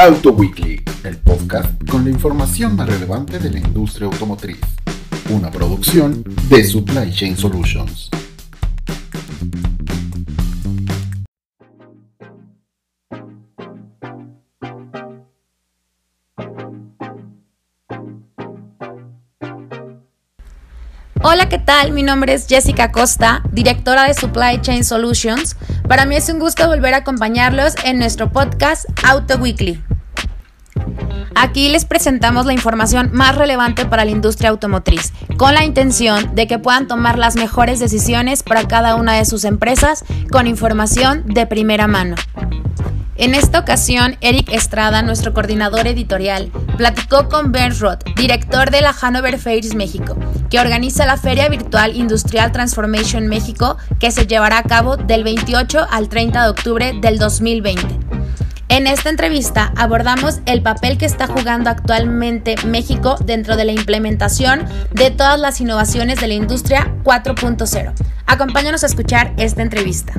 Auto 0.00 0.30
Weekly, 0.30 0.80
el 1.02 1.16
podcast 1.18 1.72
con 1.90 2.04
la 2.04 2.10
información 2.10 2.76
más 2.76 2.88
relevante 2.88 3.40
de 3.40 3.50
la 3.50 3.58
industria 3.58 4.06
automotriz. 4.06 4.60
Una 5.28 5.50
producción 5.50 6.22
de 6.48 6.62
Supply 6.62 7.12
Chain 7.12 7.36
Solutions. 7.36 8.08
Hola, 21.24 21.48
¿qué 21.48 21.58
tal? 21.58 21.90
Mi 21.90 22.04
nombre 22.04 22.34
es 22.34 22.46
Jessica 22.46 22.92
Costa, 22.92 23.42
directora 23.50 24.04
de 24.04 24.14
Supply 24.14 24.60
Chain 24.60 24.84
Solutions. 24.84 25.56
Para 25.88 26.06
mí 26.06 26.14
es 26.14 26.28
un 26.28 26.38
gusto 26.38 26.68
volver 26.68 26.94
a 26.94 26.98
acompañarlos 26.98 27.74
en 27.82 27.98
nuestro 27.98 28.30
podcast 28.30 28.84
Auto 29.02 29.36
Weekly. 29.38 29.87
Aquí 31.40 31.68
les 31.68 31.84
presentamos 31.84 32.46
la 32.46 32.52
información 32.52 33.10
más 33.12 33.36
relevante 33.36 33.86
para 33.86 34.04
la 34.04 34.10
industria 34.10 34.50
automotriz, 34.50 35.12
con 35.36 35.54
la 35.54 35.64
intención 35.64 36.34
de 36.34 36.48
que 36.48 36.58
puedan 36.58 36.88
tomar 36.88 37.16
las 37.16 37.36
mejores 37.36 37.78
decisiones 37.78 38.42
para 38.42 38.66
cada 38.66 38.96
una 38.96 39.12
de 39.12 39.24
sus 39.24 39.44
empresas 39.44 40.04
con 40.32 40.48
información 40.48 41.22
de 41.26 41.46
primera 41.46 41.86
mano. 41.86 42.16
En 43.14 43.36
esta 43.36 43.60
ocasión, 43.60 44.16
Eric 44.20 44.50
Estrada, 44.50 45.02
nuestro 45.02 45.32
coordinador 45.32 45.86
editorial, 45.86 46.50
platicó 46.76 47.28
con 47.28 47.52
Ben 47.52 47.78
Roth, 47.78 48.02
director 48.16 48.72
de 48.72 48.80
la 48.80 48.92
Hanover 49.00 49.38
Fairs 49.38 49.76
México, 49.76 50.16
que 50.50 50.58
organiza 50.58 51.06
la 51.06 51.16
Feria 51.16 51.48
Virtual 51.48 51.94
Industrial 51.94 52.50
Transformation 52.50 53.28
México, 53.28 53.76
que 54.00 54.10
se 54.10 54.26
llevará 54.26 54.58
a 54.58 54.64
cabo 54.64 54.96
del 54.96 55.22
28 55.22 55.86
al 55.88 56.08
30 56.08 56.42
de 56.42 56.50
octubre 56.50 56.98
del 57.00 57.18
2020. 57.20 58.07
En 58.70 58.86
esta 58.86 59.08
entrevista 59.08 59.72
abordamos 59.76 60.40
el 60.44 60.60
papel 60.60 60.98
que 60.98 61.06
está 61.06 61.26
jugando 61.26 61.70
actualmente 61.70 62.54
México 62.66 63.16
dentro 63.24 63.56
de 63.56 63.64
la 63.64 63.72
implementación 63.72 64.66
de 64.92 65.10
todas 65.10 65.40
las 65.40 65.60
innovaciones 65.62 66.20
de 66.20 66.28
la 66.28 66.34
industria 66.34 66.92
4.0. 67.02 67.94
Acompáñanos 68.26 68.82
a 68.82 68.86
escuchar 68.86 69.32
esta 69.38 69.62
entrevista. 69.62 70.12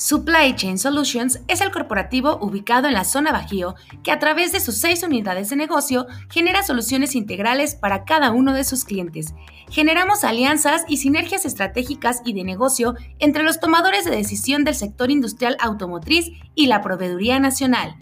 Supply 0.00 0.56
Chain 0.56 0.78
Solutions 0.78 1.40
es 1.46 1.60
el 1.60 1.70
corporativo 1.70 2.38
ubicado 2.40 2.88
en 2.88 2.94
la 2.94 3.04
zona 3.04 3.32
Bajío 3.32 3.74
que 4.02 4.10
a 4.10 4.18
través 4.18 4.50
de 4.50 4.58
sus 4.58 4.78
seis 4.78 5.02
unidades 5.02 5.50
de 5.50 5.56
negocio 5.56 6.06
genera 6.30 6.62
soluciones 6.62 7.14
integrales 7.14 7.74
para 7.74 8.06
cada 8.06 8.30
uno 8.30 8.54
de 8.54 8.64
sus 8.64 8.86
clientes. 8.86 9.34
Generamos 9.68 10.24
alianzas 10.24 10.86
y 10.88 10.96
sinergias 10.96 11.44
estratégicas 11.44 12.22
y 12.24 12.32
de 12.32 12.44
negocio 12.44 12.94
entre 13.18 13.42
los 13.42 13.60
tomadores 13.60 14.06
de 14.06 14.12
decisión 14.12 14.64
del 14.64 14.74
sector 14.74 15.10
industrial 15.10 15.58
automotriz 15.60 16.30
y 16.54 16.68
la 16.68 16.80
proveeduría 16.80 17.38
nacional. 17.38 17.96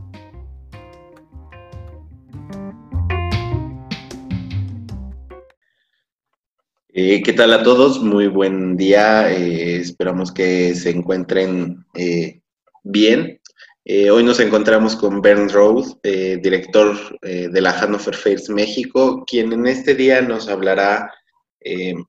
Eh, 7.00 7.22
¿Qué 7.22 7.34
tal 7.34 7.54
a 7.54 7.62
todos? 7.62 8.02
Muy 8.02 8.26
buen 8.26 8.76
día. 8.76 9.32
Eh, 9.32 9.78
esperamos 9.78 10.32
que 10.32 10.74
se 10.74 10.90
encuentren 10.90 11.86
eh, 11.94 12.42
bien. 12.84 13.40
Eh, 13.90 14.12
hoy 14.12 14.22
nos 14.22 14.42
encontramos 14.42 14.98
con 14.98 15.22
Bernd 15.22 15.50
Rose, 15.52 15.96
eh, 16.04 16.38
director 16.44 16.98
eh, 17.22 17.48
de 17.50 17.62
la 17.62 17.72
Hannover 17.72 18.14
Fairs 18.14 18.50
México, 18.50 19.24
quien 19.26 19.54
en 19.54 19.66
este 19.66 19.96
día 19.96 20.22
nos 20.22 20.50
hablará 20.50 21.14
en 21.62 22.06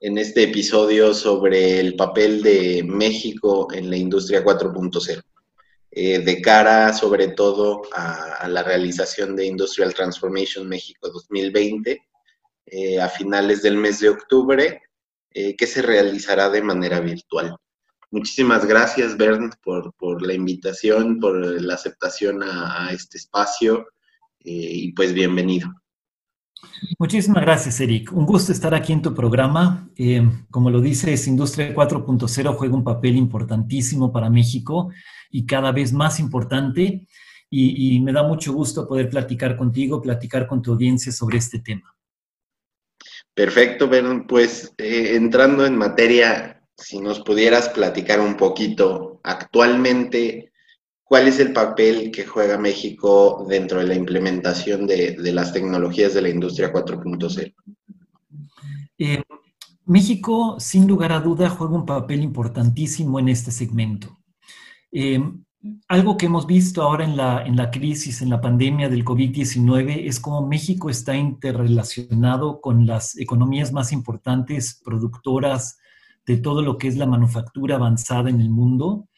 este 0.00 0.44
episodio 0.44 1.14
sobre 1.14 1.80
el 1.80 1.96
papel 1.96 2.44
de 2.44 2.84
México 2.86 3.66
en 3.72 3.90
la 3.90 3.96
industria 3.96 4.44
4.0, 4.44 5.20
de 5.90 6.42
cara 6.42 6.92
sobre 6.92 7.28
todo 7.28 7.82
a, 7.92 8.34
a, 8.34 8.48
la 8.48 8.62
realización 8.62 9.34
de 9.34 9.46
Industrial 9.46 9.92
Transformation 9.92 10.68
México 10.68 11.08
2020 11.08 12.00
a 13.00 13.08
finales 13.08 13.62
del 13.62 13.76
mes 13.76 13.98
de 13.98 14.10
octubre, 14.10 14.82
que 15.32 15.66
se 15.66 15.82
realizará 15.82 16.48
de 16.50 16.62
manera 16.62 17.00
virtual. 17.00 17.56
Muchísimas 18.10 18.64
gracias, 18.64 19.16
Bernd, 19.16 19.54
por, 19.62 19.92
por 19.94 20.26
la 20.26 20.32
invitación, 20.32 21.20
por 21.20 21.60
la 21.60 21.74
aceptación 21.74 22.42
a, 22.42 22.90
este 22.90 23.18
espacio 23.18 23.88
eh, 24.40 24.70
y 24.72 24.92
pues 24.92 25.12
bienvenido. 25.12 25.68
Muchísimas 26.98 27.42
gracias, 27.42 27.80
Eric. 27.80 28.12
Un 28.12 28.24
gusto 28.24 28.50
estar 28.50 28.74
aquí 28.74 28.92
en 28.92 29.02
tu 29.02 29.14
programa. 29.14 29.90
Eh, 29.96 30.26
como 30.50 30.70
lo 30.70 30.80
dices, 30.80 31.26
Industria 31.28 31.74
4.0 31.74 32.54
juega 32.54 32.74
un 32.74 32.84
papel 32.84 33.16
importantísimo 33.16 34.10
para 34.10 34.30
México 34.30 34.90
y 35.30 35.44
cada 35.44 35.70
vez 35.70 35.92
más 35.92 36.18
importante. 36.18 37.06
Y, 37.50 37.96
y, 37.96 38.00
me 38.00 38.12
da 38.12 38.22
mucho 38.22 38.52
gusto 38.52 38.86
poder 38.86 39.08
platicar 39.08 39.56
contigo, 39.56 40.02
platicar 40.02 40.46
con 40.46 40.60
tu 40.60 40.72
audiencia 40.72 41.12
sobre 41.12 41.38
este 41.38 41.60
tema. 41.60 41.94
Perfecto, 43.34 43.88
Bernd. 43.88 44.26
Pues 44.26 44.74
eh, 44.78 45.14
entrando 45.14 45.64
en 45.64 45.76
materia, 45.76 46.57
si 46.78 47.00
nos 47.00 47.20
pudieras 47.20 47.68
platicar 47.70 48.20
un 48.20 48.36
poquito 48.36 49.20
actualmente, 49.24 50.52
¿cuál 51.02 51.26
es 51.26 51.40
el 51.40 51.52
papel 51.52 52.10
que 52.10 52.24
juega 52.24 52.56
México 52.56 53.44
dentro 53.48 53.80
de 53.80 53.86
la 53.86 53.94
implementación 53.94 54.86
de, 54.86 55.16
las 55.32 55.52
tecnologías 55.52 56.14
de 56.14 56.22
la 56.22 56.28
industria 56.28 56.72
4.0? 56.72 57.54
Eh, 58.98 59.22
México, 59.86 60.56
sin 60.60 60.86
lugar 60.86 61.12
a 61.12 61.20
duda, 61.20 61.50
juega 61.50 61.74
un 61.74 61.86
papel 61.86 62.22
importantísimo 62.22 63.18
en 63.18 63.28
este 63.28 63.50
segmento. 63.50 64.16
Eh, 64.92 65.20
algo 65.88 66.16
que 66.16 66.26
hemos 66.26 66.46
visto 66.46 66.82
ahora 66.82 67.04
en 67.04 67.16
la, 67.16 67.44
en 67.44 67.56
la 67.56 67.70
crisis, 67.72 68.22
en 68.22 68.30
la 68.30 68.40
pandemia 68.40 68.88
del 68.88 69.04
COVID-19, 69.04 70.06
es 70.06 70.20
cómo 70.20 70.46
México 70.46 70.88
está 70.88 71.16
interrelacionado 71.16 72.60
con 72.60 72.86
las 72.86 73.16
economías 73.16 73.72
más 73.72 73.92
importantes 73.92 74.80
productoras 74.84 75.78
de 76.28 76.36
todo 76.36 76.60
lo 76.60 76.76
que 76.76 76.88
es 76.88 76.96
la 76.96 77.06
manufactura 77.06 77.76
avanzada 77.76 78.28
en 78.28 78.40
el 78.40 78.50
mundo. 78.50 79.08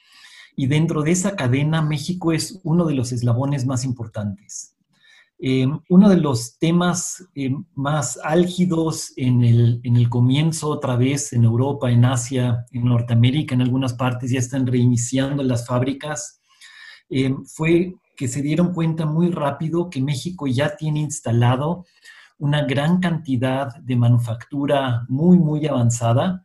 Y 0.57 0.69
dentro 0.69 1.03
de 1.03 1.11
esa 1.11 1.35
cadena, 1.35 1.83
México 1.83 2.33
es 2.33 2.61
uno 2.63 2.87
de 2.87 2.95
los 2.95 3.11
eslabones 3.11 3.67
más 3.67 3.85
importantes. 3.85 4.77
Eh, 5.41 5.67
uno 5.89 6.09
de 6.09 6.19
los 6.19 6.59
temas 6.59 7.27
eh, 7.35 7.53
más 7.75 8.21
álgidos 8.23 9.13
en 9.17 9.43
el, 9.43 9.81
en 9.83 9.97
el, 9.97 10.09
comienzo, 10.09 10.69
otra 10.69 10.97
vez 10.97 11.33
en 11.33 11.45
Europa, 11.45 11.91
en 11.91 12.05
Asia, 12.05 12.67
en 12.71 12.85
Norteamérica, 12.85 13.55
en 13.55 13.63
algunas 13.63 13.95
partes 13.95 14.31
ya 14.31 14.39
están 14.39 14.67
reiniciando 14.67 15.43
las 15.43 15.67
fábricas, 15.67 16.41
eh, 17.09 17.35
fue 17.47 17.95
que 18.17 18.29
se 18.29 18.43
dieron 18.43 18.73
cuenta 18.73 19.07
muy 19.07 19.31
rápido 19.31 19.91
que 19.91 20.03
México 20.03 20.47
ya 20.47 20.77
tiene 20.77 21.01
instalado 21.01 21.87
una 22.39 22.65
gran 22.65 23.01
cantidad 23.01 23.75
de 23.77 23.97
manufactura 23.97 25.07
muy, 25.09 25.39
muy 25.39 25.67
avanzada 25.67 26.45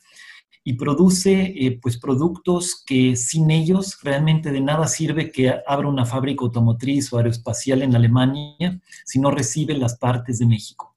y 0.68 0.74
produce 0.74 1.54
eh, 1.56 1.80
pues 1.80 2.00
productos 2.00 2.84
que 2.84 3.16
sin 3.16 3.52
ellos 3.52 4.00
realmente 4.02 4.52
de 4.52 4.62
nada 4.62 4.88
sirve 4.88 5.32
que 5.32 5.54
abra 5.68 5.88
una 5.88 6.08
fábrica 6.08 6.44
automotriz 6.44 7.14
o 7.14 7.18
aeroespacial 7.18 7.84
en 7.84 7.96
Alemania 7.96 8.82
si 9.06 9.20
no 9.20 9.30
recibe 9.30 9.78
las 9.78 9.96
partes 9.98 10.40
de 10.40 10.48
México. 10.48 10.96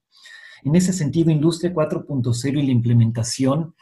En 0.64 0.74
ese 0.74 0.94
sentido, 0.94 1.30
Industria 1.30 1.74
4.0 1.74 2.58
y 2.58 2.66
la 2.66 2.72
implementación 2.72 3.74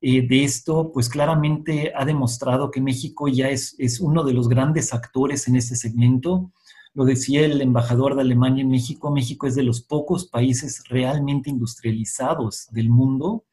eh, 0.00 0.26
de 0.26 0.42
esto, 0.42 0.90
pues 0.92 1.08
claramente 1.08 1.92
ha 1.94 2.04
demostrado 2.04 2.72
que 2.72 2.80
México 2.80 3.28
ya 3.28 3.48
es, 3.48 3.76
es 3.78 4.00
uno 4.00 4.24
de 4.24 4.32
los 4.32 4.48
grandes 4.48 4.92
actores 4.92 5.46
en 5.46 5.54
ese 5.54 5.76
segmento. 5.76 6.50
Lo 6.94 7.04
decía 7.04 7.46
el 7.46 7.62
embajador 7.62 8.16
de 8.16 8.22
Alemania 8.22 8.62
en 8.62 8.70
México, 8.70 9.12
México 9.12 9.46
es 9.46 9.54
de 9.54 9.62
los 9.62 9.82
pocos 9.82 10.26
países 10.26 10.82
realmente 10.88 11.48
industrializados 11.48 12.66
del 12.72 12.90
mundo 12.90 13.44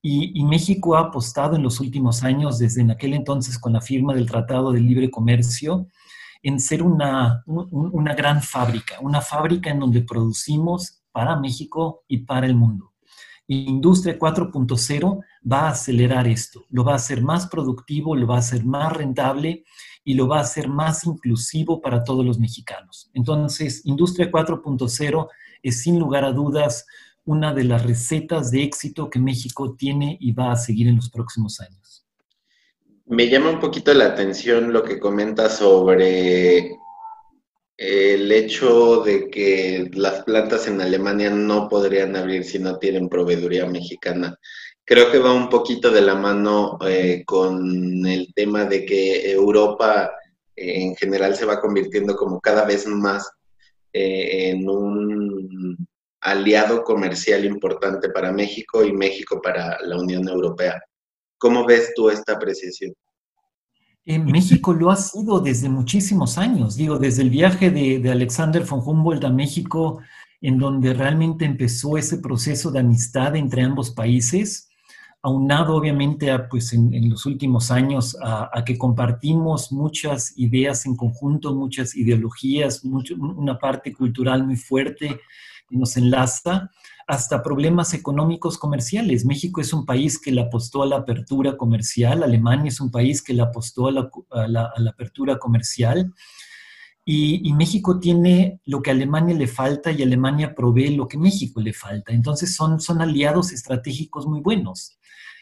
y, 0.00 0.44
México 0.44 0.96
ha 0.96 1.00
apostado 1.00 1.56
en 1.56 1.62
los 1.62 1.80
últimos 1.80 2.22
años, 2.22 2.58
desde 2.58 2.82
en 2.82 2.92
aquel 2.92 3.14
entonces 3.14 3.58
con 3.58 3.72
la 3.72 3.80
firma 3.80 4.14
del 4.14 4.30
Tratado 4.30 4.72
de 4.72 4.80
Libre 4.80 5.10
Comercio, 5.10 5.88
en 6.42 6.60
ser 6.60 6.82
una, 6.82 7.42
una 7.46 8.14
gran 8.14 8.40
fábrica, 8.42 8.98
una 9.00 9.20
fábrica 9.20 9.70
en 9.70 9.80
donde 9.80 10.02
producimos 10.02 11.02
para 11.10 11.36
México 11.36 12.04
y 12.06 12.18
para 12.18 12.46
el 12.46 12.54
mundo. 12.54 12.92
Industria 13.48 14.18
4.0 14.18 15.20
va 15.50 15.60
a 15.62 15.70
acelerar 15.70 16.28
esto, 16.28 16.64
lo 16.68 16.84
va 16.84 16.92
a 16.92 16.96
hacer 16.96 17.22
más 17.22 17.48
productivo, 17.48 18.14
lo 18.14 18.26
va 18.26 18.36
a 18.36 18.40
hacer 18.40 18.64
más 18.64 18.92
rentable 18.92 19.64
y 20.04 20.14
lo 20.14 20.28
va 20.28 20.38
a 20.38 20.42
hacer 20.42 20.68
más 20.68 21.04
inclusivo 21.04 21.80
para 21.80 22.04
todos 22.04 22.24
los 22.24 22.38
mexicanos. 22.38 23.10
Entonces, 23.14 23.84
Industria 23.86 24.30
4.0 24.30 25.28
es 25.62 25.82
sin 25.82 25.98
lugar 25.98 26.24
a 26.24 26.32
dudas 26.32 26.86
una 27.28 27.52
de 27.52 27.64
las 27.64 27.84
recetas 27.84 28.50
de 28.50 28.62
éxito 28.62 29.10
que 29.10 29.18
México 29.18 29.76
tiene 29.76 30.16
y 30.18 30.32
va 30.32 30.50
a 30.50 30.56
seguir 30.56 30.88
en 30.88 30.96
los 30.96 31.10
próximos 31.10 31.60
años. 31.60 32.06
Me 33.04 33.28
llama 33.28 33.50
un 33.50 33.60
poquito 33.60 33.92
la 33.92 34.06
atención 34.06 34.72
lo 34.72 34.82
que 34.82 34.98
comenta 34.98 35.50
sobre 35.50 36.72
el 37.76 38.32
hecho 38.32 39.02
de 39.02 39.28
que 39.28 39.90
las 39.92 40.24
plantas 40.24 40.68
en 40.68 40.80
Alemania 40.80 41.28
no 41.28 41.68
podrían 41.68 42.16
abrir 42.16 42.44
si 42.44 42.58
no 42.60 42.78
tienen 42.78 43.10
proveeduría 43.10 43.66
mexicana. 43.66 44.34
Creo 44.82 45.12
que 45.12 45.18
va 45.18 45.34
un 45.34 45.50
poquito 45.50 45.90
de 45.90 46.00
la 46.00 46.14
mano 46.14 46.78
eh, 46.88 47.24
con 47.26 48.06
el 48.06 48.32
tema 48.32 48.64
de 48.64 48.86
que 48.86 49.30
Europa 49.32 50.12
eh, 50.56 50.82
en 50.82 50.96
general 50.96 51.36
se 51.36 51.44
va 51.44 51.60
convirtiendo 51.60 52.16
como 52.16 52.40
cada 52.40 52.64
vez 52.64 52.86
más 52.86 53.30
eh, 53.92 54.48
en 54.48 54.66
un 54.66 55.87
aliado 56.30 56.82
comercial 56.82 57.44
importante 57.44 58.08
para 58.10 58.32
México 58.32 58.84
y 58.84 58.92
México 58.92 59.40
para 59.42 59.78
la 59.82 59.96
Unión 59.96 60.28
Europea. 60.28 60.80
¿Cómo 61.38 61.64
ves 61.64 61.92
tú 61.94 62.10
esta 62.10 62.34
apreciación? 62.34 62.92
En 64.04 64.24
México 64.24 64.72
lo 64.72 64.90
ha 64.90 64.96
sido 64.96 65.38
desde 65.40 65.68
muchísimos 65.68 66.38
años, 66.38 66.76
digo, 66.76 66.98
desde 66.98 67.22
el 67.22 67.30
viaje 67.30 67.70
de, 67.70 68.10
Alexander 68.10 68.64
von 68.64 68.80
Humboldt 68.84 69.24
a 69.24 69.30
México, 69.30 70.00
en 70.40 70.58
donde 70.58 70.94
realmente 70.94 71.44
empezó 71.44 71.98
ese 71.98 72.18
proceso 72.18 72.70
de 72.70 72.80
amistad 72.80 73.36
entre 73.36 73.62
ambos 73.62 73.90
países, 73.90 74.70
aunado 75.20 75.76
obviamente 75.76 76.30
a, 76.30 76.48
pues 76.48 76.72
en, 76.72 77.10
los 77.10 77.26
últimos 77.26 77.70
años 77.70 78.16
a, 78.22 78.64
que 78.64 78.78
compartimos 78.78 79.72
muchas 79.72 80.32
ideas 80.38 80.86
en 80.86 80.96
conjunto, 80.96 81.54
muchas 81.54 81.94
ideologías, 81.94 82.82
una 82.84 83.58
parte 83.58 83.92
cultural 83.92 84.42
muy 84.42 84.56
fuerte 84.56 85.20
nos 85.70 85.96
enlaza 85.96 86.70
hasta 87.06 87.42
problemas 87.42 87.94
económicos 87.94 88.58
comerciales. 88.58 89.24
México 89.24 89.62
es 89.62 89.72
un 89.72 89.86
país 89.86 90.18
que 90.18 90.30
le 90.30 90.42
apostó 90.42 90.82
a 90.82 90.86
la 90.86 90.96
apertura 90.96 91.56
comercial, 91.56 92.22
Alemania 92.22 92.68
es 92.68 92.80
un 92.80 92.90
país 92.90 93.22
que 93.22 93.32
le 93.32 93.42
apostó 93.42 93.88
a 93.88 94.46
la, 94.46 94.72
apertura 94.88 95.38
comercial. 95.38 96.12
Y, 97.10 97.50
México 97.54 97.98
tiene 97.98 98.60
lo 98.66 98.82
que 98.82 98.90
a 98.90 98.92
Alemania 98.92 99.34
le 99.34 99.46
falta 99.46 99.90
y 99.90 100.02
Alemania 100.02 100.54
provee 100.54 100.94
lo 100.94 101.08
que 101.08 101.16
México 101.16 101.62
le 101.62 101.72
falta. 101.72 102.12
Entonces 102.12 102.54
son, 102.54 102.78
son 102.80 103.00
aliados 103.00 103.52
estratégicos 103.52 104.26
muy 104.26 104.40
buenos. 104.40 104.98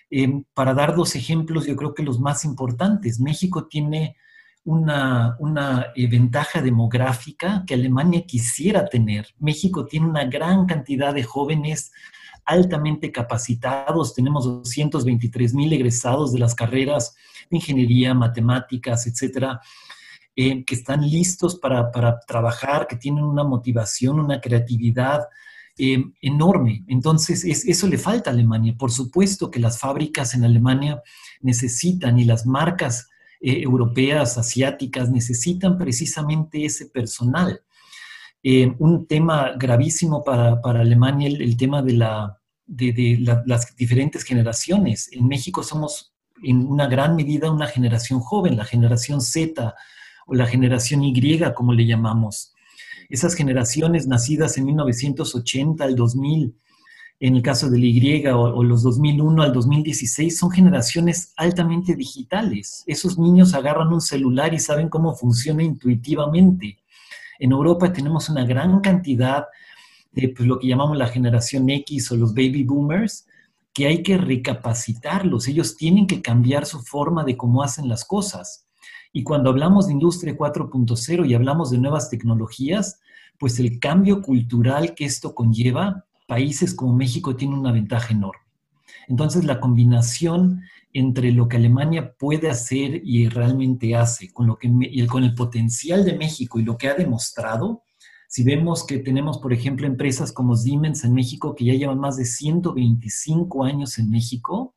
Eh, 0.08 0.44
para 0.55 0.72
dar 0.72 0.94
dos 0.94 1.17
ejemplos, 1.17 1.67
yo 1.67 1.75
creo 1.75 1.93
que 1.93 2.05
los 2.05 2.20
más 2.20 2.44
importantes, 2.44 3.19
México 3.19 3.67
tiene 3.67 4.17
una, 4.66 5.36
una 5.38 5.92
eh, 5.94 6.08
ventaja 6.08 6.60
demográfica 6.60 7.62
que 7.66 7.74
Alemania 7.74 8.26
quisiera 8.26 8.84
tener. 8.84 9.28
México 9.38 9.86
tiene 9.86 10.08
una 10.08 10.24
gran 10.24 10.66
cantidad 10.66 11.14
de 11.14 11.22
jóvenes 11.22 11.92
altamente 12.44 13.12
capacitados, 13.12 14.14
tenemos 14.14 14.44
223 14.44 15.54
mil 15.54 15.72
egresados 15.72 16.32
de 16.32 16.40
las 16.40 16.54
carreras 16.54 17.14
de 17.48 17.58
ingeniería, 17.58 18.12
matemáticas, 18.12 19.06
etcétera, 19.06 19.60
eh, 20.34 20.64
que 20.64 20.74
están 20.74 21.00
listos 21.08 21.56
para, 21.56 21.92
para, 21.92 22.19
trabajar, 22.20 22.88
que 22.88 22.96
tienen 22.96 23.24
una 23.24 23.44
motivación, 23.44 24.19
una 24.19 24.40
creatividad 24.40 25.28
eh, 25.78 26.02
enorme. 26.20 26.84
Entonces, 26.88 27.44
eso 27.44 27.86
le 27.86 27.98
falta 27.98 28.30
a 28.30 28.32
Alemania. 28.32 28.74
Por 28.76 28.90
supuesto 28.90 29.50
que 29.50 29.60
las 29.60 29.78
fábricas 29.78 30.34
en 30.34 30.44
Alemania 30.44 31.02
necesitan 31.40 32.19
y 32.19 32.24
las 32.24 32.46
marcas 32.46 33.10
eh, 33.40 33.62
europeas, 33.62 34.38
asiáticas, 34.38 35.10
necesitan 35.10 35.78
precisamente 35.78 36.64
ese 36.64 36.86
personal. 36.86 37.62
Eh, 38.42 38.72
un 38.78 39.06
tema 39.06 39.52
gravísimo 39.58 40.22
para, 40.22 40.60
Alemania, 40.62 41.28
el, 41.28 41.56
tema 41.56 41.82
de, 41.82 41.92
la, 41.94 42.40
de, 42.64 43.18
las 43.44 43.74
diferentes 43.76 44.22
generaciones. 44.22 45.08
En 45.12 45.26
México 45.26 45.62
somos 45.62 46.14
en 46.42 46.66
una 46.66 46.86
gran 46.86 47.16
medida 47.16 47.50
una 47.50 47.66
generación 47.66 48.20
joven, 48.20 48.56
la 48.56 48.64
generación 48.64 49.20
Z 49.20 49.74
o 50.26 50.34
la 50.34 50.46
generación 50.46 51.02
Y, 51.02 51.40
como 51.54 51.72
le 51.72 51.86
llamamos. 51.86 52.54
Esas 53.08 53.34
generaciones 53.34 54.06
nacidas 54.06 54.58
en 54.58 54.66
1980 54.66 55.84
al 55.84 55.94
2000 55.94 56.54
en 57.18 57.36
el 57.36 57.42
caso 57.42 57.70
del 57.70 57.84
Y 57.84 58.26
o, 58.26 58.62
los 58.62 58.82
2001 58.82 59.42
al 59.42 59.52
2016, 59.52 60.36
son 60.36 60.50
generaciones 60.50 61.32
altamente 61.36 61.94
digitales. 61.94 62.84
Esos 62.86 63.18
niños 63.18 63.54
agarran 63.54 63.92
un 63.92 64.00
celular 64.00 64.52
y 64.52 64.58
saben 64.58 64.88
cómo 64.88 65.14
funciona 65.14 65.62
intuitivamente. 65.62 66.78
En 67.38 67.52
Europa 67.52 67.92
tenemos 67.92 68.28
una 68.28 68.44
gran 68.44 68.80
cantidad 68.80 69.46
de 70.12 70.28
pues, 70.28 70.46
lo 70.46 70.58
que 70.58 70.68
llamamos 70.68 70.96
la 70.96 71.08
generación 71.08 71.68
X 71.70 72.10
o 72.12 72.16
los 72.16 72.34
baby 72.34 72.64
boomers, 72.64 73.26
que 73.72 73.86
hay 73.86 74.02
que 74.02 74.19
recapacitarlos. 74.19 75.48
Ellos 75.48 75.76
tienen 75.76 76.06
que 76.06 76.22
cambiar 76.22 76.66
su 76.66 76.80
forma 76.80 77.24
de 77.24 77.36
cómo 77.36 77.62
hacen 77.62 77.88
las 77.88 78.04
cosas. 78.04 78.66
Y 79.12 79.22
cuando 79.22 79.50
hablamos 79.50 79.86
de 79.86 79.92
industria 79.92 80.36
4.0 80.36 81.28
y 81.28 81.34
hablamos 81.34 81.70
de 81.70 81.78
nuevas 81.78 82.10
tecnologías, 82.10 83.00
pues 83.38 83.58
el 83.58 83.78
cambio 83.78 84.22
cultural 84.22 84.94
que 84.94 85.04
esto 85.04 85.34
conlleva 85.34 86.06
países 86.26 86.75
como 86.75 86.94
México 86.94 87.37
tienen 87.37 87.58
una 87.58 87.73
ventaja 87.73 88.12
enorme. 88.12 88.43
Entonces, 89.08 89.44
la 89.44 89.61
combinación 89.61 90.62
entre 90.93 91.31
lo 91.31 91.49
que 91.49 91.58
Alemania 91.58 92.14
puede 92.19 92.49
hacer 92.49 93.02
y 93.05 93.28
realmente 93.28 93.94
hace, 93.94 94.32
con, 94.32 94.46
lo 94.46 94.56
que, 94.58 94.70
con 95.06 95.25
el 95.25 95.34
potencial 95.34 96.05
de 96.05 96.17
México 96.17 96.58
y 96.58 96.64
lo 96.64 96.76
que 96.76 96.88
ha 96.88 96.94
demostrado, 96.94 97.82
si 98.28 98.43
vemos 98.43 98.84
que 98.84 98.99
tenemos, 98.99 99.38
por 99.38 99.52
ejemplo, 99.52 99.87
empresas 99.87 100.32
como 100.32 100.56
Siemens 100.56 101.05
en 101.05 101.14
México, 101.14 101.55
que 101.55 101.67
ya 101.67 101.75
llevan 101.75 102.00
más 102.00 102.17
de 102.17 102.25
125 102.25 103.64
años 103.64 103.99
en 103.99 104.11
México, 104.11 104.75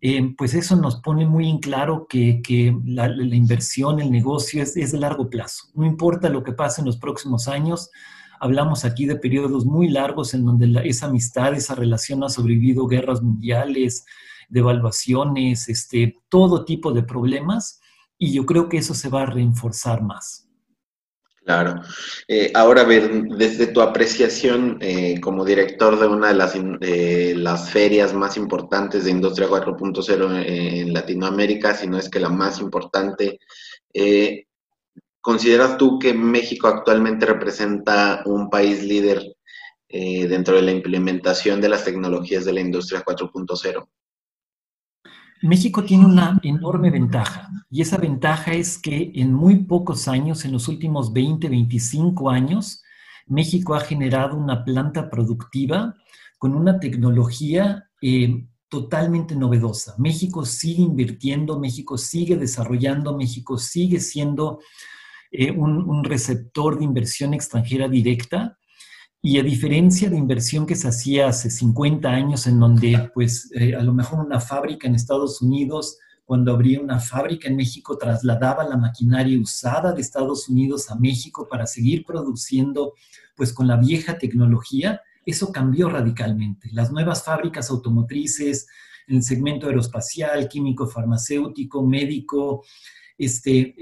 eh, 0.00 0.34
pues 0.36 0.54
eso 0.54 0.76
nos 0.76 0.96
pone 1.00 1.26
muy 1.26 1.48
en 1.48 1.58
claro 1.58 2.06
que, 2.08 2.42
la, 2.84 3.08
inversión, 3.34 4.00
el 4.00 4.10
negocio 4.10 4.62
es, 4.62 4.76
es 4.76 4.92
de 4.92 4.98
largo 4.98 5.30
plazo. 5.30 5.68
No 5.74 5.86
importa 5.86 6.28
lo 6.28 6.42
que 6.42 6.52
pase 6.52 6.80
en 6.80 6.86
los 6.86 6.96
próximos 6.96 7.48
años, 7.48 7.90
Hablamos 8.40 8.84
aquí 8.84 9.06
de 9.06 9.16
periodos 9.16 9.64
muy 9.64 9.88
largos 9.88 10.34
en 10.34 10.44
donde 10.44 10.82
esa 10.84 11.06
amistad, 11.06 11.54
esa 11.54 11.74
relación 11.74 12.22
ha 12.24 12.28
sobrevivido 12.28 12.86
guerras 12.86 13.22
mundiales, 13.22 14.04
devaluaciones, 14.48 15.68
este, 15.68 16.16
todo 16.28 16.64
tipo 16.64 16.92
de 16.92 17.02
problemas, 17.02 17.80
y 18.18 18.32
yo 18.32 18.46
creo 18.46 18.68
que 18.68 18.78
eso 18.78 18.94
se 18.94 19.08
va 19.08 19.22
a 19.22 19.26
reforzar 19.26 20.02
más. 20.02 20.46
Claro. 21.46 21.80
Eh, 22.26 22.50
ahora, 22.54 22.82
ver, 22.82 23.22
desde 23.38 23.68
tu 23.68 23.80
apreciación 23.80 24.78
eh, 24.80 25.20
como 25.20 25.44
director 25.44 25.96
de 25.96 26.08
una 26.08 26.28
de 26.28 26.34
las, 26.34 26.56
las, 27.36 27.70
ferias 27.70 28.12
más 28.12 28.36
importantes 28.36 29.04
de 29.04 29.12
Industria 29.12 29.46
4.0 29.46 30.44
en 30.44 30.92
Latinoamérica, 30.92 31.72
si 31.72 31.86
no 31.86 31.98
es 31.98 32.08
que 32.08 32.18
la 32.18 32.30
más 32.30 32.58
importante, 32.58 33.38
eh, 33.94 34.46
¿Consideras 35.26 35.76
tú 35.76 35.98
que 35.98 36.14
México 36.14 36.68
actualmente 36.68 37.26
representa 37.26 38.22
un 38.26 38.48
país 38.48 38.84
líder 38.84 39.34
eh, 39.88 40.28
dentro 40.28 40.54
de 40.54 40.62
la 40.62 40.70
implementación 40.70 41.60
de 41.60 41.68
las 41.68 41.84
tecnologías 41.84 42.44
de 42.44 42.52
la 42.52 42.60
industria 42.60 43.04
4.0? 43.04 43.88
México 45.42 45.82
tiene 45.82 46.06
una 46.06 46.38
enorme 46.44 46.92
ventaja 46.92 47.48
y 47.68 47.82
esa 47.82 47.96
ventaja 47.96 48.52
es 48.52 48.78
que 48.78 49.10
en 49.16 49.32
muy 49.32 49.64
pocos 49.64 50.06
años, 50.06 50.44
en 50.44 50.52
los 50.52 50.68
últimos 50.68 51.12
20, 51.12 51.48
25 51.48 52.30
años, 52.30 52.84
México 53.26 53.74
ha 53.74 53.80
generado 53.80 54.36
una 54.36 54.64
planta 54.64 55.10
productiva 55.10 55.96
con 56.38 56.54
una 56.54 56.78
tecnología 56.78 57.90
eh, 58.00 58.46
totalmente 58.68 59.34
novedosa. 59.34 59.96
México 59.98 60.44
sigue 60.44 60.82
invirtiendo, 60.82 61.58
México 61.58 61.98
sigue 61.98 62.36
desarrollando, 62.36 63.16
México 63.16 63.58
sigue 63.58 63.98
siendo 63.98 64.60
eh, 65.38 65.50
un, 65.50 66.02
receptor 66.04 66.78
de 66.78 66.84
inversión 66.84 67.34
extranjera 67.34 67.88
directa 67.88 68.58
y 69.20 69.38
a 69.38 69.42
diferencia 69.42 70.08
de 70.08 70.16
inversión 70.16 70.66
que 70.66 70.76
se 70.76 70.88
hacía 70.88 71.28
hace 71.28 71.50
50 71.50 72.08
años 72.08 72.46
en 72.46 72.60
donde 72.60 73.10
pues 73.14 73.50
eh, 73.54 73.74
a 73.74 73.82
lo 73.82 73.92
mejor 73.92 74.24
una 74.24 74.40
fábrica 74.40 74.86
en 74.86 74.94
Estados 74.94 75.42
Unidos 75.42 75.98
cuando 76.24 76.52
abría 76.52 76.80
una 76.80 77.00
fábrica 77.00 77.48
en 77.48 77.56
México 77.56 77.98
trasladaba 77.98 78.64
la 78.64 78.76
maquinaria 78.76 79.38
usada 79.38 79.92
de 79.92 80.00
Estados 80.00 80.48
Unidos 80.48 80.90
a 80.90 80.96
México 80.96 81.46
para 81.48 81.66
seguir 81.66 82.04
produciendo 82.04 82.94
pues 83.36 83.52
con 83.52 83.68
la 83.68 83.76
vieja 83.76 84.18
tecnología, 84.18 85.02
eso 85.24 85.52
cambió 85.52 85.88
radicalmente. 85.88 86.70
Las 86.72 86.90
nuevas 86.90 87.22
fábricas 87.22 87.70
automotrices, 87.70 88.66
el 89.06 89.22
segmento 89.22 89.66
aeroespacial, 89.66 90.48
químico, 90.48 90.86
farmacéutico, 90.86 91.84
médico, 91.84 92.64
este, 93.18 93.74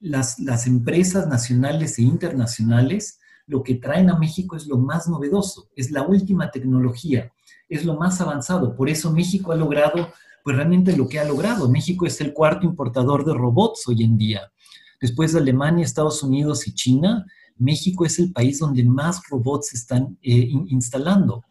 eh, 0.00 0.08
las, 0.08 0.66
empresas 0.66 1.26
nacionales 1.26 1.98
e 1.98 2.02
internacionales 2.02 3.18
lo 3.46 3.62
que 3.62 3.74
traen 3.74 4.10
a 4.10 4.18
México 4.18 4.56
es 4.56 4.66
lo 4.66 4.78
más 4.78 5.08
novedoso, 5.08 5.68
es 5.74 5.90
la 5.90 6.02
última 6.02 6.50
tecnología. 6.50 7.32
es 7.68 7.84
lo 7.84 7.96
más 7.96 8.20
avanzado. 8.20 8.74
Por 8.74 8.88
eso 8.88 9.12
México 9.12 9.52
ha 9.52 9.56
logrado, 9.56 10.12
pues 10.42 10.56
realmente 10.56 10.96
lo 10.96 11.08
que 11.08 11.20
ha 11.20 11.24
logrado. 11.24 11.68
México 11.68 12.04
es 12.04 12.20
el 12.20 12.32
cuarto 12.32 12.66
importador 12.66 13.24
de 13.24 13.32
robots 13.32 13.86
hoy 13.86 14.02
en 14.02 14.18
día. 14.18 14.52
Después 15.00 15.32
de 15.32 15.38
Alemania, 15.38 15.84
Estados 15.84 16.22
Unidos 16.22 16.66
y 16.66 16.74
China, 16.74 17.26
México 17.56 18.04
es 18.04 18.18
el 18.18 18.32
país 18.32 18.58
donde 18.58 18.82
más 18.84 19.20
robots 19.28 19.72
están 19.72 20.18
eh, 20.22 20.48
instalando. 20.66 21.44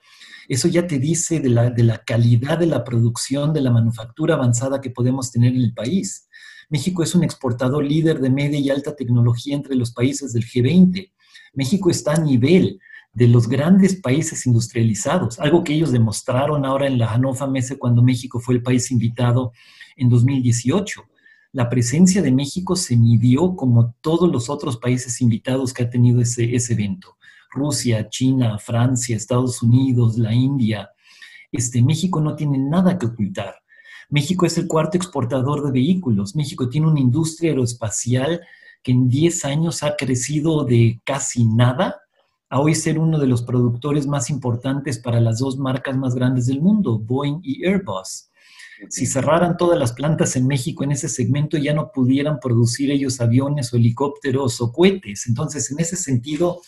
Eso 0.50 0.68
ya 0.68 0.88
te 0.88 1.00
dice 1.00 1.39
de 1.39 1.50
la, 1.50 1.70
de 1.70 1.84
la 1.84 2.00
calidad 2.00 2.58
de 2.58 2.65
la 2.65 2.84
producción, 2.84 3.53
de 3.53 3.62
la 3.62 3.72
manufactura 3.72 4.34
avanzada 4.34 4.82
que 4.82 4.89
podemos 4.89 5.32
tener 5.32 5.53
en 5.53 5.62
el 5.62 5.74
país. 5.74 6.27
México 6.70 7.04
es 7.04 7.16
un 7.16 7.24
exportador 7.24 7.84
líder 7.84 8.20
de 8.20 8.30
media 8.30 8.60
y 8.60 8.70
alta 8.70 8.96
tecnología 8.96 9.56
entre 9.56 9.76
los 9.76 9.92
países 9.92 10.34
del 10.34 10.46
G20. 10.46 11.12
México 11.54 11.90
está 11.90 12.14
a 12.14 12.22
nivel 12.22 12.80
de 13.12 13.28
los 13.28 13.50
grandes 13.50 13.96
países 13.96 14.46
industrializados, 14.46 15.40
algo 15.40 15.64
que 15.64 15.74
ellos 15.74 15.92
demostraron 15.92 16.64
ahora 16.66 16.88
en 16.88 17.00
la 17.00 17.08
Hannover 17.08 17.50
Messe 17.50 17.78
cuando 17.78 18.04
México 18.04 18.40
fue 18.40 18.56
el 18.56 18.62
país 18.62 18.92
invitado 18.92 19.52
en 19.98 20.10
2018. 20.10 21.04
La 21.52 21.70
presencia 21.70 22.22
de 22.22 22.32
México 22.32 22.76
se 22.76 22.96
midió 22.96 23.56
como 23.56 23.96
todos 24.02 24.32
los 24.32 24.50
otros 24.50 24.78
países 24.78 25.20
invitados 25.22 25.74
que 25.74 25.84
ha 25.84 25.90
tenido 25.90 26.22
ese, 26.22 26.56
ese 26.56 26.74
evento. 26.74 27.18
Rusia, 27.52 28.08
China, 28.10 28.60
Francia, 28.60 29.16
Estados 29.16 29.64
Unidos, 29.64 30.20
la 30.20 30.34
India. 30.34 30.92
Este, 31.52 31.82
México 31.82 32.22
no 32.22 32.36
tiene 32.36 32.60
nada 32.60 33.00
que 33.00 33.08
ocultar. 33.08 33.56
México 34.10 34.46
es 34.46 34.58
el 34.58 34.68
cuarto 34.68 34.98
exportador 34.98 35.63
de 35.63 35.72
vehículos. 35.72 36.36
México 36.36 36.68
tiene 36.68 36.88
una 36.88 37.00
industria 37.00 37.51
aeroespacial 37.51 38.42
que 38.82 38.92
en 38.92 39.08
10 39.08 39.46
años 39.46 39.84
ha 39.84 39.96
crecido 39.96 40.63
de 40.63 41.00
casi 41.06 41.46
nada 41.46 42.01
a 42.50 42.60
hoy 42.60 42.74
ser 42.74 42.98
uno 42.98 43.20
de 43.20 43.28
los 43.28 43.44
productores 43.44 44.08
más 44.08 44.32
importantes 44.32 44.98
para 44.98 45.20
las 45.20 45.39
dos 45.39 45.58
marcas 45.58 45.96
más 45.96 46.16
grandes 46.16 46.48
del 46.48 46.62
mundo, 46.62 46.98
Boeing 46.98 47.42
y 47.44 47.66
Airbus. 47.66 48.32
Si 48.89 49.06
cerraran 49.06 49.58
todas 49.58 49.78
las 49.78 49.94
plantas 49.94 50.36
en 50.36 50.48
México 50.48 50.84
en 50.84 50.92
ese 50.92 51.10
segmento, 51.10 51.58
ya 51.58 51.74
no 51.74 51.92
pudieran 51.92 52.39
producir 52.39 52.89
ellos 52.92 53.20
aviones 53.22 53.72
o 53.74 53.78
helicópteros 53.78 54.62
o 54.62 54.72
cohetes. 54.72 55.28
Entonces, 55.28 55.70
en 55.70 55.80
ese 55.80 55.98
sentido, 55.98 56.62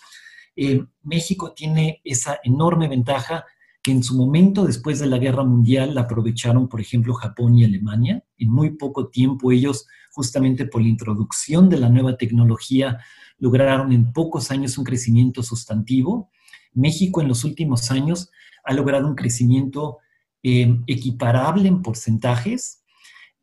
eh, 0.56 0.84
México 1.04 1.54
tiene 1.54 2.02
esa 2.04 2.40
enorme 2.44 2.88
ventaja 2.90 3.46
que 3.84 3.92
en 3.92 4.04
su 4.04 4.16
momento, 4.16 4.66
después 4.66 5.00
de 5.00 5.08
la 5.08 5.18
guerra 5.18 5.44
mundial, 5.44 5.96
la 5.96 6.02
aprovecharon, 6.02 6.68
por 6.70 6.82
ejemplo, 6.82 7.14
Japón 7.14 7.58
y 7.58 7.66
Alemania. 7.66 8.24
En 8.38 8.52
muy 8.52 8.72
poco 8.72 9.08
tiempo 9.08 9.52
ellos, 9.52 9.88
justamente 10.12 10.66
por 10.66 10.82
la 10.82 10.90
introducción 10.90 11.68
de 11.70 11.80
la 11.80 11.90
nueva 11.90 12.16
tecnología, 12.16 13.00
lograron 13.40 13.92
en 13.92 14.14
pocos 14.14 14.52
años 14.52 14.78
un 14.78 14.84
crecimiento 14.84 15.42
sustantivo. 15.42 16.30
México 16.74 17.22
en 17.22 17.28
los 17.28 17.44
últimos 17.44 17.90
años 17.90 18.30
ha 18.64 18.74
logrado 18.74 19.08
un 19.08 19.16
crecimiento 19.16 19.98
eh, 20.44 20.80
equiparable 20.86 21.68
en 21.68 21.82
porcentajes 21.82 22.84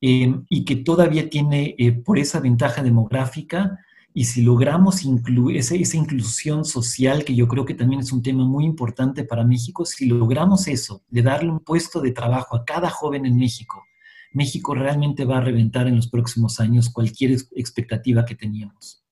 eh, 0.00 0.32
y 0.48 0.64
que 0.64 0.76
todavía 0.76 1.28
tiene, 1.28 1.74
eh, 1.78 1.92
por 1.92 2.18
esa 2.18 2.38
ventaja 2.38 2.82
demográfica, 2.82 3.78
y 4.14 4.24
si 4.24 4.42
logramos 4.42 5.04
incluir 5.04 5.58
esa, 5.58 5.76
inclusión 5.96 6.64
social, 6.64 7.24
que 7.24 7.34
yo 7.34 7.46
creo 7.46 7.64
que 7.64 7.74
también 7.74 8.00
es 8.00 8.12
un 8.12 8.22
tema 8.22 8.44
muy 8.44 8.64
importante 8.64 9.24
para 9.24 9.44
México, 9.44 9.84
si 9.84 10.06
logramos 10.06 10.66
eso, 10.66 11.02
de 11.08 11.22
darle 11.22 11.50
un 11.50 11.60
puesto 11.60 12.00
de 12.00 12.12
trabajo 12.12 12.56
a 12.56 12.64
cada 12.64 12.90
joven 12.90 13.26
en 13.26 13.36
México, 13.36 13.84
México 14.32 14.74
realmente 14.74 15.24
va 15.24 15.38
a 15.38 15.42
reventar 15.42 15.86
en 15.86 15.96
los 15.96 16.08
próximos 16.08 16.60
años 16.60 16.90
cualquier 16.90 17.32
expectativa 17.54 18.24
que 18.24 18.34
teníamos. 18.34 19.02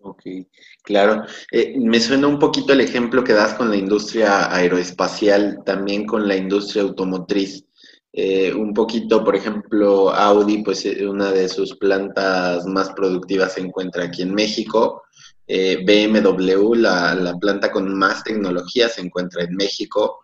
Ok, 0.00 0.22
claro. 0.82 1.24
Eh, 1.50 1.74
me 1.78 2.00
suena 2.00 2.28
un 2.28 2.38
poquito 2.38 2.72
el 2.72 2.80
ejemplo 2.80 3.24
que 3.24 3.32
das 3.32 3.54
con 3.54 3.70
la 3.70 3.76
industria 3.76 4.52
aeroespacial, 4.54 5.62
también 5.64 6.06
con 6.06 6.28
la 6.28 6.36
industria 6.36 6.82
automotriz. 6.82 7.64
Eh, 8.20 8.52
un 8.52 8.74
poquito, 8.74 9.22
por 9.22 9.36
ejemplo, 9.36 10.10
Audi, 10.10 10.64
pues 10.64 10.84
eh, 10.84 11.06
una 11.06 11.30
de 11.30 11.48
sus 11.48 11.76
plantas 11.76 12.66
más 12.66 12.90
productivas 12.90 13.52
se 13.52 13.60
encuentra 13.60 14.06
aquí 14.06 14.22
en 14.22 14.34
México. 14.34 15.04
Eh, 15.46 15.84
BMW, 15.86 16.74
la, 16.74 17.14
la, 17.14 17.38
planta 17.38 17.70
con 17.70 17.96
más 17.96 18.24
tecnología, 18.24 18.88
se 18.88 19.02
encuentra 19.02 19.44
en 19.44 19.54
México. 19.54 20.18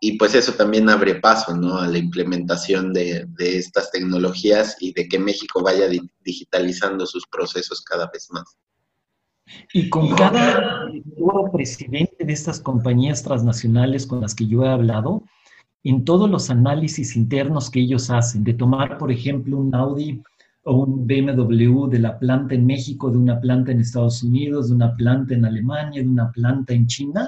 y 0.00 0.16
pues 0.16 0.34
eso 0.34 0.54
también 0.54 0.88
abre 0.88 1.16
paso 1.16 1.54
¿no? 1.54 1.76
a 1.76 1.86
la 1.86 1.98
implementación 1.98 2.94
de, 2.94 3.26
de 3.26 3.58
estas 3.58 3.90
tecnologías 3.90 4.76
y 4.80 4.94
de 4.94 5.06
que 5.06 5.18
México 5.18 5.62
vaya 5.62 5.86
di 5.86 6.00
digitalizando 6.24 7.04
sus 7.04 7.26
procesos 7.26 7.82
cada 7.82 8.06
vez 8.10 8.28
más. 8.30 8.56
Y 9.74 9.90
con 9.90 10.14
cada 10.14 10.88
presidente 11.52 12.24
de 12.24 12.32
estas 12.32 12.58
compañías 12.58 13.22
transnacionales 13.22 14.06
con 14.06 14.22
las 14.22 14.34
que 14.34 14.46
yo 14.46 14.64
he 14.64 14.68
hablado, 14.68 15.24
en 15.84 16.04
todos 16.04 16.28
los 16.28 16.50
análisis 16.50 17.16
internos 17.16 17.70
que 17.70 17.80
ellos 17.80 18.10
hacen, 18.10 18.44
de 18.44 18.54
tomar, 18.54 18.98
por 18.98 19.10
ejemplo, 19.10 19.58
un 19.58 19.74
Audi 19.74 20.22
o 20.64 20.84
un 20.84 21.06
BMW 21.06 21.86
de 21.88 21.98
la 21.98 22.18
planta 22.18 22.54
en 22.54 22.66
México, 22.66 23.10
de 23.10 23.18
una 23.18 23.40
planta 23.40 23.72
en 23.72 23.80
Estados 23.80 24.22
Unidos, 24.22 24.68
de 24.68 24.74
una 24.74 24.94
planta 24.94 25.34
en 25.34 25.44
Alemania, 25.44 26.02
de 26.02 26.08
una 26.08 26.30
planta 26.30 26.74
en 26.74 26.86
China, 26.86 27.26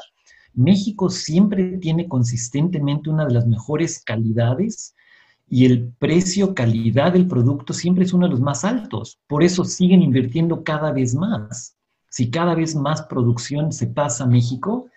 México 0.54 1.10
siempre 1.10 1.78
tiene 1.78 2.08
consistentemente 2.08 3.08
una 3.08 3.24
de 3.26 3.34
las 3.34 3.46
mejores 3.46 4.02
calidades 4.02 4.94
y 5.48 5.64
el 5.64 5.92
precio 5.98 6.54
calidad 6.54 7.12
del 7.12 7.26
producto 7.26 7.72
siempre 7.72 8.04
es 8.04 8.12
uno 8.12 8.26
de 8.26 8.32
los 8.32 8.40
más 8.40 8.64
altos. 8.64 9.18
Por 9.26 9.42
eso 9.42 9.64
siguen 9.64 10.02
invirtiendo 10.02 10.62
cada 10.62 10.92
vez 10.92 11.14
más. 11.14 11.76
Si 12.08 12.30
cada 12.30 12.54
vez 12.54 12.74
más 12.74 13.02
producción 13.02 13.72
se 13.72 13.86
pasa 13.86 14.24
a 14.24 14.26
México, 14.28 14.88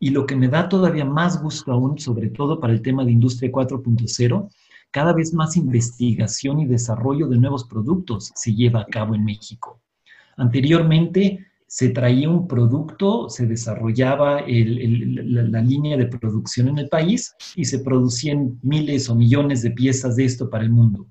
y 0.00 0.10
lo 0.10 0.26
que 0.26 0.36
me 0.36 0.48
da 0.48 0.68
todavía 0.68 1.04
más 1.04 1.42
gusto 1.42 1.72
aún, 1.72 1.98
sobre 1.98 2.30
todo 2.30 2.60
para 2.60 2.72
el 2.72 2.82
tema 2.82 3.04
de 3.04 3.12
Industria 3.12 3.50
4.0, 3.50 4.48
cada 4.90 5.12
vez 5.12 5.34
más 5.34 5.56
investigación 5.56 6.60
y 6.60 6.66
desarrollo 6.66 7.28
de 7.28 7.38
nuevos 7.38 7.64
productos 7.64 8.32
se 8.34 8.54
lleva 8.54 8.80
a 8.80 8.86
cabo 8.86 9.14
en 9.14 9.24
México. 9.24 9.80
Anteriormente 10.36 11.46
se 11.66 11.90
traía 11.90 12.30
un 12.30 12.48
producto, 12.48 13.28
se 13.28 13.46
desarrollaba 13.46 14.40
la, 14.40 15.60
línea 15.60 15.98
de 15.98 16.06
producción 16.06 16.68
en 16.68 16.78
el 16.78 16.88
país 16.88 17.34
y 17.56 17.66
se 17.66 17.80
producían 17.80 18.58
miles 18.62 19.10
o 19.10 19.14
millones 19.14 19.62
de 19.62 19.72
piezas 19.72 20.16
de 20.16 20.24
esto 20.24 20.48
para 20.48 20.64
el 20.64 20.70
mundo. 20.70 21.06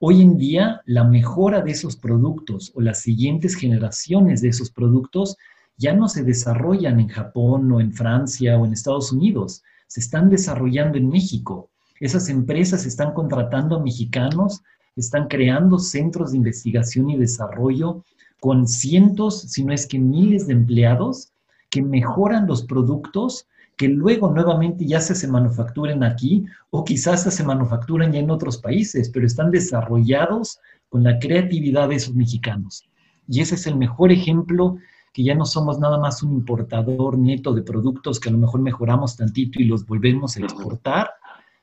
Hoy 0.00 0.22
en 0.22 0.38
día, 0.38 0.80
la 0.86 1.04
mejora 1.04 1.60
de 1.60 1.72
esos 1.72 1.96
productos 1.96 2.72
o 2.74 2.80
las 2.80 3.02
siguientes 3.02 3.54
generaciones 3.54 4.40
de 4.40 4.48
esos 4.48 4.70
productos 4.70 5.36
ya 5.82 5.92
no 5.92 6.08
se 6.08 6.22
desarrollan 6.22 7.00
en 7.00 7.08
Japón 7.08 7.70
o 7.72 7.80
en 7.80 7.92
Francia 7.92 8.56
o 8.56 8.64
en 8.64 8.72
Estados 8.72 9.10
Unidos, 9.12 9.62
se 9.88 10.00
están 10.00 10.30
desarrollando 10.30 10.96
en 10.96 11.08
México. 11.08 11.70
Esas 12.00 12.28
empresas 12.28 12.86
están 12.86 13.12
contratando 13.12 13.76
a 13.76 13.82
mexicanos, 13.82 14.62
están 14.94 15.26
creando 15.26 15.78
centros 15.78 16.30
de 16.30 16.38
investigación 16.38 17.10
y 17.10 17.16
desarrollo 17.16 18.04
con 18.40 18.66
cientos, 18.66 19.42
si 19.42 19.64
no 19.64 19.72
es 19.72 19.86
que 19.86 19.98
miles 19.98 20.46
de 20.46 20.52
empleados 20.54 21.32
que 21.68 21.82
mejoran 21.82 22.46
los 22.46 22.62
productos 22.64 23.46
que 23.76 23.88
luego 23.88 24.30
nuevamente 24.30 24.86
ya 24.86 25.00
se, 25.00 25.14
se 25.14 25.26
manufacturen 25.26 26.04
aquí 26.04 26.44
o 26.70 26.84
quizás 26.84 27.22
se 27.22 27.44
manufacturan 27.44 28.12
ya 28.12 28.20
en 28.20 28.30
otros 28.30 28.58
países, 28.58 29.10
pero 29.10 29.26
están 29.26 29.50
desarrollados 29.50 30.60
con 30.88 31.02
la 31.02 31.18
creatividad 31.18 31.88
de 31.88 31.96
esos 31.96 32.14
mexicanos. 32.14 32.84
Y 33.26 33.40
ese 33.40 33.54
es 33.54 33.66
el 33.66 33.76
mejor 33.76 34.12
ejemplo 34.12 34.76
que 35.12 35.22
ya 35.22 35.34
no 35.34 35.44
somos 35.44 35.78
nada 35.78 35.98
más 35.98 36.22
un 36.22 36.32
importador 36.32 37.18
neto 37.18 37.52
de 37.52 37.62
productos 37.62 38.18
que 38.18 38.28
a 38.28 38.32
lo 38.32 38.38
mejor 38.38 38.60
mejoramos 38.62 39.16
tantito 39.16 39.60
y 39.60 39.64
los 39.64 39.86
volvemos 39.86 40.36
a 40.36 40.40
exportar, 40.40 41.10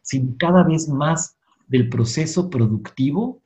sino 0.01 0.35
cada 0.37 0.63
vez 0.63 0.87
más 0.87 1.37
del 1.67 1.89
proceso 1.89 2.49
productivo 2.49 3.41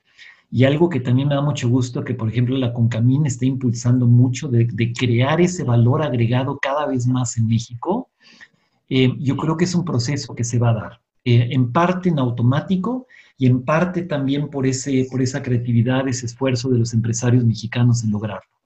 y 0.52 0.66
algo 0.66 0.88
que 0.88 1.00
también 1.00 1.30
me 1.30 1.36
da 1.36 1.42
mucho 1.42 1.68
gusto 1.68 2.04
que, 2.04 2.14
por 2.14 2.30
ejemplo, 2.30 2.56
la 2.58 2.74
Concamín 2.74 3.26
está 3.26 3.46
impulsando 3.46 4.06
mucho 4.06 4.50
de, 4.50 4.68
crear 4.94 5.42
ese 5.42 5.64
valor 5.64 6.04
agregado 6.04 6.60
cada 6.62 6.86
vez 6.86 7.08
más 7.08 7.38
en 7.38 7.48
México. 7.48 8.12
Eh, 8.88 9.16
yo 9.18 9.36
creo 9.36 9.58
que 9.58 9.66
es 9.66 9.74
un 9.74 9.84
proceso 9.84 10.36
que 10.36 10.44
se 10.44 10.60
va 10.60 10.70
a 10.70 10.74
dar, 10.74 11.02
eh, 11.26 11.48
en 11.52 11.72
parte 11.72 12.10
en 12.10 12.20
automático 12.20 13.08
y 13.36 13.48
en 13.48 13.64
parte 13.64 14.04
también 14.04 14.50
por, 14.50 14.68
ese, 14.68 15.08
por 15.10 15.24
esa 15.24 15.42
creatividad, 15.42 16.08
ese 16.08 16.28
esfuerzo 16.28 16.70
de 16.70 16.78
los 16.78 16.94
empresarios 16.94 17.44
mexicanos 17.44 18.04
en 18.04 18.12
lograrlo. 18.12 18.63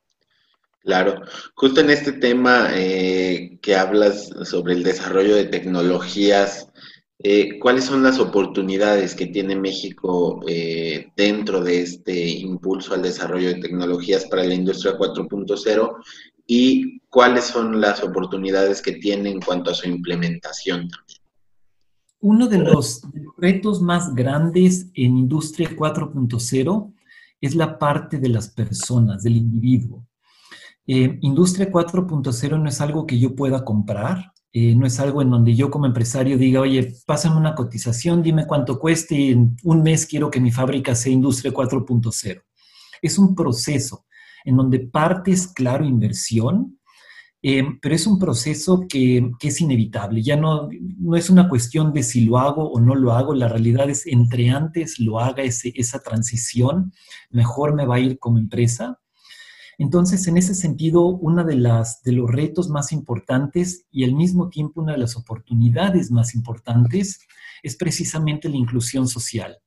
Claro, 0.87 1.19
justo 1.55 1.81
en 1.81 1.89
este 1.89 2.13
tema 2.13 2.69
eh, 2.73 3.59
que 3.61 3.75
hablas 3.75 4.29
sobre 4.43 4.73
el 4.73 4.83
desarrollo 4.83 5.35
de 5.35 5.43
tecnologías, 5.43 6.71
eh, 7.19 7.59
¿cuáles 7.59 7.83
son 7.83 8.03
las 8.03 8.19
oportunidades 8.19 9.13
que 9.13 9.25
tiene 9.25 9.57
México 9.57 10.39
eh, 10.47 11.11
dentro 11.17 11.61
de 11.61 11.81
este 11.81 12.29
impulso 12.29 12.93
al 12.93 13.01
desarrollo 13.01 13.49
de 13.49 13.59
tecnologías 13.59 14.27
para 14.27 14.45
la 14.45 14.53
industria 14.53 14.97
4.0 14.97 15.97
y 16.45 17.01
cuáles 17.09 17.43
son 17.43 17.81
las 17.81 18.01
oportunidades 18.01 18.81
que 18.81 18.93
tiene 18.93 19.29
en 19.29 19.41
cuanto 19.41 19.71
a 19.71 19.75
su 19.75 19.89
implementación 19.89 20.87
también? 20.87 21.19
Uno 22.21 22.47
de 22.47 22.59
los 22.59 23.01
retos 23.37 23.81
más 23.81 24.15
grandes 24.15 24.87
en 24.93 25.17
industria 25.17 25.69
4.0 25.69 26.93
es 27.41 27.55
la 27.55 27.77
parte 27.77 28.19
de 28.19 28.29
las 28.29 28.47
personas, 28.47 29.23
del 29.23 29.35
individuo. 29.35 30.07
Eh, 30.87 31.19
industria 31.21 31.69
4.0 31.69 32.57
no 32.61 32.69
es 32.69 32.81
algo 32.81 33.05
que 33.05 33.19
yo 33.19 33.35
pueda 33.35 33.63
comprar, 33.63 34.33
Eh, 34.53 34.73
no 34.75 34.87
es 34.87 34.99
algo 34.99 35.21
en 35.21 35.29
donde 35.29 35.53
yo 35.55 35.69
como 35.69 35.85
empresario 35.85 36.37
diga, 36.37 36.61
oye, 36.61 36.93
pásame 37.05 37.35
una 37.37 37.53
cotización, 37.53 38.23
dime 38.23 38.47
cuánto 38.47 38.79
cueste 38.79 39.31
en 39.31 39.55
un 39.63 39.83
mes 39.83 40.07
quiero 40.07 40.31
que 40.31 40.39
mi 40.39 40.51
fábrica 40.51 40.95
sea 40.95 41.11
Industria 41.11 41.53
4.0. 41.53 42.41
Es 43.01 43.19
un 43.19 43.35
proceso 43.35 44.05
en 44.45 44.55
donde 44.55 44.79
partes, 44.79 45.47
claro, 45.47 45.85
inversión, 45.85 46.79
eh, 47.41 47.63
pero 47.81 47.95
es 47.95 48.07
un 48.07 48.17
proceso 48.19 48.85
que, 48.89 49.31
es 49.41 49.61
inevitable. 49.61 50.23
Ya 50.23 50.35
no, 50.37 50.69
no 50.97 51.15
es 51.15 51.29
una 51.29 51.49
cuestión 51.49 51.93
de 51.93 52.03
si 52.03 52.25
lo 52.25 52.37
hago 52.39 52.71
o 52.71 52.79
no 52.79 52.95
lo 52.95 53.11
hago, 53.13 53.33
la 53.33 53.47
realidad 53.47 53.89
es 53.89 54.07
entre 54.07 54.49
antes 54.49 54.99
lo 54.99 55.19
haga 55.19 55.43
ese, 55.43 55.71
esa 55.75 55.99
transición, 55.99 56.93
mejor 57.29 57.75
me 57.75 57.85
va 57.85 57.95
a 57.95 57.99
ir 57.99 58.17
como 58.19 58.39
empresa. 58.39 58.99
Entonces, 59.77 60.27
en 60.27 60.37
ese 60.37 60.55
sentido, 60.55 61.05
uno 61.05 61.43
de, 61.43 61.55
las, 61.55 62.01
de 62.01 62.11
los 62.11 62.29
retos 62.29 62.69
más 62.69 62.91
importantes 62.91 63.85
y 63.91 64.03
al 64.03 64.13
mismo 64.13 64.49
tiempo 64.49 64.81
una 64.81 64.93
de 64.93 64.99
las 64.99 65.15
oportunidades 65.15 66.09
más 66.09 66.33
importantes 66.33 67.19
es 67.61 67.75
precisamente 67.75 68.49
la 68.49 68.57
inclusión 68.57 69.07
social. 69.07 69.57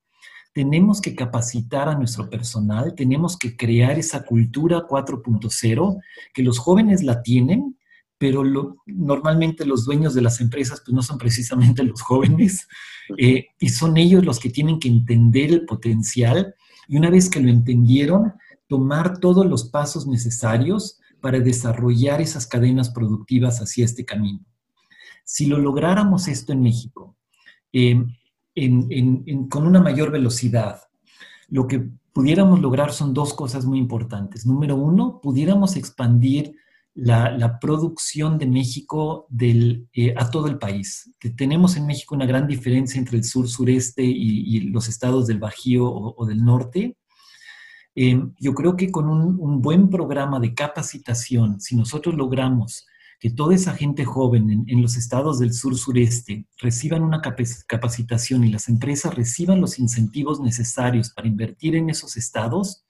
Tenemos 0.52 1.00
que 1.00 1.14
capacitar 1.14 1.88
a 1.88 1.94
nuestro 1.94 2.28
personal, 2.28 2.94
tenemos 2.96 3.38
que 3.38 3.56
crear 3.56 3.98
esa 3.98 4.24
cultura 4.24 4.84
4.0, 4.88 6.00
que 6.34 6.42
los 6.42 6.58
jóvenes 6.58 7.04
la 7.04 7.22
tienen, 7.22 7.78
pero 8.18 8.42
normalmente 8.84 9.64
los 9.64 9.84
dueños 9.84 10.12
de 10.12 10.22
las 10.22 10.40
empresas 10.40 10.82
pues 10.84 10.92
no 10.92 11.02
son 11.02 11.18
precisamente 11.18 11.84
los 11.84 12.02
jóvenes 12.02 12.66
eh, 13.16 13.46
y 13.58 13.68
son 13.68 13.96
ellos 13.96 14.24
los 14.24 14.40
que 14.40 14.50
tienen 14.50 14.80
que 14.80 14.88
entender 14.88 15.50
el 15.50 15.64
potencial 15.64 16.54
y 16.88 16.96
una 16.96 17.08
vez 17.08 17.30
que 17.30 17.40
lo 17.40 17.48
entendieron, 17.48 18.34
tomar 18.70 19.18
todos 19.18 19.44
los 19.46 19.64
pasos 19.64 20.06
necesarios 20.06 21.00
para 21.20 21.40
desarrollar 21.40 22.20
esas 22.20 22.46
cadenas 22.46 22.90
productivas 22.90 23.60
hacia 23.60 23.84
este 23.84 24.04
camino. 24.04 24.46
Si 25.24 25.46
lo 25.46 25.58
lográramos 25.58 26.28
esto 26.28 26.52
en 26.52 26.62
México, 26.62 27.16
eh, 27.72 28.00
con 29.48 29.66
una 29.66 29.80
mayor 29.80 30.12
velocidad, 30.12 30.82
lo 31.48 31.66
que 31.66 31.90
pudiéramos 32.12 32.60
lograr 32.60 32.92
son 32.92 33.12
dos 33.12 33.34
cosas 33.34 33.64
muy 33.64 33.80
importantes. 33.80 34.46
Número 34.46 34.76
uno, 34.76 35.20
pudiéramos 35.20 35.74
expandir 35.74 36.54
la, 36.94 37.58
producción 37.60 38.38
de 38.38 38.46
México 38.46 39.26
eh, 39.40 40.14
a 40.16 40.30
todo 40.30 40.46
el 40.46 40.58
país. 40.58 41.12
tenemos 41.36 41.76
en 41.76 41.86
México 41.86 42.14
una 42.14 42.26
gran 42.26 42.46
diferencia 42.46 43.00
entre 43.00 43.18
el 43.18 43.24
sur-sureste 43.24 44.04
y, 44.04 44.60
los 44.70 44.88
estados 44.88 45.26
del 45.26 45.40
Bajío 45.40 45.90
o 45.90 46.24
del 46.24 46.44
norte. 46.44 46.96
Em, 47.94 48.32
yo 48.38 48.54
creo 48.54 48.76
que 48.76 48.90
con 48.90 49.08
un, 49.08 49.60
buen 49.60 49.90
programa 49.90 50.38
de 50.40 50.54
capacitación, 50.54 51.60
si 51.60 51.76
nosotros 51.76 52.14
logramos 52.14 52.86
que 53.18 53.30
toda 53.30 53.54
esa 53.54 53.74
gente 53.74 54.04
joven 54.04 54.64
en, 54.66 54.82
los 54.82 54.96
estados 54.96 55.38
del 55.38 55.52
sur-sureste 55.52 56.46
reciban 56.58 57.02
una 57.02 57.20
capacitación 57.20 58.44
y 58.44 58.50
las 58.50 58.68
empresas 58.68 59.14
reciban 59.14 59.60
los 59.60 59.78
incentivos 59.78 60.40
necesarios 60.40 61.10
para 61.10 61.28
invertir 61.28 61.76
en 61.76 61.90
esos 61.90 62.16
estados, 62.16 62.84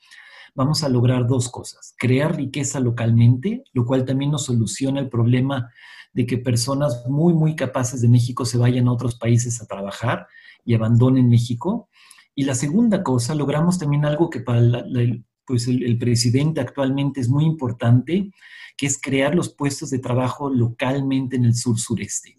vamos 0.54 0.84
a 0.84 0.88
lograr 0.88 1.26
dos 1.26 1.48
cosas. 1.48 1.94
Crear 1.98 2.36
riqueza 2.36 2.78
localmente, 2.78 3.64
lo 3.72 3.84
cual 3.84 4.04
también 4.04 4.30
nos 4.30 4.44
soluciona 4.44 5.00
el 5.00 5.08
problema 5.08 5.70
de 6.12 6.26
que 6.26 6.38
personas 6.38 7.04
muy, 7.08 7.32
muy 7.32 7.56
capaces 7.56 8.00
de 8.00 8.08
México 8.08 8.44
se 8.44 8.58
vayan 8.58 8.88
a 8.88 8.92
otros 8.92 9.16
países 9.16 9.60
a 9.60 9.66
trabajar 9.66 10.26
y 10.64 10.74
abandonen 10.74 11.28
México. 11.28 11.88
Y 12.34 12.44
la 12.44 12.54
segunda 12.54 13.02
cosa, 13.02 13.34
logramos 13.34 13.78
también 13.78 14.04
algo 14.04 14.30
que 14.30 14.40
para 14.40 14.60
pues 15.44 15.66
el, 15.66 15.98
presidente 15.98 16.60
actualmente 16.60 17.20
es 17.20 17.28
muy 17.28 17.44
importante, 17.44 18.30
que 18.76 18.86
es 18.86 19.00
crear 19.00 19.34
los 19.34 19.52
puestos 19.52 19.90
de 19.90 19.98
trabajo 19.98 20.48
localmente 20.48 21.36
en 21.36 21.44
el 21.44 21.54
sur-sureste. 21.54 22.38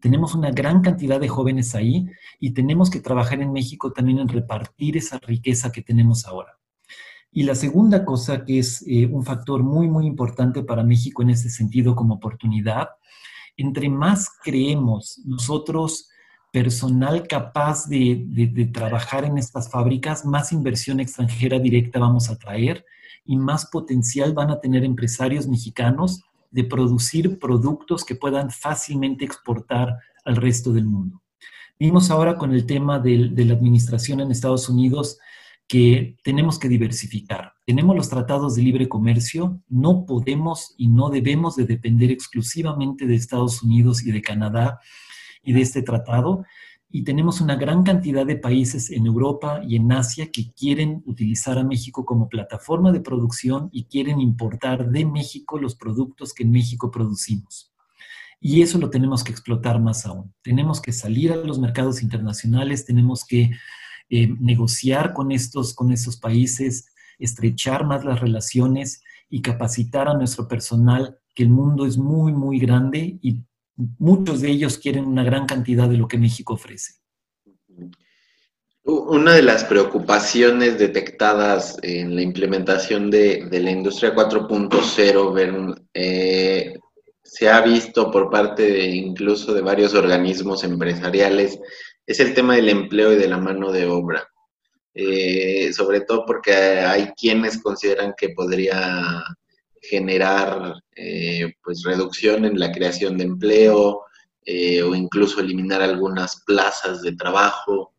Tenemos 0.00 0.34
una 0.34 0.50
gran 0.50 0.80
cantidad 0.80 1.20
de 1.20 1.28
jóvenes 1.28 1.74
ahí 1.74 2.08
y 2.40 2.52
tenemos 2.52 2.90
que 2.90 3.00
trabajar 3.00 3.40
en 3.40 3.52
México 3.52 3.92
también 3.92 4.18
en 4.18 4.28
repartir 4.28 4.96
esa 4.96 5.18
riqueza 5.18 5.70
que 5.70 5.82
tenemos 5.82 6.26
ahora. 6.26 6.58
Y 7.30 7.44
la 7.44 7.54
segunda 7.54 8.04
cosa, 8.04 8.44
que 8.44 8.58
es 8.58 8.84
eh, 8.86 9.06
un 9.06 9.24
factor 9.24 9.62
muy, 9.62 9.88
muy 9.88 10.06
importante 10.06 10.62
para 10.62 10.82
México 10.82 11.22
en 11.22 11.30
ese 11.30 11.50
sentido 11.50 11.94
como 11.94 12.14
oportunidad, 12.14 12.88
entre 13.56 13.88
más 13.88 14.28
creemos 14.42 15.20
nosotros 15.24 16.08
personal 16.52 17.26
capaz 17.26 17.88
de, 17.88 18.70
trabajar 18.72 19.24
en 19.24 19.38
estas 19.38 19.70
fábricas, 19.70 20.24
más 20.24 20.52
inversión 20.52 21.00
extranjera 21.00 21.58
directa 21.58 21.98
vamos 21.98 22.28
a 22.30 22.38
traer 22.38 22.84
y 23.24 23.36
más 23.36 23.66
potencial 23.66 24.34
van 24.34 24.50
a 24.50 24.60
tener 24.60 24.84
empresarios 24.84 25.48
mexicanos 25.48 26.22
de 26.50 26.64
producir 26.64 27.38
productos 27.38 28.04
que 28.04 28.14
puedan 28.14 28.50
fácilmente 28.50 29.24
exportar 29.24 29.96
al 30.26 30.36
resto 30.36 30.72
del 30.72 30.84
mundo. 30.84 31.22
Vimos 31.78 32.10
ahora 32.10 32.36
con 32.36 32.52
el 32.52 32.66
tema 32.66 32.98
de, 32.98 33.30
de 33.30 33.44
la 33.46 33.54
administración 33.54 34.20
en 34.20 34.30
Estados 34.30 34.68
Unidos 34.68 35.18
que 35.66 36.18
tenemos 36.22 36.58
que 36.58 36.68
diversificar. 36.68 37.54
Tenemos 37.64 37.96
los 37.96 38.10
tratados 38.10 38.56
de 38.56 38.62
libre 38.62 38.90
comercio, 38.90 39.62
no 39.70 40.04
podemos 40.04 40.74
y 40.76 40.88
no 40.88 41.08
debemos 41.08 41.56
de 41.56 41.64
depender 41.64 42.10
exclusivamente 42.10 43.06
de 43.06 43.14
Estados 43.14 43.62
Unidos 43.62 44.04
y 44.04 44.12
de 44.12 44.20
Canadá 44.20 44.80
y 45.42 45.52
de 45.52 45.60
este 45.60 45.82
tratado. 45.82 46.44
Y 46.90 47.04
tenemos 47.04 47.40
una 47.40 47.56
gran 47.56 47.82
cantidad 47.84 48.26
de 48.26 48.36
países 48.36 48.90
en 48.90 49.06
Europa 49.06 49.62
y 49.66 49.76
en 49.76 49.90
Asia 49.92 50.30
que 50.30 50.52
quieren 50.52 51.02
utilizar 51.06 51.58
a 51.58 51.64
México 51.64 52.04
como 52.04 52.28
plataforma 52.28 52.92
de 52.92 53.00
producción 53.00 53.70
y 53.72 53.84
quieren 53.84 54.20
importar 54.20 54.90
de 54.90 55.06
México 55.06 55.58
los 55.58 55.74
productos 55.74 56.34
que 56.34 56.42
en 56.42 56.50
México 56.50 56.90
producimos. 56.90 57.72
Y 58.40 58.60
eso 58.60 58.78
lo 58.78 58.90
tenemos 58.90 59.22
que 59.22 59.30
explotar 59.30 59.80
más 59.80 60.04
aún. 60.04 60.34
Tenemos 60.42 60.80
que 60.80 60.92
salir 60.92 61.32
a 61.32 61.36
los 61.36 61.58
mercados 61.60 62.02
internacionales, 62.02 62.84
tenemos 62.84 63.24
que 63.24 63.52
eh, 64.10 64.34
negociar 64.40 65.14
con 65.14 65.32
estos, 65.32 65.72
con 65.74 65.92
estos 65.92 66.18
países, 66.18 66.86
estrechar 67.18 67.86
más 67.86 68.04
las 68.04 68.20
relaciones 68.20 69.02
y 69.30 69.40
capacitar 69.40 70.08
a 70.08 70.14
nuestro 70.14 70.48
personal, 70.48 71.18
que 71.34 71.44
el 71.44 71.48
mundo 71.48 71.86
es 71.86 71.96
muy, 71.96 72.32
muy 72.32 72.58
grande 72.58 73.18
y 73.22 73.44
muchos 73.76 74.40
de 74.40 74.50
ellos 74.50 74.78
quieren 74.78 75.06
una 75.06 75.24
gran 75.24 75.46
cantidad 75.46 75.88
de 75.88 75.96
lo 75.96 76.08
que 76.08 76.18
México 76.18 76.54
ofrece. 76.54 76.94
Una 78.84 79.34
de 79.34 79.42
las 79.42 79.64
preocupaciones 79.64 80.78
detectadas 80.78 81.78
en 81.82 82.16
la 82.16 82.22
implementación 82.22 83.10
de, 83.10 83.48
la 83.50 83.70
industria 83.70 84.14
4.0 84.14 85.86
eh, 85.94 86.74
se 87.22 87.48
ha 87.48 87.60
visto 87.60 88.10
por 88.10 88.28
parte 88.28 88.62
de, 88.62 88.86
incluso 88.88 89.54
de 89.54 89.62
varios 89.62 89.94
organismos 89.94 90.64
empresariales 90.64 91.58
es 92.06 92.20
el 92.20 92.34
tema 92.34 92.56
del 92.56 92.68
empleo 92.68 93.12
y 93.12 93.16
de 93.16 93.28
la 93.28 93.38
mano 93.38 93.70
de 93.70 93.86
obra. 93.86 94.28
Eh, 94.94 95.72
sobre 95.72 96.02
todo 96.02 96.26
porque 96.26 96.52
hay 96.52 97.12
quienes 97.16 97.62
consideran 97.62 98.14
que 98.16 98.30
podría 98.30 99.24
generar 99.82 100.74
eh, 100.94 101.54
pues 101.62 101.82
reducción 101.82 102.44
en 102.44 102.58
la 102.58 102.70
creación 102.70 103.18
de 103.18 103.24
empleo 103.24 104.02
eh, 104.44 104.82
o 104.82 104.94
incluso 104.94 105.40
eliminar 105.40 105.82
algunas 105.82 106.42
plazas 106.44 107.02
de 107.02 107.16
trabajo. 107.16 107.92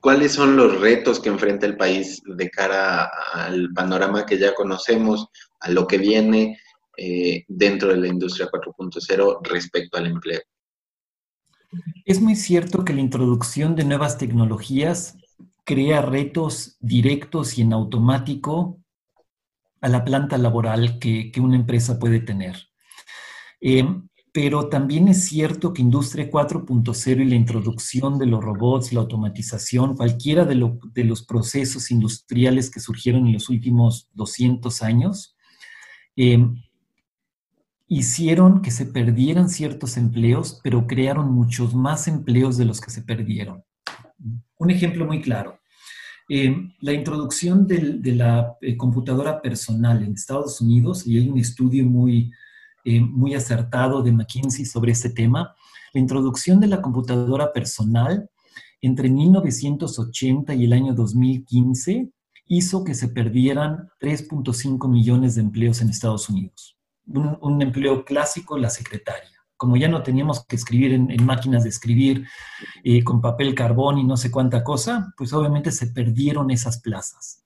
¿Cuáles 0.00 0.32
son 0.32 0.56
los 0.56 0.80
retos 0.80 1.20
que 1.20 1.28
enfrenta 1.28 1.66
el 1.66 1.76
país 1.76 2.20
de 2.24 2.50
cara 2.50 3.10
al 3.32 3.72
panorama 3.72 4.26
que 4.26 4.38
ya 4.38 4.54
conocemos, 4.54 5.28
a 5.60 5.70
lo 5.70 5.86
que 5.86 5.98
viene 5.98 6.58
eh, 6.96 7.44
dentro 7.48 7.90
de 7.90 7.98
la 7.98 8.08
industria 8.08 8.48
4.0 8.50 9.40
respecto 9.44 9.98
al 9.98 10.06
empleo? 10.06 10.40
Es 12.04 12.20
muy 12.20 12.34
cierto 12.34 12.84
que 12.84 12.94
la 12.94 13.00
introducción 13.00 13.76
de 13.76 13.84
nuevas 13.84 14.18
tecnologías 14.18 15.16
crea 15.64 16.02
retos 16.02 16.76
directos 16.80 17.58
y 17.58 17.62
en 17.62 17.72
automático 17.72 18.79
a 19.80 19.88
la 19.88 20.04
planta 20.04 20.38
laboral 20.38 20.98
que, 20.98 21.32
una 21.40 21.56
empresa 21.56 21.98
puede 21.98 22.20
tener. 22.20 22.56
Eh, 23.60 23.84
pero 24.32 24.68
también 24.68 25.08
es 25.08 25.24
cierto 25.24 25.72
que 25.72 25.82
Industria 25.82 26.30
4.0 26.30 27.20
y 27.20 27.24
la 27.24 27.34
introducción 27.34 28.18
de 28.18 28.26
los 28.26 28.42
robots, 28.42 28.92
la 28.92 29.00
automatización, 29.00 29.96
cualquiera 29.96 30.44
de, 30.44 30.54
los 30.54 31.22
procesos 31.22 31.90
industriales 31.90 32.70
que 32.70 32.80
surgieron 32.80 33.26
en 33.26 33.32
los 33.32 33.48
últimos 33.48 34.08
200 34.14 34.82
años, 34.82 35.36
eh, 36.16 36.46
hicieron 37.88 38.62
que 38.62 38.70
se 38.70 38.86
perdieran 38.86 39.48
ciertos 39.48 39.96
empleos, 39.96 40.60
pero 40.62 40.86
crearon 40.86 41.32
muchos 41.32 41.74
más 41.74 42.06
empleos 42.06 42.56
de 42.56 42.66
los 42.66 42.80
que 42.80 42.90
se 42.90 43.02
perdieron. 43.02 43.64
Un 44.58 44.70
ejemplo 44.70 45.06
muy 45.06 45.20
claro. 45.20 45.59
Eh, 46.32 46.54
la 46.78 46.92
introducción 46.92 47.66
de 47.66 48.14
la 48.14 48.56
eh, 48.60 48.76
computadora 48.76 49.42
personal 49.42 50.00
en 50.04 50.12
Estados 50.12 50.60
Unidos, 50.60 51.04
y 51.04 51.18
hay 51.18 51.28
un 51.28 51.38
estudio 51.38 51.84
muy, 51.84 52.30
eh, 52.84 53.00
muy 53.00 53.34
acertado 53.34 54.00
de 54.00 54.12
McKinsey 54.12 54.64
sobre 54.64 54.92
este 54.92 55.10
tema, 55.10 55.56
la 55.92 56.00
introducción 56.00 56.60
de 56.60 56.68
la 56.68 56.80
computadora 56.80 57.52
personal 57.52 58.30
entre 58.80 59.08
1980 59.08 60.54
y 60.54 60.66
el 60.66 60.72
año 60.72 60.94
2015 60.94 62.12
hizo 62.46 62.84
que 62.84 62.94
se 62.94 63.08
perdieran 63.08 63.88
3.5 64.00 64.88
millones 64.88 65.34
de 65.34 65.40
empleos 65.40 65.82
en 65.82 65.88
Estados 65.88 66.28
Unidos. 66.28 66.78
Un, 67.08 67.38
un, 67.40 67.60
empleo 67.60 68.04
clásico, 68.04 68.56
la 68.56 68.70
secretaria. 68.70 69.39
Como 69.60 69.76
ya 69.76 69.88
no 69.88 70.02
teníamos 70.02 70.46
que 70.46 70.56
escribir 70.56 70.94
en, 70.94 71.26
máquinas 71.26 71.64
de 71.64 71.68
escribir 71.68 72.26
eh, 72.82 73.04
con 73.04 73.20
papel 73.20 73.54
carbón 73.54 73.98
y 73.98 74.04
no 74.04 74.16
sé 74.16 74.30
cuánta 74.30 74.64
cosa, 74.64 75.12
pues 75.18 75.34
obviamente 75.34 75.70
se 75.70 75.88
perdieron 75.88 76.50
esas 76.50 76.80
plazas. 76.80 77.44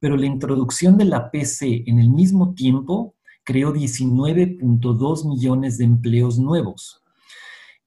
Pero 0.00 0.16
la 0.16 0.24
introducción 0.24 0.96
de 0.96 1.04
la 1.04 1.30
PC 1.30 1.84
en 1.86 1.98
el 1.98 2.08
mismo 2.08 2.54
tiempo 2.54 3.16
creó 3.44 3.70
19.2 3.74 5.28
millones 5.28 5.76
de 5.76 5.84
empleos 5.84 6.38
nuevos. 6.38 7.02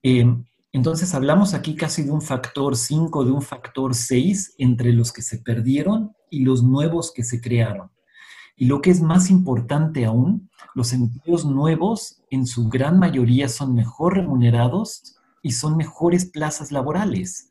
Em, 0.04 0.46
entonces 0.72 1.16
hablamos 1.16 1.56
aquí 1.56 1.74
casi 1.76 2.04
de 2.04 2.12
un 2.12 2.22
factor 2.22 2.78
5, 2.78 3.26
de 3.26 3.32
un 3.32 3.42
factor 3.42 3.96
6 3.96 4.58
entre 4.60 4.94
los 4.94 5.12
que 5.12 5.24
se 5.24 5.40
perdieron 5.40 6.12
y 6.30 6.44
los 6.44 6.62
nuevos 6.62 7.12
que 7.12 7.24
se 7.24 7.42
crearon. 7.42 7.90
Y 8.58 8.66
lo 8.66 8.82
que 8.82 8.90
es 8.90 9.02
más 9.02 9.30
importante 9.30 10.06
aún, 10.06 10.50
los 10.74 10.94
empleos 10.94 11.46
nuevos 11.46 12.22
en 12.30 12.48
su 12.48 12.70
gran 12.70 13.00
mayoría 13.00 13.50
son 13.50 13.76
mejor 13.76 14.16
remunerados 14.16 15.18
y 15.42 15.52
son 15.52 15.76
mejores 15.78 16.26
plazas 16.26 16.72
laborales. 16.72 17.50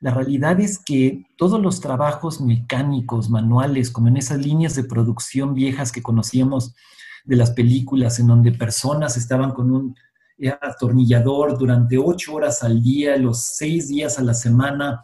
La 0.00 0.10
realidad 0.10 0.60
es 0.60 0.78
que 0.78 1.26
todos 1.36 1.60
los 1.60 1.80
trabajos 1.80 2.40
mecánicos, 2.40 3.30
manuales, 3.30 3.90
como 3.90 4.08
en 4.08 4.16
esas 4.16 4.44
líneas 4.44 4.74
de 4.74 4.84
producción 4.84 5.54
viejas 5.54 5.92
que 5.92 6.02
conocíamos 6.02 6.74
de 7.24 7.36
las 7.36 7.52
películas, 7.52 8.18
en 8.18 8.26
donde 8.26 8.52
personas 8.52 9.16
estaban 9.16 9.52
con 9.52 9.70
un 9.70 9.94
eh, 10.38 10.50
atornillador 10.60 11.56
durante 11.56 11.98
ocho 11.98 12.34
horas 12.34 12.62
al 12.62 12.82
día, 12.82 13.16
los 13.16 13.42
seis 13.42 13.88
días 13.88 14.18
a 14.18 14.22
la 14.22 14.34
semana, 14.34 15.02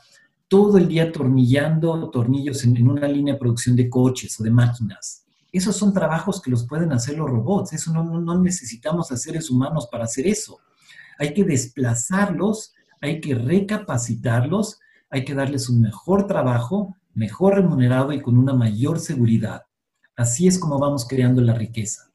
todo 0.49 0.79
el 0.79 0.89
día 0.89 1.05
atornillando 1.05 2.11
tornillos 2.11 2.65
en, 2.65 2.77
en 2.77 2.89
una 2.89 3.07
línea 3.07 3.35
de 3.35 3.41
producción 3.41 3.77
de 3.77 3.89
coches 3.89 4.39
o 4.41 4.43
de 4.43 4.51
máquinas. 4.51 5.28
Esos 5.53 5.77
son 5.77 5.93
trabajos 5.93 6.43
que 6.43 6.51
los 6.51 6.67
pueden 6.67 6.93
hacer 6.93 7.17
los 7.17 7.31
robots. 7.31 7.73
Eso 7.73 7.93
no, 7.93 8.41
necesitamos 8.41 9.11
a 9.11 9.17
seres 9.17 9.51
humanos 9.51 9.89
para 9.91 10.05
hacer 10.05 10.27
eso. 10.27 10.59
Hay 11.19 11.33
que 11.33 11.45
desplazarlos, 11.45 12.75
hay 13.01 13.21
que 13.21 13.35
recapacitarlos, 13.35 14.79
hay 15.11 15.25
que 15.25 15.35
darles 15.35 15.69
un 15.69 15.81
mejor 15.81 16.27
trabajo, 16.27 16.97
mejor 17.15 17.55
remunerado 17.55 18.13
y 18.13 18.21
con 18.21 18.37
una 18.37 18.53
mayor 18.53 19.01
seguridad. 19.01 19.63
Así 20.17 20.47
es 20.47 20.59
como 20.59 20.79
vamos 20.79 21.07
creando 21.07 21.41
la 21.41 21.55
riqueza. 21.55 22.11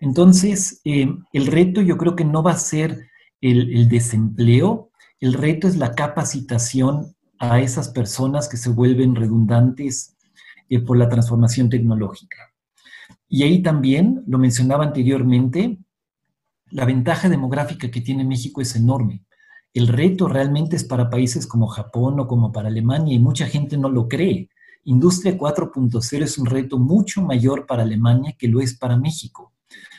Entonces, 0.00 0.80
eh, 0.84 1.08
el 1.32 1.46
reto 1.46 1.80
yo 1.80 1.96
creo 1.96 2.16
que 2.16 2.24
no 2.24 2.42
va 2.42 2.52
a 2.52 2.58
ser 2.58 3.08
el, 3.40 3.88
desempleo, 3.88 4.90
el 5.20 5.34
reto 5.34 5.68
es 5.68 5.76
la 5.76 5.94
capacitación 5.94 7.14
a 7.38 7.60
esas 7.60 7.90
personas 7.90 8.48
que 8.48 8.56
se 8.56 8.70
vuelven 8.70 9.14
redundantes 9.14 10.16
eh, 10.70 10.80
por 10.80 10.96
la 10.96 11.08
transformación 11.08 11.68
tecnológica. 11.68 12.53
Y 13.28 13.42
ahí 13.42 13.62
también, 13.62 14.22
lo 14.26 14.38
mencionaba 14.38 14.84
anteriormente, 14.84 15.78
la 16.70 16.84
ventaja 16.84 17.28
demográfica 17.28 17.90
que 17.90 18.00
tiene 18.00 18.24
México 18.24 18.60
es 18.60 18.74
enorme. 18.76 19.24
El 19.72 19.88
reto 19.88 20.28
realmente 20.28 20.76
es 20.76 20.84
para 20.84 21.10
países 21.10 21.46
como 21.46 21.66
Japón 21.66 22.20
o 22.20 22.26
como 22.26 22.52
para 22.52 22.68
Alemania 22.68 23.14
y 23.14 23.18
mucha 23.18 23.46
gente 23.46 23.76
no 23.76 23.88
lo 23.88 24.08
cree. 24.08 24.48
Industria 24.84 25.36
4.0 25.36 26.22
es 26.22 26.38
un 26.38 26.46
reto 26.46 26.78
mucho 26.78 27.22
mayor 27.22 27.66
para 27.66 27.82
Alemania 27.82 28.36
que 28.38 28.48
lo 28.48 28.60
es 28.60 28.76
para 28.76 28.96
México, 28.96 29.52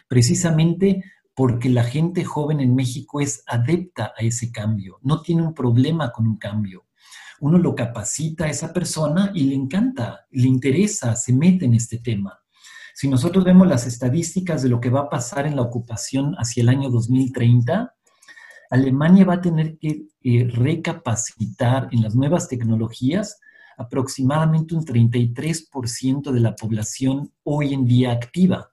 precisamente 0.08 1.04
porque 1.34 1.70
la 1.70 1.84
gente 1.84 2.24
joven 2.24 2.62
en 2.62 2.76
México 2.76 3.20
es 3.20 3.44
adepta 3.48 4.14
a 4.18 4.24
ese 4.24 4.52
cambio, 4.52 5.00
no 5.02 5.22
tiene 5.22 5.42
un 5.42 5.54
problema 5.54 6.12
con 6.12 6.28
un 6.28 6.38
cambio. 6.38 6.86
Uno 7.42 7.58
lo 7.58 7.76
capacita 7.76 8.46
a 8.46 8.50
esa 8.50 8.72
persona 8.72 9.32
y 9.34 9.44
le 9.44 9.56
encanta, 9.56 10.26
le 10.32 10.48
interesa, 10.48 11.16
se 11.18 11.34
mete 11.34 11.66
en 11.66 11.74
este 11.74 11.98
tema. 11.98 12.40
Si 12.98 13.10
nosotros 13.10 13.44
vemos 13.44 13.68
las 13.68 13.86
estadísticas 13.88 14.64
de 14.64 14.70
lo 14.70 14.80
que 14.80 14.90
va 14.90 15.02
a 15.02 15.10
pasar 15.10 15.46
en 15.46 15.58
la 15.58 15.64
ocupación 15.64 16.34
hacia 16.36 16.64
el 16.64 16.70
año 16.70 16.90
2030, 16.90 17.94
Alemania 18.70 19.26
va 19.26 19.34
a 19.34 19.42
tener 19.42 19.78
que 19.78 20.06
eh, 20.24 20.48
recapacitar 20.50 21.90
en 21.92 22.04
las 22.04 22.16
nuevas 22.16 22.48
tecnologías 22.48 23.42
aproximadamente 23.78 24.76
un 24.76 24.86
33% 24.86 26.32
de 26.32 26.40
la 26.40 26.56
población 26.56 27.34
hoy 27.44 27.74
en 27.74 27.86
día 27.86 28.14
activa. 28.14 28.72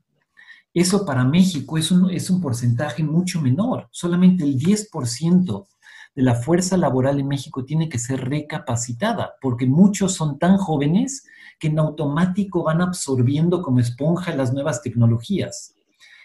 Eso 0.73 1.05
para 1.05 1.25
México 1.25 1.77
es 1.77 1.91
un, 1.91 2.09
es 2.09 2.31
un 2.31 2.41
porcentaje 2.41 3.03
mucho 3.03 3.41
menor. 3.41 3.89
Solamente 3.91 4.45
el 4.45 4.57
10% 4.57 5.67
de 6.15 6.23
la 6.23 6.35
fuerza 6.35 6.77
laboral 6.77 7.19
en 7.21 7.29
México 7.29 7.65
tiene 7.65 7.89
que 7.89 7.99
ser 7.99 8.29
recapacitada, 8.29 9.35
porque 9.41 9.67
muchos 9.67 10.13
son 10.13 10.39
tan 10.39 10.59
jóvenes 10.59 11.25
que 11.59 11.69
en 11.69 11.79
automático 11.79 12.63
van 12.63 12.83
absorbiendo 12.83 13.63
como 13.63 13.81
esponja 13.81 14.35
las 14.35 14.53
nuevas 14.53 14.83
tecnologías. 14.83 15.75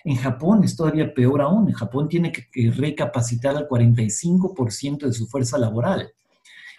En 0.03 0.15
Japón 0.15 0.63
es 0.63 0.75
todavía 0.75 1.13
peor 1.13 1.41
aún. 1.41 1.67
En 1.67 1.73
Japón 1.73 2.07
tiene 2.07 2.31
que, 2.31 2.71
recapacitar 2.71 3.55
al 3.55 3.67
45% 3.67 5.05
de 5.05 5.13
su 5.13 5.27
fuerza 5.27 5.57
laboral. 5.57 6.11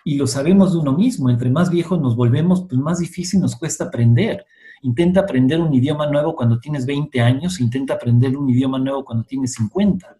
Y 0.04 0.16
lo 0.16 0.26
sabemos 0.26 0.72
de 0.72 0.78
uno 0.78 0.92
mismo. 0.92 1.28
Entre 1.28 1.50
más 1.50 1.70
viejos 1.70 2.00
nos 2.00 2.16
volvemos, 2.16 2.62
pues 2.68 2.80
más 2.80 3.00
difícil 3.00 3.40
nos 3.40 3.56
cuesta 3.56 3.84
aprender. 3.84 4.46
Intenta 4.82 5.20
aprender 5.20 5.60
un 5.60 5.74
idioma 5.74 6.06
nuevo 6.06 6.34
cuando 6.34 6.58
tienes 6.58 6.86
20 6.86 7.20
años, 7.20 7.60
intenta 7.60 7.94
aprender 7.94 8.36
un 8.36 8.48
idioma 8.48 8.78
nuevo 8.78 9.04
cuando 9.04 9.24
tienes 9.24 9.52
50. 9.54 10.16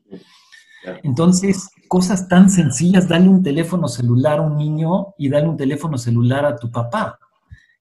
Entonces, 1.02 1.70
cosas 1.88 2.28
tan 2.28 2.50
sencillas, 2.50 3.08
dale 3.08 3.28
un 3.28 3.42
teléfono 3.42 3.88
celular 3.88 4.38
a 4.38 4.42
un 4.42 4.56
niño 4.56 5.14
y 5.18 5.28
dale 5.28 5.48
un 5.48 5.56
teléfono 5.56 5.98
celular 5.98 6.44
a 6.44 6.56
tu 6.56 6.70
papá. 6.70 7.18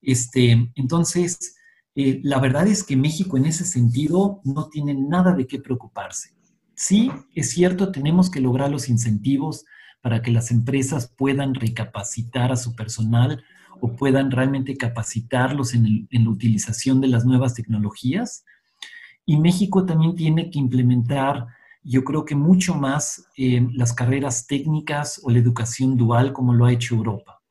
Este, 0.02 0.72
entonces, 0.76 1.58
eh, 1.96 2.20
la 2.24 2.40
verdad 2.40 2.68
es 2.68 2.84
que 2.84 2.96
México 2.96 3.38
en 3.38 3.46
ese 3.46 3.66
sentido 3.66 4.42
no 4.44 4.68
tiene 4.70 4.94
nada 4.94 5.34
de 5.34 5.48
qué 5.48 5.60
preocuparse. 5.60 6.34
Sí, 6.76 7.12
es 7.34 7.52
cierto, 7.52 7.92
tenemos 7.92 8.30
que 8.30 8.40
lograr 8.40 8.70
los 8.70 8.88
incentivos 8.90 9.66
para 10.02 10.22
que 10.22 10.32
las 10.32 10.52
empresas 10.52 11.12
puedan 11.18 11.56
recapacitar 11.56 12.52
a 12.52 12.56
su 12.56 12.76
personal 12.76 13.44
o 13.82 13.96
puedan 13.96 14.32
realmente 14.32 14.78
capacitarlos 14.78 15.74
en, 15.74 16.08
en 16.12 16.24
la 16.24 16.30
utilización 16.30 17.02
de 17.02 17.08
las 17.08 17.26
nuevas 17.26 17.54
tecnologías. 17.56 18.46
Y 19.26 19.38
México 19.38 19.86
también 19.86 20.16
tiene 20.16 20.50
que 20.50 20.60
implementar 20.60 21.48
yo 21.88 22.04
creo 22.04 22.26
que 22.26 22.36
mucho 22.36 22.76
más 22.76 23.26
eh, 23.38 23.66
las 23.74 23.94
carreras 23.94 24.46
técnicas 24.46 25.22
o 25.24 25.32
la 25.32 25.40
educación 25.40 25.96
dual 25.96 26.34
como 26.34 26.54
lo 26.54 26.66
ha 26.66 26.74
hecho 26.74 26.96
Europa. 26.96 27.42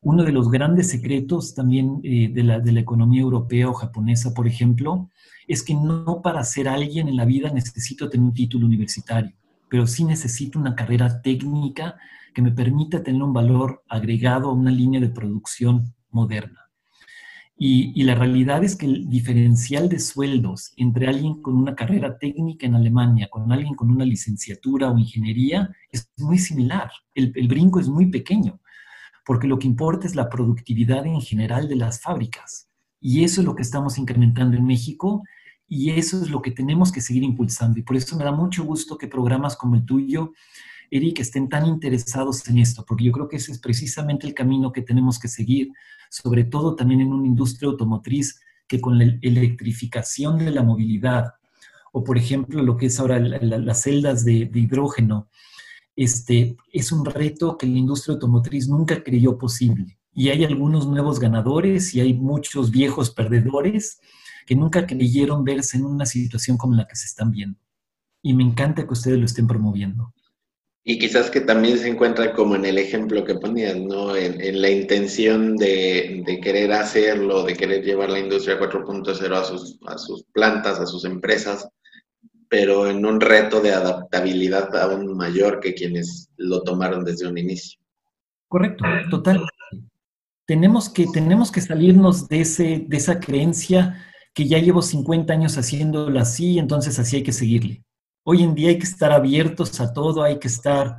Uno 0.00 0.22
de 0.22 0.32
los 0.32 0.48
grandes 0.48 0.90
secretos 0.90 1.54
también 1.54 2.00
eh, 2.04 2.30
de, 2.32 2.42
la, 2.44 2.60
de, 2.60 2.70
la, 2.70 2.80
economía 2.80 3.22
europea 3.22 3.68
o 3.68 3.74
japonesa, 3.74 4.32
por 4.32 4.46
ejemplo, 4.46 5.10
es 5.48 5.62
que 5.62 5.74
no 5.74 6.20
para 6.22 6.44
ser 6.44 6.68
alguien 6.68 7.08
en 7.08 7.16
la 7.16 7.24
vida 7.24 7.50
necesito 7.50 8.08
tener 8.08 8.24
un 8.24 8.34
título 8.34 8.66
universitario, 8.66 9.34
pero 9.68 9.86
sí 9.86 10.04
necesito 10.04 10.58
una 10.58 10.76
carrera 10.76 11.20
técnica 11.20 11.96
que 12.32 12.42
me 12.42 12.52
permita 12.52 13.02
tener 13.02 13.22
un 13.22 13.32
valor 13.32 13.82
agregado 13.88 14.50
a 14.50 14.52
una 14.52 14.70
línea 14.70 15.00
de 15.00 15.08
producción 15.08 15.94
moderna. 16.10 16.63
Y, 17.56 18.02
la 18.02 18.16
realidad 18.16 18.64
es 18.64 18.74
que 18.74 18.86
el 18.86 19.08
diferencial 19.08 19.88
de 19.88 20.00
sueldos 20.00 20.72
entre 20.76 21.06
alguien 21.06 21.40
con 21.40 21.56
una 21.56 21.76
carrera 21.76 22.18
técnica 22.18 22.66
en 22.66 22.74
Alemania, 22.74 23.28
con 23.30 23.50
alguien 23.52 23.74
con 23.74 23.90
una 23.90 24.04
licenciatura 24.04 24.90
o 24.90 24.98
ingeniería, 24.98 25.70
es 25.92 26.10
muy 26.18 26.38
similar. 26.38 26.90
El, 27.14 27.32
el 27.36 27.46
brinco 27.46 27.78
es 27.78 27.88
muy 27.88 28.06
pequeño, 28.06 28.60
porque 29.24 29.46
lo 29.46 29.58
que 29.58 29.68
importa 29.68 30.06
es 30.06 30.16
la 30.16 30.28
productividad 30.28 31.06
en 31.06 31.20
general 31.20 31.68
de 31.68 31.76
las 31.76 32.00
fábricas. 32.00 32.68
Y 33.00 33.22
eso 33.22 33.40
es 33.40 33.46
lo 33.46 33.54
que 33.54 33.62
estamos 33.62 33.98
incrementando 33.98 34.56
en 34.56 34.66
México 34.66 35.22
y 35.68 35.90
eso 35.90 36.20
es 36.22 36.30
lo 36.30 36.42
que 36.42 36.50
tenemos 36.50 36.90
que 36.90 37.00
seguir 37.00 37.22
impulsando. 37.22 37.78
Y 37.78 37.82
por 37.82 37.96
eso 37.96 38.16
me 38.16 38.24
da 38.24 38.32
mucho 38.32 38.64
gusto 38.64 38.98
que 38.98 39.06
programas 39.06 39.56
como 39.56 39.76
el 39.76 39.84
tuyo 39.84 40.32
Eric, 40.90 41.20
estén 41.20 41.48
tan 41.48 41.66
interesados 41.66 42.46
en 42.48 42.58
esto, 42.58 42.84
porque 42.86 43.04
yo 43.04 43.12
creo 43.12 43.28
que 43.28 43.36
ese 43.36 43.52
es 43.52 43.58
precisamente 43.58 44.26
el 44.26 44.34
camino 44.34 44.72
que 44.72 44.82
tenemos 44.82 45.18
que 45.18 45.28
seguir, 45.28 45.72
sobre 46.14 46.44
todo 46.44 46.76
también 46.76 47.00
en 47.00 47.12
una 47.12 47.26
industria 47.26 47.68
automotriz 47.68 48.38
que 48.68 48.80
con 48.80 48.98
la 48.98 49.18
electrificación 49.20 50.38
de 50.38 50.52
la 50.52 50.62
movilidad, 50.62 51.32
o 51.92 52.04
por 52.04 52.16
ejemplo 52.16 52.62
lo 52.62 52.76
que 52.76 52.86
es 52.86 53.00
ahora 53.00 53.18
las 53.18 53.82
celdas 53.82 54.24
de, 54.24 54.48
hidrógeno, 54.54 55.28
este, 55.96 56.56
es 56.72 56.92
un 56.92 57.04
reto 57.04 57.58
que 57.58 57.66
la 57.66 57.78
industria 57.78 58.14
automotriz 58.14 58.68
nunca 58.68 59.02
creyó 59.02 59.36
posible. 59.36 59.98
Y 60.12 60.28
hay 60.28 60.44
algunos 60.44 60.86
nuevos 60.86 61.18
ganadores 61.18 61.92
y 61.96 62.00
hay 62.00 62.14
muchos 62.14 62.70
viejos 62.70 63.10
perdedores 63.10 63.98
que 64.46 64.54
nunca 64.54 64.86
creyeron 64.86 65.42
verse 65.42 65.78
en 65.78 65.84
una 65.84 66.06
situación 66.06 66.56
como 66.56 66.76
la 66.76 66.86
que 66.86 66.94
se 66.94 67.06
están 67.06 67.32
viendo. 67.32 67.58
Y 68.22 68.34
me 68.34 68.44
encanta 68.44 68.86
que 68.86 68.92
ustedes 68.92 69.18
lo 69.18 69.24
estén 69.24 69.48
promoviendo. 69.48 70.14
Y 70.86 70.98
quizás 70.98 71.30
que 71.30 71.40
también 71.40 71.78
se 71.78 71.88
encuentra 71.88 72.34
como 72.34 72.56
en 72.56 72.66
el 72.66 72.76
ejemplo 72.76 73.24
que 73.24 73.36
ponías, 73.36 73.74
¿no? 73.74 74.14
En, 74.14 74.60
la 74.60 74.68
intención 74.68 75.56
de, 75.56 76.38
querer 76.42 76.72
hacerlo, 76.74 77.42
de 77.42 77.54
querer 77.54 77.82
llevar 77.82 78.10
la 78.10 78.18
industria 78.18 78.60
4.0 78.60 79.34
a 79.34 79.44
sus, 79.44 79.78
a 79.86 79.96
sus 79.96 80.24
plantas, 80.24 80.78
a 80.78 80.84
sus 80.84 81.06
empresas, 81.06 81.66
pero 82.50 82.86
en 82.86 83.06
un 83.06 83.18
reto 83.18 83.62
de 83.62 83.72
adaptabilidad 83.72 84.76
aún 84.76 85.16
mayor 85.16 85.58
que 85.58 85.72
quienes 85.72 86.28
lo 86.36 86.62
tomaron 86.62 87.02
desde 87.02 87.26
un 87.26 87.38
inicio. 87.38 87.80
Correcto, 88.46 88.84
total. 89.10 89.42
Tenemos 90.44 90.90
que, 90.90 91.06
tenemos 91.06 91.50
que 91.50 91.62
salirnos 91.62 92.28
de, 92.28 92.42
ese, 92.42 92.84
de 92.86 92.96
esa 92.98 93.18
creencia 93.18 94.04
que 94.34 94.46
ya 94.46 94.58
llevo 94.58 94.82
50 94.82 95.32
años 95.32 95.56
haciéndolo 95.56 96.20
así, 96.20 96.58
entonces 96.58 96.98
así 96.98 97.16
hay 97.16 97.22
que 97.22 97.32
seguirle. 97.32 97.82
Hoy 98.24 98.42
en 98.42 98.54
día 98.54 98.70
hay 98.70 98.78
que 98.78 98.84
estar 98.84 99.12
abiertos 99.12 99.80
a 99.80 99.92
todo, 99.92 100.22
hay 100.22 100.38
que 100.38 100.48
estar 100.48 100.96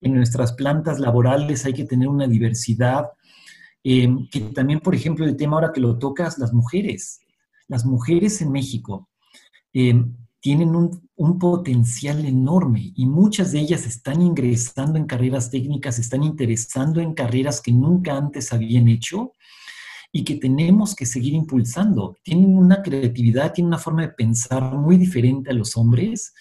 en 0.00 0.14
nuestras 0.14 0.52
plantas 0.52 1.00
laborales, 1.00 1.64
hay 1.64 1.72
que 1.72 1.84
tener 1.84 2.08
una 2.08 2.26
diversidad. 2.26 3.06
Eh, 3.82 4.08
que 4.30 4.40
también, 4.40 4.80
por 4.80 4.94
ejemplo, 4.94 5.24
el 5.24 5.36
tema 5.36 5.56
ahora 5.56 5.72
que 5.72 5.80
lo 5.80 5.98
tocas, 5.98 6.38
las 6.38 6.52
mujeres. 6.52 7.20
Las 7.68 7.86
mujeres 7.86 8.42
en 8.42 8.52
México 8.52 9.08
eh, 9.72 10.04
tienen 10.40 10.76
un, 10.76 11.38
potencial 11.38 12.24
enorme 12.24 12.92
y 12.94 13.06
muchas 13.06 13.52
de 13.52 13.60
ellas 13.60 13.86
están 13.86 14.22
ingresando 14.22 14.98
en 14.98 15.06
carreras 15.06 15.50
técnicas, 15.50 15.98
están 15.98 16.22
interesando 16.22 17.00
en 17.00 17.14
carreras 17.14 17.60
que 17.60 17.72
nunca 17.72 18.16
antes 18.16 18.52
habían 18.52 18.88
hecho 18.88 19.32
y 20.12 20.24
que 20.24 20.36
tenemos 20.36 20.94
que 20.94 21.06
seguir 21.06 21.34
impulsando. 21.34 22.16
Tienen 22.22 22.56
una 22.56 22.82
creatividad, 22.82 23.52
tienen 23.52 23.68
una 23.68 23.78
forma 23.78 24.02
de 24.02 24.08
pensar 24.08 24.76
muy 24.76 24.96
diferente 24.96 25.50
a 25.50 25.54
los 25.54 25.76
hombres. 25.76 26.32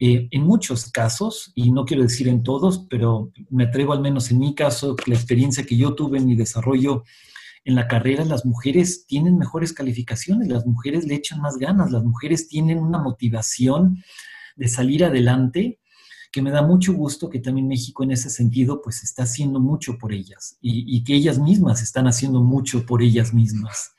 Eh, 0.00 0.28
en 0.30 0.42
muchos 0.42 0.90
casos, 0.90 1.52
y 1.56 1.72
no 1.72 1.84
quiero 1.84 2.04
decir 2.04 2.28
en 2.28 2.44
todos, 2.44 2.86
pero 2.88 3.32
me 3.50 3.64
atrevo 3.64 3.92
al 3.92 4.00
menos 4.00 4.30
en 4.30 4.38
mi 4.38 4.54
caso, 4.54 4.94
la 5.06 5.14
experiencia 5.14 5.66
que 5.66 5.76
yo 5.76 5.94
tuve 5.94 6.18
en 6.18 6.26
mi 6.26 6.36
desarrollo 6.36 7.02
en 7.64 7.74
la 7.74 7.88
carrera, 7.88 8.24
las 8.24 8.46
mujeres 8.46 9.06
tienen 9.06 9.36
mejores 9.36 9.72
calificaciones, 9.72 10.48
las 10.48 10.66
mujeres 10.66 11.04
le 11.04 11.16
echan 11.16 11.40
más 11.40 11.56
ganas, 11.56 11.90
las 11.90 12.04
mujeres 12.04 12.48
tienen 12.48 12.78
una 12.78 12.98
motivación 12.98 14.02
de 14.56 14.68
salir 14.68 15.04
adelante 15.04 15.80
que 16.30 16.42
me 16.42 16.50
da 16.50 16.62
mucho 16.62 16.92
gusto 16.92 17.28
que 17.28 17.40
también 17.40 17.68
México 17.68 18.04
en 18.04 18.12
ese 18.12 18.30
sentido 18.30 18.80
pues 18.82 19.02
está 19.02 19.22
haciendo 19.24 19.60
mucho 19.60 19.98
por 19.98 20.12
ellas 20.12 20.58
y, 20.60 21.02
que 21.04 21.14
ellas 21.14 21.38
mismas 21.38 21.82
están 21.82 22.06
haciendo 22.06 22.42
mucho 22.42 22.84
por 22.86 23.02
ellas 23.02 23.32
mismas. 23.32 23.92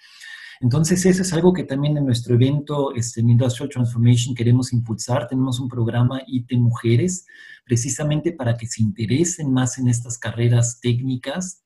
Entonces, 0.61 1.05
eso 1.05 1.21
es 1.21 1.31
algo 1.31 1.53
que 1.53 1.63
también 1.63 1.97
en 1.97 2.05
nuestro 2.05 2.35
evento, 2.35 2.93
este, 2.93 3.21
Industrial 3.21 3.69
Transformation, 3.69 4.35
queremos 4.35 4.73
impulsar. 4.73 5.27
Tenemos 5.27 5.59
un 5.59 5.69
programa 5.69 6.21
IT 6.27 6.51
Mujeres, 6.53 7.25
precisamente 7.65 8.33
para 8.33 8.57
que 8.57 8.67
se 8.67 8.81
interesen 8.81 9.53
más 9.53 9.77
en 9.77 9.87
estas 9.87 10.17
carreras 10.17 10.79
técnicas, 10.81 11.63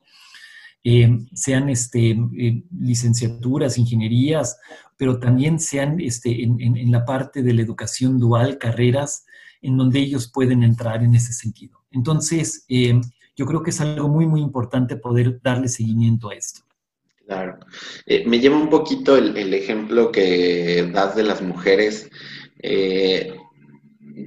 eh, 0.84 1.25
sean 1.34 1.69
este, 1.69 2.12
eh, 2.12 2.63
licenciaturas, 2.77 3.77
ingenierías, 3.77 4.60
pero 4.97 5.17
también 5.17 5.60
sean 5.60 5.99
este, 5.99 6.43
en, 6.43 6.60
en, 6.60 6.91
la 6.91 7.06
parte 7.06 7.41
de 7.41 7.53
la 7.53 7.62
educación 7.62 8.19
dual, 8.19 8.58
carreras 8.58 9.25
en 9.62 9.77
donde 9.77 9.99
ellos 9.99 10.29
pueden 10.32 10.62
entrar 10.62 11.01
en 11.03 11.15
ese 11.15 11.34
sentido. 11.34 11.79
Entonces, 11.89 12.65
eh, 12.67 12.99
yo 13.36 13.45
creo 13.45 13.63
que 13.63 13.71
es 13.71 13.82
algo 13.82 14.10
muy, 14.10 14.27
muy 14.27 14.41
importante 14.41 14.97
poder 14.97 15.41
darle 15.41 15.69
seguimiento 15.69 16.29
a 16.29 16.36
esto. 16.36 16.62
Claro. 17.25 17.57
Eh, 18.05 18.25
me 18.25 18.39
lleva 18.39 18.57
un 18.57 18.69
poquito 18.69 19.15
el, 19.15 19.53
ejemplo 19.53 20.12
que 20.12 20.89
das 20.93 21.15
de 21.15 21.23
las 21.23 21.41
mujeres. 21.41 22.09
Eh, 22.59 23.33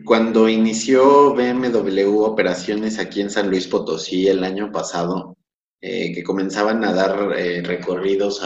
cuando 0.05 0.49
inició 0.49 1.35
BMW 1.35 2.23
operaciones 2.25 2.99
aquí 2.99 3.21
en 3.21 3.31
San 3.31 3.51
Luis 3.51 3.67
Potosí 3.67 4.29
el 4.29 4.45
año 4.45 4.73
pasado, 4.73 5.37
que 5.81 6.25
comenzaban 6.25 6.83
a 6.85 6.93
dar 6.93 7.17
recorridos 7.65 8.43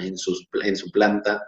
en, 0.00 0.14
en, 0.62 0.76
su 0.76 0.90
planta, 0.92 1.42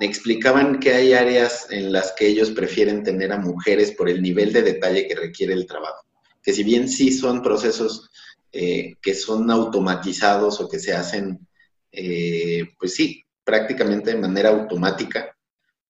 explicaban 0.00 0.78
que 0.78 0.94
hay 0.94 1.12
áreas 1.12 1.66
en 1.70 1.92
las 1.92 2.12
que 2.12 2.28
ellos 2.28 2.50
prefieren 2.50 3.02
tener 3.02 3.32
a 3.32 3.38
mujeres 3.38 3.92
por 3.92 4.08
el 4.08 4.22
nivel 4.22 4.52
de 4.52 4.62
detalle 4.62 5.06
que 5.08 5.14
requiere 5.14 5.52
el 5.52 5.66
trabajo. 5.66 6.06
Que 6.42 6.52
si 6.52 6.62
bien 6.62 6.88
sí 6.88 7.12
son 7.12 7.42
procesos 7.42 8.08
eh, 8.52 8.96
que 9.00 9.14
son 9.14 9.50
automatizados 9.50 10.60
o 10.60 10.68
que 10.68 10.78
se 10.78 10.92
hacen, 10.94 11.46
eh, 11.92 12.68
pues 12.78 12.94
sí, 12.94 13.24
prácticamente 13.44 14.10
de 14.10 14.18
manera 14.18 14.50
automática, 14.50 15.36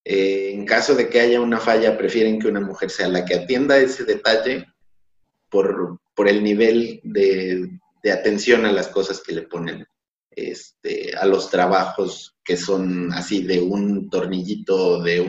eh, 0.05 0.53
en 0.53 0.64
caso 0.64 0.94
de 0.94 1.09
que 1.09 1.20
haya 1.20 1.40
una 1.40 1.61
falla, 1.61 1.99
prefieren 1.99 2.38
que 2.38 2.49
una 2.49 2.61
mujer 2.61 2.90
sea 2.90 3.09
la 3.09 3.25
que 3.25 3.35
atienda 3.35 3.79
ese 3.79 4.05
detalle 4.05 4.66
por, 5.49 6.01
por 6.14 6.29
el 6.29 6.42
nivel 6.42 7.01
de, 7.03 7.70
de 8.03 8.12
atención 8.12 8.64
a 8.64 8.73
las 8.73 8.88
cosas 8.88 9.20
que 9.20 9.33
le 9.33 9.42
ponen 9.42 9.87
este, 10.31 11.14
a 11.16 11.27
los 11.27 11.51
trabajos 11.51 12.37
que 12.44 12.57
son 12.57 13.12
así 13.12 13.42
de 13.42 13.61
un 13.61 14.09
tornillito, 14.09 15.03
de 15.03 15.20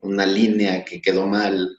una 0.00 0.26
línea 0.26 0.84
que 0.84 1.00
quedó 1.00 1.26
mal. 1.26 1.76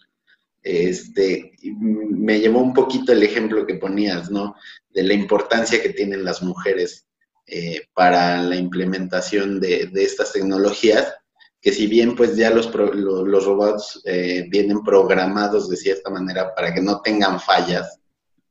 Este, 0.62 1.54
me 1.80 2.40
llevó 2.40 2.60
un 2.60 2.74
poquito 2.74 3.14
el 3.14 3.24
ejemplo 3.24 3.66
que 3.66 3.76
ponías, 3.76 4.30
¿no? 4.30 4.56
De 4.90 5.04
la 5.04 5.14
importancia 5.14 5.82
que 5.82 5.90
tienen 5.90 6.24
las 6.24 6.42
mujeres 6.44 7.08
eh, 7.48 7.88
para 7.94 8.44
la 8.44 8.56
implementación 8.56 9.60
de, 9.60 9.90
estas 9.96 10.34
tecnologías, 10.34 11.14
que 11.62 11.72
si 11.72 11.88
bien 11.88 12.16
pues 12.16 12.36
ya 12.36 12.50
los, 12.50 12.74
los 12.74 13.46
robots 13.46 14.02
eh, 14.06 14.46
vienen 14.50 14.84
programados 14.84 15.70
de 15.70 15.78
cierta 15.78 16.10
manera 16.10 16.54
para 16.54 16.74
que 16.74 16.82
no 16.82 17.02
tengan 17.02 17.40
fallas, 17.40 18.00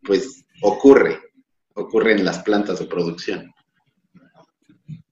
pues 0.02 0.44
ocurre, 0.62 1.18
ocurre 1.74 2.12
en 2.12 2.24
las 2.24 2.40
plantas 2.40 2.78
de 2.80 2.86
producción. 2.86 3.54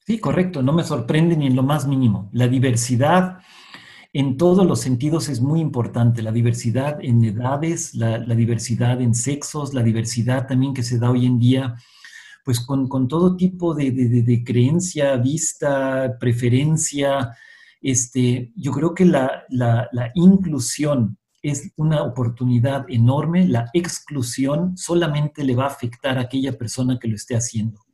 Sí, 0.07 0.19
correcto, 0.19 0.63
no 0.63 0.73
me 0.73 0.85
sorprende 0.85 1.37
ni 1.37 1.47
en 1.47 1.57
lo 1.57 1.63
más 1.63 1.87
mínimo. 1.87 2.31
La 2.33 2.49
diversidad 2.49 3.39
en 4.19 4.39
todos 4.39 4.65
los 4.65 4.81
sentidos 4.81 5.29
es 5.29 5.43
muy 5.43 5.61
importante, 5.61 6.23
la 6.23 6.33
diversidad 6.33 6.97
en 7.03 7.23
edades, 7.23 7.95
la, 7.95 8.19
diversidad 8.35 9.03
en 9.03 9.15
sexos, 9.15 9.75
la 9.75 9.83
diversidad 9.83 10.47
también 10.47 10.73
que 10.73 10.83
se 10.83 10.99
da 10.99 11.11
hoy 11.11 11.27
en 11.27 11.39
día, 11.39 11.77
pues 12.43 12.61
con, 12.61 13.09
todo 13.09 13.37
tipo 13.37 13.75
de, 13.75 14.43
creencia, 14.43 15.17
vista, 15.17 16.17
preferencia. 16.19 17.37
Este, 17.83 18.53
yo 18.57 18.73
creo 18.73 18.95
que 18.95 19.05
la, 19.05 19.45
la 19.51 20.13
inclusión 20.15 21.19
es 21.43 21.73
una 21.77 22.03
oportunidad 22.03 22.87
enorme, 22.89 23.47
la 23.47 23.69
exclusión 23.75 24.79
solamente 24.79 25.45
le 25.45 25.55
va 25.55 25.65
a 25.65 25.69
afectar 25.69 26.17
a 26.17 26.23
aquella 26.23 26.57
persona 26.57 26.99
que 26.99 27.09
lo 27.09 27.17
esté 27.17 27.37
haciendo 27.37 27.86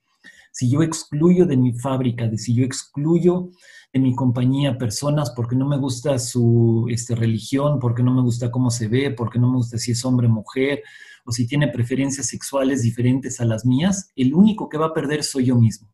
si 0.52 0.70
yo 0.70 0.82
excluyo 0.82 1.46
de 1.46 1.56
mi 1.56 1.72
fábrica, 1.72 2.28
de 2.28 2.38
si 2.38 2.54
yo 2.54 2.64
excluyo 2.64 3.50
de 3.92 3.98
mi 3.98 4.14
compañía 4.14 4.78
personas 4.78 5.30
porque 5.30 5.56
no 5.56 5.66
me 5.66 5.78
gusta 5.78 6.18
su 6.18 6.86
este, 6.88 7.14
religión, 7.14 7.78
porque 7.80 8.02
no 8.02 8.14
me 8.14 8.22
gusta 8.22 8.50
cómo 8.50 8.70
se 8.70 8.86
ve, 8.86 9.10
porque 9.10 9.38
no 9.38 9.50
me 9.50 9.56
gusta 9.56 9.78
si 9.78 9.92
es 9.92 10.04
hombre 10.04 10.28
o 10.28 10.30
mujer, 10.30 10.82
o 11.24 11.32
si 11.32 11.46
tiene 11.46 11.68
preferencias 11.68 12.26
sexuales 12.26 12.82
diferentes 12.82 13.40
a 13.40 13.44
las 13.44 13.64
mías, 13.64 14.12
el 14.14 14.34
único 14.34 14.68
que 14.68 14.78
va 14.78 14.86
a 14.86 14.94
perder 14.94 15.24
soy 15.24 15.46
yo 15.46 15.56
mismo. 15.56 15.92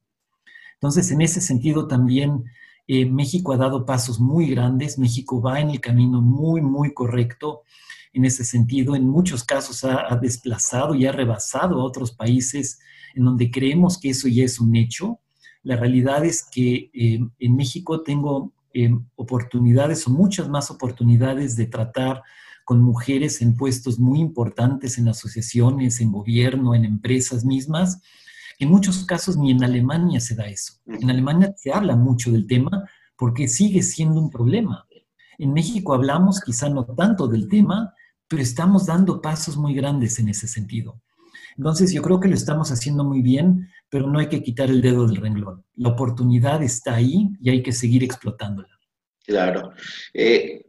Entonces, 0.74 1.10
en 1.10 1.22
ese 1.22 1.40
sentido 1.40 1.88
también 1.88 2.44
eh, 2.86 3.04
México 3.04 3.52
ha 3.52 3.56
dado 3.56 3.84
pasos 3.84 4.20
muy 4.20 4.48
grandes, 4.48 4.98
México 4.98 5.42
va 5.42 5.60
en 5.60 5.70
el 5.70 5.80
camino 5.80 6.20
muy, 6.20 6.60
muy 6.62 6.94
correcto 6.94 7.62
en 8.12 8.24
ese 8.24 8.44
sentido. 8.44 8.96
En 8.96 9.06
muchos 9.06 9.44
casos 9.44 9.84
ha, 9.84 10.16
desplazado 10.16 10.94
y 10.94 11.04
ha 11.06 11.12
rebasado 11.12 11.80
a 11.80 11.84
otros 11.84 12.12
países 12.12 12.78
en 13.14 13.24
donde 13.24 13.50
creemos 13.50 13.98
que 13.98 14.10
eso 14.10 14.28
ya 14.28 14.44
es 14.44 14.60
un 14.60 14.76
hecho. 14.76 15.20
La 15.62 15.76
realidad 15.76 16.24
es 16.24 16.42
que 16.42 16.90
eh, 16.92 17.20
en 17.38 17.56
México 17.56 18.02
tengo 18.02 18.52
eh, 18.74 18.90
oportunidades 19.16 20.06
o 20.06 20.10
muchas 20.10 20.48
más 20.48 20.70
oportunidades 20.70 21.56
de 21.56 21.66
tratar 21.66 22.22
con 22.64 22.82
mujeres 22.82 23.40
en 23.40 23.56
puestos 23.56 23.98
muy 23.98 24.20
importantes 24.20 24.98
en 24.98 25.08
asociaciones, 25.08 26.00
en 26.00 26.12
gobierno, 26.12 26.74
en 26.74 26.84
empresas 26.84 27.44
mismas. 27.44 28.00
En 28.58 28.68
muchos 28.68 29.04
casos 29.04 29.36
ni 29.38 29.52
en 29.52 29.64
Alemania 29.64 30.20
se 30.20 30.34
da 30.34 30.46
eso. 30.46 30.74
En 30.86 31.08
Alemania 31.08 31.54
se 31.56 31.72
habla 31.72 31.96
mucho 31.96 32.30
del 32.30 32.46
tema 32.46 32.84
porque 33.16 33.48
sigue 33.48 33.82
siendo 33.82 34.20
un 34.20 34.30
problema. 34.30 34.86
En 35.38 35.52
México 35.52 35.94
hablamos 35.94 36.40
quizá 36.40 36.68
no 36.68 36.84
tanto 36.84 37.26
del 37.26 37.48
tema, 37.48 37.94
pero 38.28 38.42
estamos 38.42 38.86
dando 38.86 39.22
pasos 39.22 39.56
muy 39.56 39.72
grandes 39.74 40.18
en 40.18 40.28
ese 40.28 40.46
sentido. 40.46 41.00
Entonces 41.58 41.92
yo 41.92 42.02
creo 42.02 42.20
que 42.20 42.28
lo 42.28 42.34
estamos 42.34 42.70
haciendo 42.70 43.04
muy 43.04 43.20
bien, 43.20 43.68
pero 43.90 44.06
no 44.06 44.20
hay 44.20 44.28
que 44.28 44.42
quitar 44.42 44.70
el 44.70 44.80
dedo 44.80 45.06
del 45.06 45.16
renglón. 45.16 45.64
La 45.76 45.90
oportunidad 45.90 46.62
está 46.62 46.94
ahí 46.94 47.30
y 47.40 47.50
hay 47.50 47.62
que 47.62 47.72
seguir 47.72 48.04
explotándola. 48.04 48.78
Claro. 49.26 49.72
Eh, 50.14 50.64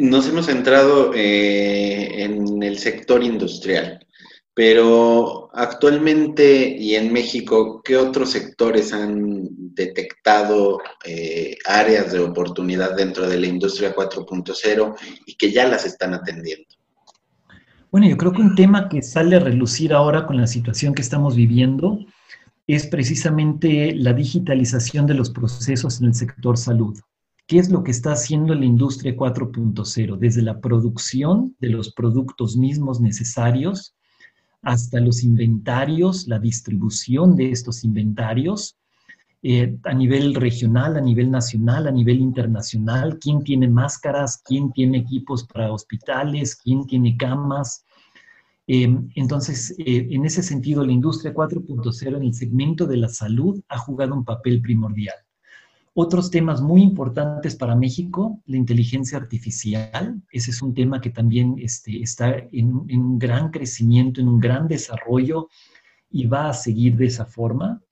nos 0.00 0.26
hemos 0.28 0.46
centrado 0.46 1.12
eh, 1.14 2.24
en 2.24 2.60
el 2.62 2.78
sector 2.78 3.22
industrial, 3.22 4.04
pero 4.52 5.50
actualmente 5.52 6.74
y 6.76 6.96
en 6.96 7.12
México, 7.12 7.82
¿qué 7.84 7.96
otros 7.96 8.30
sectores 8.30 8.92
han 8.92 9.46
detectado 9.74 10.80
eh, 11.04 11.56
áreas 11.66 12.12
de 12.12 12.18
oportunidad 12.18 12.96
dentro 12.96 13.28
de 13.28 13.38
la 13.38 13.46
industria 13.46 13.94
4.0 13.94 14.96
y 15.26 15.36
que 15.36 15.52
ya 15.52 15.68
las 15.68 15.84
están 15.84 16.14
atendiendo? 16.14 16.79
Bueno, 17.90 18.06
yo 18.06 18.16
creo 18.16 18.30
que 18.30 18.42
un 18.42 18.54
tema 18.54 18.88
que 18.88 19.02
sale 19.02 19.34
a 19.34 19.40
relucir 19.40 19.92
ahora 19.92 20.24
con 20.24 20.36
la 20.36 20.46
situación 20.46 20.94
que 20.94 21.02
estamos 21.02 21.34
viviendo 21.34 21.98
es 22.68 22.86
precisamente 22.86 23.92
la 23.96 24.12
digitalización 24.12 25.06
de 25.06 25.14
los 25.14 25.30
procesos 25.30 26.00
en 26.00 26.06
el 26.06 26.14
sector 26.14 26.56
salud. 26.56 26.96
¿Qué 27.48 27.58
es 27.58 27.68
lo 27.68 27.82
que 27.82 27.90
está 27.90 28.12
haciendo 28.12 28.54
la 28.54 28.64
industria 28.64 29.16
4.0? 29.16 30.18
Desde 30.18 30.40
la 30.40 30.60
producción 30.60 31.56
de 31.58 31.70
los 31.70 31.92
productos 31.92 32.56
mismos 32.56 33.00
necesarios 33.00 33.96
hasta 34.62 35.00
los 35.00 35.24
inventarios, 35.24 36.28
la 36.28 36.38
distribución 36.38 37.34
de 37.34 37.50
estos 37.50 37.82
inventarios 37.82 38.76
eh, 39.42 39.78
a 39.84 39.94
nivel 39.94 40.34
regional, 40.34 40.98
a 40.98 41.00
nivel 41.00 41.30
nacional, 41.30 41.86
a 41.86 41.90
nivel 41.90 42.20
internacional, 42.20 43.18
quién 43.18 43.42
tiene 43.42 43.68
máscaras, 43.68 44.42
quién 44.44 44.70
tiene 44.72 44.98
equipos 44.98 45.44
para 45.44 45.72
hospitales, 45.72 46.56
quién 46.56 46.84
tiene 46.86 47.16
camas. 47.16 47.86
Em, 48.66 49.08
entonces, 49.14 49.74
eh, 49.78 50.08
en 50.10 50.26
ese 50.26 50.42
sentido, 50.42 50.84
la 50.84 50.92
industria 50.92 51.32
4.0 51.32 52.18
en 52.18 52.22
el 52.22 52.34
segmento 52.34 52.86
de 52.86 52.98
la 52.98 53.08
salud 53.08 53.62
ha 53.68 53.78
jugado 53.78 54.14
un 54.14 54.26
papel 54.26 54.60
primordial. 54.60 55.16
Otros 55.94 56.30
temas 56.30 56.60
muy 56.60 56.82
importantes 56.82 57.56
para 57.56 57.74
México, 57.74 58.42
la 58.44 58.58
inteligencia 58.58 59.16
artificial, 59.16 60.22
ese 60.30 60.50
es 60.50 60.60
un 60.60 60.74
tema 60.74 61.00
que 61.00 61.10
también 61.10 61.56
este, 61.58 62.02
está 62.02 62.36
en, 62.36 62.84
en, 62.88 63.00
un 63.00 63.18
gran 63.18 63.50
crecimiento, 63.50 64.20
en 64.20 64.28
un 64.28 64.38
gran 64.38 64.68
desarrollo 64.68 65.48
y 66.10 66.26
va 66.26 66.50
a 66.50 66.54
seguir 66.54 66.96
de 66.96 67.06
esa 67.06 67.24
forma. 67.24 67.82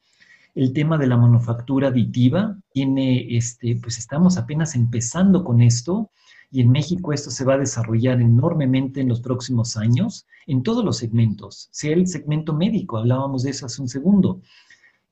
El 0.58 0.72
tema 0.72 0.98
de 0.98 1.06
la 1.06 1.16
manufactura 1.16 1.86
aditiva 1.86 2.58
tiene, 2.72 3.36
este, 3.36 3.78
pues 3.80 3.96
estamos 3.96 4.38
apenas 4.38 4.74
empezando 4.74 5.44
con 5.44 5.62
esto 5.62 6.10
y 6.50 6.62
en 6.62 6.72
México 6.72 7.12
esto 7.12 7.30
se 7.30 7.44
va 7.44 7.54
a 7.54 7.58
desarrollar 7.58 8.20
enormemente 8.20 9.00
en 9.00 9.06
los 9.06 9.20
próximos 9.20 9.76
años 9.76 10.26
en 10.48 10.64
todos 10.64 10.84
los 10.84 10.96
segmentos, 10.96 11.68
sea 11.70 11.92
el 11.92 12.08
segmento 12.08 12.54
médico, 12.54 12.98
hablábamos 12.98 13.44
de 13.44 13.50
eso 13.50 13.66
hace 13.66 13.80
un 13.80 13.86
segundo, 13.86 14.40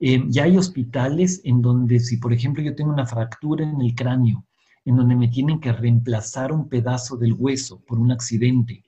eh, 0.01 0.25
ya 0.27 0.43
hay 0.43 0.59
hospitales 0.59 1.41
en 1.45 1.63
donde 1.63 2.01
si, 2.01 2.17
por 2.17 2.33
ejemplo, 2.33 2.61
yo 2.65 2.75
tengo 2.75 2.91
una 2.91 3.07
fractura 3.07 3.71
en 3.71 3.81
el 3.81 3.95
cráneo, 3.95 4.45
en 4.85 4.97
donde 4.97 5.15
me 5.15 5.29
tienen 5.29 5.61
que 5.61 5.71
reemplazar 5.71 6.51
un 6.51 6.69
pedazo 6.69 7.17
del 7.17 7.35
hueso 7.35 7.81
por 7.87 8.01
un 8.01 8.11
accidente, 8.11 8.83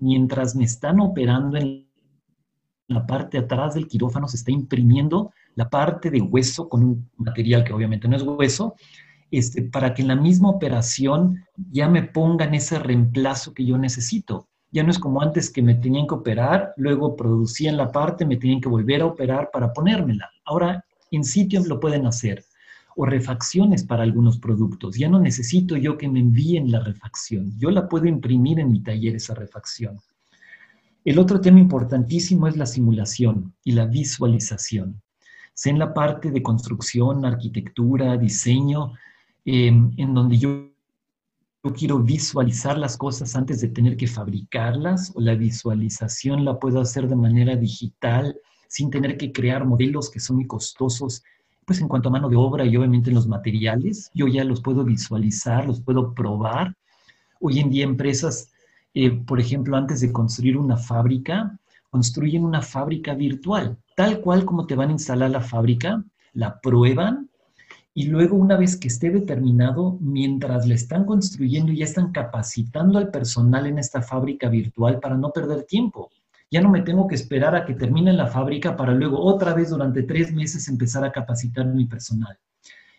mientras 0.00 0.56
me 0.56 0.64
están 0.64 0.98
operando 0.98 1.58
en 1.58 1.86
la 2.88 3.06
parte 3.06 3.38
atrás 3.38 3.74
del 3.74 3.86
quirófano, 3.86 4.26
se 4.26 4.38
está 4.38 4.50
imprimiendo 4.50 5.30
la 5.54 5.68
parte 5.68 6.10
de 6.10 6.20
hueso 6.20 6.68
con 6.68 6.84
un 6.84 7.10
material 7.16 7.64
que 7.64 7.72
obviamente 7.72 8.08
no 8.08 8.16
es 8.16 8.22
hueso, 8.22 8.74
este, 9.30 9.62
para 9.62 9.94
que 9.94 10.02
en 10.02 10.08
la 10.08 10.16
misma 10.16 10.50
operación 10.50 11.44
ya 11.70 11.88
me 11.88 12.02
pongan 12.02 12.54
ese 12.54 12.78
reemplazo 12.78 13.54
que 13.54 13.64
yo 13.64 13.78
necesito. 13.78 14.48
Ya 14.70 14.82
no 14.82 14.90
es 14.90 14.98
como 14.98 15.20
antes 15.20 15.50
que 15.50 15.62
me 15.62 15.74
tenían 15.74 16.06
que 16.06 16.14
operar, 16.14 16.72
luego 16.76 17.16
producían 17.16 17.76
la 17.76 17.92
parte, 17.92 18.24
me 18.24 18.36
tenían 18.36 18.60
que 18.60 18.68
volver 18.68 19.02
a 19.02 19.06
operar 19.06 19.50
para 19.52 19.72
ponérmela. 19.72 20.30
Ahora 20.44 20.84
en 21.10 21.24
sitio 21.24 21.62
lo 21.64 21.78
pueden 21.78 22.06
hacer. 22.06 22.44
O 22.94 23.06
refacciones 23.06 23.84
para 23.84 24.02
algunos 24.02 24.38
productos. 24.38 24.98
Ya 24.98 25.08
no 25.08 25.18
necesito 25.18 25.76
yo 25.76 25.96
que 25.96 26.08
me 26.08 26.20
envíen 26.20 26.70
la 26.70 26.80
refacción. 26.80 27.52
Yo 27.58 27.70
la 27.70 27.88
puedo 27.88 28.06
imprimir 28.06 28.60
en 28.60 28.70
mi 28.70 28.82
taller 28.82 29.16
esa 29.16 29.34
refacción. 29.34 29.98
El 31.04 31.18
otro 31.18 31.40
tema 31.40 31.58
importantísimo 31.58 32.48
es 32.48 32.56
la 32.56 32.66
simulación 32.66 33.54
y 33.64 33.72
la 33.72 33.86
visualización. 33.86 35.02
Sea 35.54 35.72
en 35.72 35.78
la 35.78 35.92
parte 35.92 36.30
de 36.30 36.42
construcción, 36.42 37.24
arquitectura, 37.24 38.16
diseño, 38.16 38.92
eh, 39.44 39.68
en 39.68 40.14
donde 40.14 40.38
yo 40.38 40.72
yo 41.64 41.72
quiero 41.72 42.00
visualizar 42.00 42.76
las 42.76 42.96
cosas 42.96 43.36
antes 43.36 43.60
de 43.60 43.68
tener 43.68 43.96
que 43.96 44.08
fabricarlas 44.08 45.12
o 45.14 45.20
la 45.20 45.36
visualización 45.36 46.44
la 46.44 46.58
puedo 46.58 46.80
hacer 46.80 47.08
de 47.08 47.14
manera 47.14 47.54
digital 47.54 48.36
sin 48.66 48.90
tener 48.90 49.16
que 49.16 49.30
crear 49.30 49.64
modelos 49.64 50.10
que 50.10 50.18
son 50.18 50.36
muy 50.36 50.46
costosos, 50.48 51.22
pues 51.64 51.80
en 51.80 51.86
cuanto 51.86 52.08
a 52.08 52.12
mano 52.12 52.28
de 52.28 52.34
obra 52.34 52.64
y 52.64 52.76
obviamente 52.76 53.10
en 53.10 53.14
los 53.14 53.28
materiales, 53.28 54.10
yo 54.12 54.26
ya 54.26 54.42
los 54.42 54.60
puedo 54.60 54.82
visualizar, 54.82 55.64
los 55.64 55.80
puedo 55.80 56.14
probar. 56.14 56.74
Hoy 57.38 57.60
en 57.60 57.70
día 57.70 57.84
empresas, 57.84 58.50
eh, 58.94 59.12
por 59.12 59.38
ejemplo, 59.38 59.76
antes 59.76 60.00
de 60.00 60.10
construir 60.10 60.56
una 60.56 60.76
fábrica, 60.76 61.60
construyen 61.92 62.42
una 62.42 62.62
fábrica 62.62 63.12
virtual, 63.12 63.76
tal 63.94 64.22
cual 64.22 64.46
como 64.46 64.66
te 64.66 64.74
van 64.74 64.88
a 64.88 64.92
instalar 64.92 65.30
la 65.30 65.42
fábrica, 65.42 66.02
la 66.32 66.58
prueban 66.58 67.28
y 67.92 68.06
luego 68.06 68.34
una 68.34 68.56
vez 68.56 68.78
que 68.78 68.88
esté 68.88 69.10
determinado, 69.10 69.98
mientras 70.00 70.66
le 70.66 70.74
están 70.74 71.04
construyendo, 71.04 71.70
ya 71.70 71.84
están 71.84 72.10
capacitando 72.10 72.98
al 72.98 73.10
personal 73.10 73.66
en 73.66 73.78
esta 73.78 74.00
fábrica 74.00 74.48
virtual 74.48 75.00
para 75.00 75.18
no 75.18 75.32
perder 75.32 75.64
tiempo. 75.64 76.10
Ya 76.50 76.62
no 76.62 76.70
me 76.70 76.80
tengo 76.80 77.06
que 77.06 77.14
esperar 77.14 77.54
a 77.54 77.66
que 77.66 77.74
termine 77.74 78.14
la 78.14 78.26
fábrica 78.26 78.74
para 78.74 78.94
luego 78.94 79.20
otra 79.20 79.52
vez 79.52 79.68
durante 79.68 80.02
tres 80.02 80.32
meses 80.32 80.68
empezar 80.68 81.04
a 81.04 81.12
capacitar 81.12 81.66
mi 81.66 81.84
personal. 81.84 82.38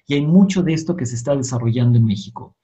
Y 0.05 0.13
hay 0.13 0.21
mucho 0.21 0.61
de 0.61 0.73
esto 0.73 0.95
que 0.95 1.07
se 1.07 1.15
está 1.15 1.35
desarrollando 1.35 1.97
en 1.97 2.05
México. 2.05 2.55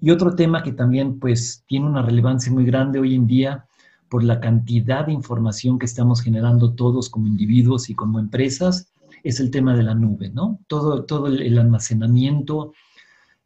Y 0.00 0.10
otro 0.10 0.34
tema 0.34 0.64
que 0.64 0.72
también 0.72 1.20
pues 1.20 1.62
tiene 1.68 1.86
una 1.86 2.02
relevancia 2.02 2.50
muy 2.50 2.64
grande 2.64 2.98
hoy 2.98 3.14
en 3.14 3.28
día 3.28 3.68
por 4.10 4.24
la 4.24 4.40
cantidad 4.40 5.06
de 5.06 5.12
información 5.12 5.78
que 5.78 5.86
estamos 5.86 6.20
generando 6.20 6.74
todos 6.74 7.08
como 7.08 7.28
individuos 7.28 7.88
y 7.88 7.94
como 7.94 8.18
empresas 8.18 8.92
es 9.22 9.38
el 9.38 9.50
tema 9.50 9.76
de 9.76 9.84
la 9.84 9.94
nube, 9.94 10.30
¿no? 10.30 10.58
Todo, 10.66 11.26
el 11.28 11.58
almacenamiento 11.58 12.72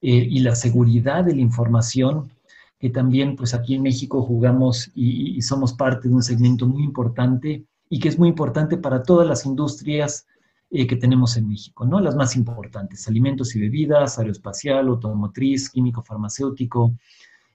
eh, 0.01 0.27
y 0.31 0.41
la 0.41 0.55
seguridad 0.55 1.25
de 1.25 1.35
la 1.35 1.43
información, 1.43 2.33
que 2.79 2.89
también 2.89 3.37
pues 3.37 3.53
aquí 3.53 3.75
en 3.75 3.83
México 3.83 4.23
jugamos 4.23 4.91
y, 4.95 5.41
somos 5.43 5.75
parte 5.75 6.09
de 6.09 6.15
un 6.15 6.23
segmento 6.23 6.67
muy 6.67 6.83
importante 6.83 7.67
y 7.91 8.01
que 8.01 8.09
es 8.09 8.19
muy 8.19 8.31
importante 8.31 8.79
para 8.79 9.03
todas 9.03 9.29
las 9.29 9.45
industrias 9.45 10.27
eh, 10.71 10.87
que 10.87 10.97
tenemos 10.97 11.37
en 11.37 11.47
México, 11.47 11.85
¿no? 11.85 12.01
Las 12.01 12.17
más 12.17 12.37
importantes, 12.37 13.07
alimentos 13.07 13.55
y 13.55 13.61
bebidas, 13.61 14.19
aeroespacial, 14.19 14.89
automotriz, 14.89 15.69
químico, 15.69 16.03
farmacéutico, 16.03 16.95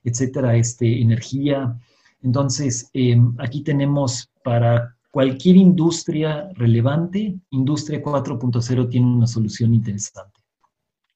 etcétera, 0.04 0.54
este, 0.56 1.02
energía. 1.02 1.76
Entonces, 2.22 2.90
eh, 2.92 3.16
aquí 3.38 3.62
tenemos 3.62 4.30
para 4.42 4.96
cualquier 5.10 5.56
industria 5.56 6.50
relevante, 6.54 7.36
Industria 7.50 8.02
4.0 8.02 8.88
tiene 8.88 9.06
una 9.06 9.26
solución 9.26 9.74
interesante. 9.74 10.40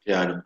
Claro. 0.05 0.43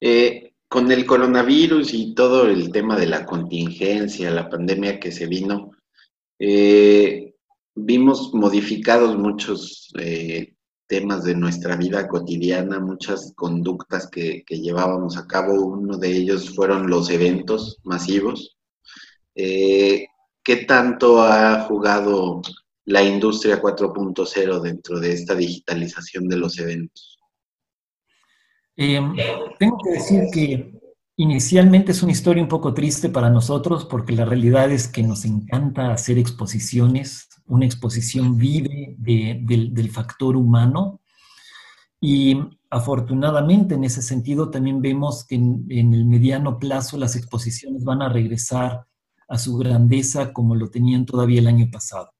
Eh, 0.00 0.52
con 0.68 0.92
el 0.92 1.04
coronavirus 1.04 1.92
y 1.94 2.14
todo 2.14 2.46
el 2.46 2.70
tema 2.70 2.96
de 2.96 3.06
la 3.06 3.26
contingencia, 3.26 4.30
la 4.30 4.48
pandemia 4.48 5.00
que 5.00 5.10
se 5.10 5.26
vino, 5.26 5.72
eh, 6.38 7.34
vimos 7.74 8.32
modificados 8.32 9.18
muchos 9.18 9.92
eh, 9.98 10.54
temas 10.86 11.24
de 11.24 11.34
nuestra 11.34 11.76
vida 11.76 12.06
cotidiana, 12.06 12.78
muchas 12.78 13.32
conductas 13.34 14.08
que, 14.08 14.44
llevábamos 14.48 15.16
a 15.16 15.26
cabo. 15.26 15.54
Uno 15.54 15.98
de 15.98 16.16
ellos 16.16 16.54
fueron 16.54 16.88
los 16.88 17.10
eventos 17.10 17.78
masivos. 17.82 18.56
¿Qué 19.34 20.56
tanto 20.66 21.22
ha 21.22 21.62
jugado 21.62 22.42
la 22.86 23.02
industria 23.02 23.60
4.0 23.60 24.60
dentro 24.60 24.98
de 24.98 25.12
esta 25.12 25.34
digitalización 25.34 26.28
de 26.28 26.36
los 26.36 26.58
eventos? 26.58 27.18
Em, 28.76 29.14
tengo 29.58 29.78
que 29.84 29.90
decir 29.90 30.22
que 30.32 30.80
inicialmente 31.16 31.92
es 31.92 32.02
una 32.02 32.12
historia 32.12 32.42
un 32.42 32.48
poco 32.48 32.72
triste 32.72 33.10
para 33.10 33.28
nosotros 33.28 33.84
porque 33.84 34.14
la 34.14 34.24
realidad 34.24 34.70
es 34.70 34.88
que 34.88 35.02
nos 35.02 35.24
encanta 35.24 35.92
hacer 35.92 36.18
exposiciones, 36.18 37.28
una 37.46 37.66
exposición 37.66 38.38
vive 38.38 38.96
del 38.98 39.90
factor 39.90 40.36
humano 40.36 41.00
y 42.00 42.38
afortunadamente 42.70 43.74
en 43.74 43.84
ese 43.84 44.00
sentido 44.00 44.50
también 44.50 44.80
vemos 44.80 45.26
que 45.26 45.34
en 45.34 45.94
el 45.94 46.06
mediano 46.06 46.58
plazo 46.58 46.96
las 46.96 47.16
exposiciones 47.16 47.84
van 47.84 48.00
a 48.00 48.08
regresar 48.08 48.86
a 49.30 49.38
su 49.38 49.56
grandeza 49.56 50.32
como 50.32 50.54
lo 50.56 50.70
tenían 50.70 51.06
todavía 51.06 51.40
el 51.40 51.46
año 51.46 51.68
pasado. 51.70 52.10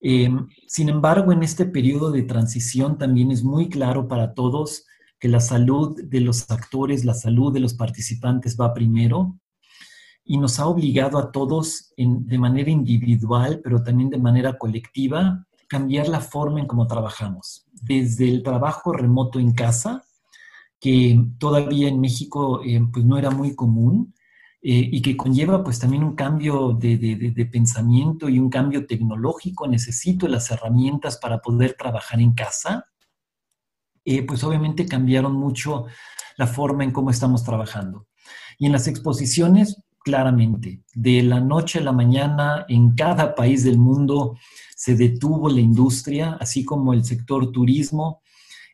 Em, 0.00 0.48
sin 0.66 0.88
embargo, 0.88 1.32
en 1.32 1.42
este 1.42 1.64
periodo 1.64 2.10
de 2.10 2.22
transición 2.22 2.98
también 2.98 3.30
es 3.30 3.42
muy 3.42 3.68
claro 3.68 4.08
para 4.08 4.34
todos 4.34 4.84
que 5.18 5.28
la 5.28 5.40
salud 5.40 6.00
de 6.04 6.20
los 6.20 6.50
actores, 6.50 7.04
la 7.04 7.14
salud 7.14 7.52
de 7.52 7.60
los 7.60 7.74
participantes 7.74 8.56
va 8.60 8.74
primero 8.74 9.38
y 10.24 10.38
nos 10.38 10.58
ha 10.60 10.66
obligado 10.66 11.18
a 11.18 11.32
todos 11.32 11.92
de 11.96 12.38
manera 12.38 12.70
individual, 12.70 13.60
pero 13.62 13.82
también 13.82 14.10
de 14.10 14.18
manera 14.18 14.58
colectiva, 14.58 15.46
cambiar 15.68 16.08
la 16.08 16.20
forma 16.20 16.60
en 16.60 16.66
cómo 16.66 16.86
trabajamos. 16.86 17.66
Desde 17.72 18.28
el 18.28 18.42
trabajo 18.42 18.92
remoto 18.92 19.38
en 19.38 19.52
casa, 19.52 20.04
que 20.80 21.24
todavía 21.38 21.88
en 21.88 22.00
México 22.00 22.60
eh, 22.64 22.80
pues 22.92 23.04
no 23.04 23.18
era 23.18 23.30
muy 23.30 23.54
común, 23.54 24.14
eh, 24.60 24.88
y 24.90 25.00
que 25.02 25.16
conlleva 25.16 25.62
pues 25.62 25.78
también 25.78 26.02
un 26.02 26.16
cambio 26.16 26.72
de, 26.72 27.48
pensamiento 27.50 28.28
y 28.28 28.38
un 28.38 28.50
cambio 28.50 28.86
tecnológico. 28.86 29.68
Necesito 29.68 30.26
las 30.26 30.50
herramientas 30.50 31.16
para 31.18 31.38
poder 31.38 31.74
trabajar 31.74 32.20
en 32.20 32.32
casa. 32.32 32.86
Eh, 34.04 34.24
pues 34.26 34.42
obviamente 34.42 34.86
cambiaron 34.86 35.34
mucho 35.34 35.86
la 36.36 36.46
forma 36.46 36.82
en 36.82 36.90
cómo 36.90 37.10
estamos 37.10 37.44
trabajando. 37.44 38.08
Y 38.58 38.66
en 38.66 38.72
las 38.72 38.88
exposiciones, 38.88 39.80
claramente, 40.00 40.82
de 40.92 41.22
la 41.22 41.40
noche 41.40 41.78
a 41.78 41.82
la 41.82 41.92
mañana, 41.92 42.64
en 42.68 42.94
cada 42.96 43.36
país 43.36 43.62
del 43.62 43.78
mundo 43.78 44.36
se 44.74 44.96
detuvo 44.96 45.48
la 45.48 45.60
industria, 45.60 46.36
así 46.40 46.64
como 46.64 46.94
el 46.94 47.04
sector 47.04 47.52
turismo, 47.52 48.22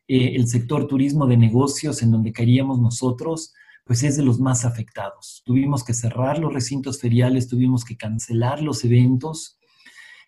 eh, 0.07 0.33
el 0.35 0.49
sector 0.49 0.87
turismo 0.87 1.27
de 1.27 1.37
negocios 1.37 2.03
en 2.03 2.11
donde 2.11 2.33
caeríamos 2.33 2.79
nosotros, 2.79 3.55
pues 3.85 4.03
es 4.03 4.17
de 4.17 4.25
los 4.25 4.41
más 4.41 4.65
afectados. 4.65 5.43
Tuvimos 5.45 5.85
que 5.85 5.95
cerrar 5.95 6.39
los 6.39 6.53
recintos 6.53 7.01
feriales, 7.01 7.49
tuvimos 7.49 7.85
que 7.85 7.97
cancelar 7.97 8.63
los 8.63 8.85
eventos 8.85 9.59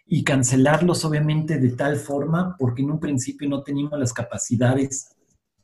y 0.06 0.22
cancelarlos 0.22 1.04
obviamente 1.04 1.58
de 1.58 1.70
tal 1.70 1.96
forma 1.96 2.54
porque 2.58 2.82
en 2.82 2.92
un 2.92 3.00
principio 3.00 3.48
no 3.48 3.62
teníamos 3.62 3.98
las 3.98 4.12
capacidades 4.12 5.08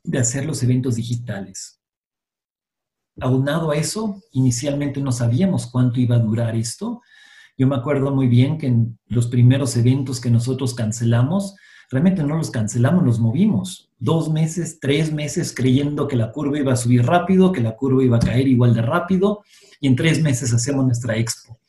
de 0.03 0.19
hacer 0.19 0.45
los 0.45 0.61
eventos 0.63 0.95
digitales. 0.95 1.79
Aunado 3.21 3.71
a 3.71 3.75
eso, 3.75 4.21
inicialmente 4.31 4.99
no 4.99 5.11
sabíamos 5.11 5.67
cuánto 5.67 5.99
iba 5.99 6.15
a 6.15 6.19
durar 6.19 6.55
esto. 6.55 7.01
Yo 7.57 7.67
me 7.67 7.75
acuerdo 7.75 8.13
muy 8.13 8.27
bien 8.27 8.57
que 8.57 8.67
en 8.67 8.99
los 9.05 9.27
primeros 9.27 9.77
eventos 9.77 10.19
que 10.19 10.31
nosotros 10.31 10.73
cancelamos, 10.73 11.55
realmente 11.93 12.23
no 12.23 12.35
los 12.35 12.49
cancelamos, 12.49 13.05
los 13.05 13.19
movimos. 13.19 13.89
Dos 13.99 14.31
meses, 14.31 14.79
tres 14.81 15.13
meses 15.13 15.53
creyendo 15.55 16.07
que 16.07 16.15
la 16.15 16.31
curva 16.31 16.57
iba 16.57 16.73
a 16.73 16.75
subir 16.75 17.05
rápido, 17.05 17.51
que 17.51 17.61
la 17.61 17.75
curva 17.75 18.03
iba 18.03 18.17
a 18.17 18.19
caer 18.19 18.47
igual 18.47 18.73
de 18.73 18.81
rápido, 18.81 19.43
y 19.79 19.87
en 19.87 19.95
tres 19.95 20.21
meses 20.21 20.51
hacemos 20.53 20.85
nuestra 20.85 21.15
expo. 21.15 21.59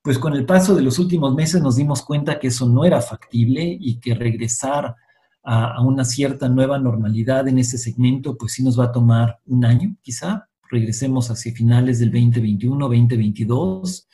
Pues 0.00 0.18
con 0.18 0.34
el 0.34 0.46
paso 0.46 0.74
de 0.74 0.82
los 0.82 0.98
últimos 0.98 1.34
meses 1.34 1.60
nos 1.60 1.76
dimos 1.76 2.02
cuenta 2.02 2.38
que 2.38 2.48
eso 2.48 2.68
no 2.68 2.84
era 2.84 3.00
factible 3.00 3.76
y 3.78 3.98
que 3.98 4.14
regresar 4.14 4.94
a, 5.42 5.74
a 5.74 5.80
una 5.82 6.04
cierta 6.04 6.48
nueva 6.48 6.78
normalidad 6.78 7.48
en 7.48 7.58
ese 7.58 7.78
segmento, 7.78 8.36
pues 8.36 8.52
sí 8.52 8.62
nos 8.62 8.78
va 8.78 8.84
a 8.84 8.92
tomar 8.92 9.40
un 9.46 9.64
año, 9.64 9.96
quizá, 10.02 10.48
regresemos 10.70 11.30
hacia 11.30 11.52
finales 11.52 11.98
del 11.98 12.10
2021, 12.10 12.78
2022. 12.78 14.08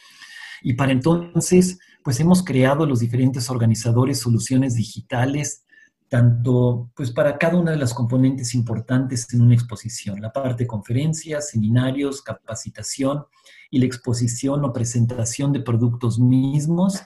Y 0.62 0.72
para 0.72 0.92
entonces, 0.92 1.78
pues 2.08 2.20
hemos 2.20 2.42
creado 2.42 2.86
los 2.86 3.00
diferentes 3.00 3.50
organizadores 3.50 4.20
soluciones 4.20 4.74
digitales, 4.74 5.66
tanto 6.08 6.90
pues 6.96 7.10
para 7.10 7.36
cada 7.36 7.58
una 7.58 7.72
de 7.72 7.76
las 7.76 7.92
componentes 7.92 8.54
importantes 8.54 9.30
en 9.34 9.42
una 9.42 9.52
exposición, 9.52 10.18
la 10.22 10.32
parte 10.32 10.64
de 10.64 10.66
conferencias, 10.66 11.50
seminarios, 11.50 12.22
capacitación 12.22 13.26
y 13.70 13.80
la 13.80 13.84
exposición 13.84 14.64
o 14.64 14.72
presentación 14.72 15.52
de 15.52 15.60
productos 15.60 16.18
mismos, 16.18 16.98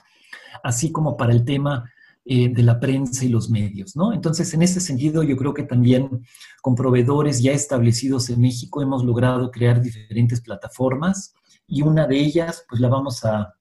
así 0.63 0.89
como 0.93 1.17
para 1.17 1.33
el 1.33 1.43
tema 1.43 1.83
eh, 2.23 2.47
de 2.47 2.63
la 2.63 2.79
prensa 2.79 3.25
y 3.25 3.27
los 3.27 3.49
medios, 3.49 3.97
¿no? 3.97 4.13
Entonces, 4.13 4.53
en 4.53 4.61
ese 4.61 4.79
sentido, 4.79 5.21
yo 5.21 5.35
creo 5.35 5.53
que 5.53 5.63
también 5.63 6.25
con 6.61 6.75
proveedores 6.75 7.41
ya 7.41 7.51
establecidos 7.51 8.29
en 8.29 8.39
México 8.39 8.81
hemos 8.81 9.03
logrado 9.03 9.51
crear 9.51 9.81
diferentes 9.81 10.39
plataformas 10.39 11.33
y 11.67 11.81
una 11.81 12.07
de 12.07 12.19
ellas, 12.19 12.65
pues 12.69 12.81
la 12.81 12.89
vamos 12.89 13.23
a, 13.25 13.55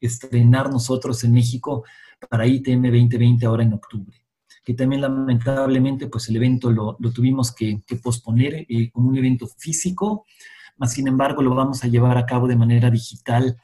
estrenar 0.00 0.70
nosotros 0.70 1.24
en 1.24 1.32
México 1.32 1.84
para 2.30 2.46
ITM 2.46 2.82
2020 2.82 3.46
ahora 3.46 3.64
en 3.64 3.72
octubre 3.72 4.16
que 4.62 4.74
también 4.74 5.00
lamentablemente 5.00 6.08
pues 6.08 6.28
el 6.28 6.36
evento 6.36 6.70
lo, 6.72 6.96
tuvimos 7.14 7.54
que, 7.54 7.80
posponer 8.02 8.66
eh, 8.68 8.90
como 8.90 9.10
un 9.10 9.16
evento 9.16 9.46
físico, 9.46 10.26
más 10.76 10.92
sin 10.92 11.06
embargo 11.06 11.40
lo 11.40 11.54
vamos 11.54 11.84
a 11.84 11.86
llevar 11.86 12.18
a 12.18 12.26
cabo 12.26 12.48
de 12.48 12.56
manera 12.56 12.90
digital 12.90 13.56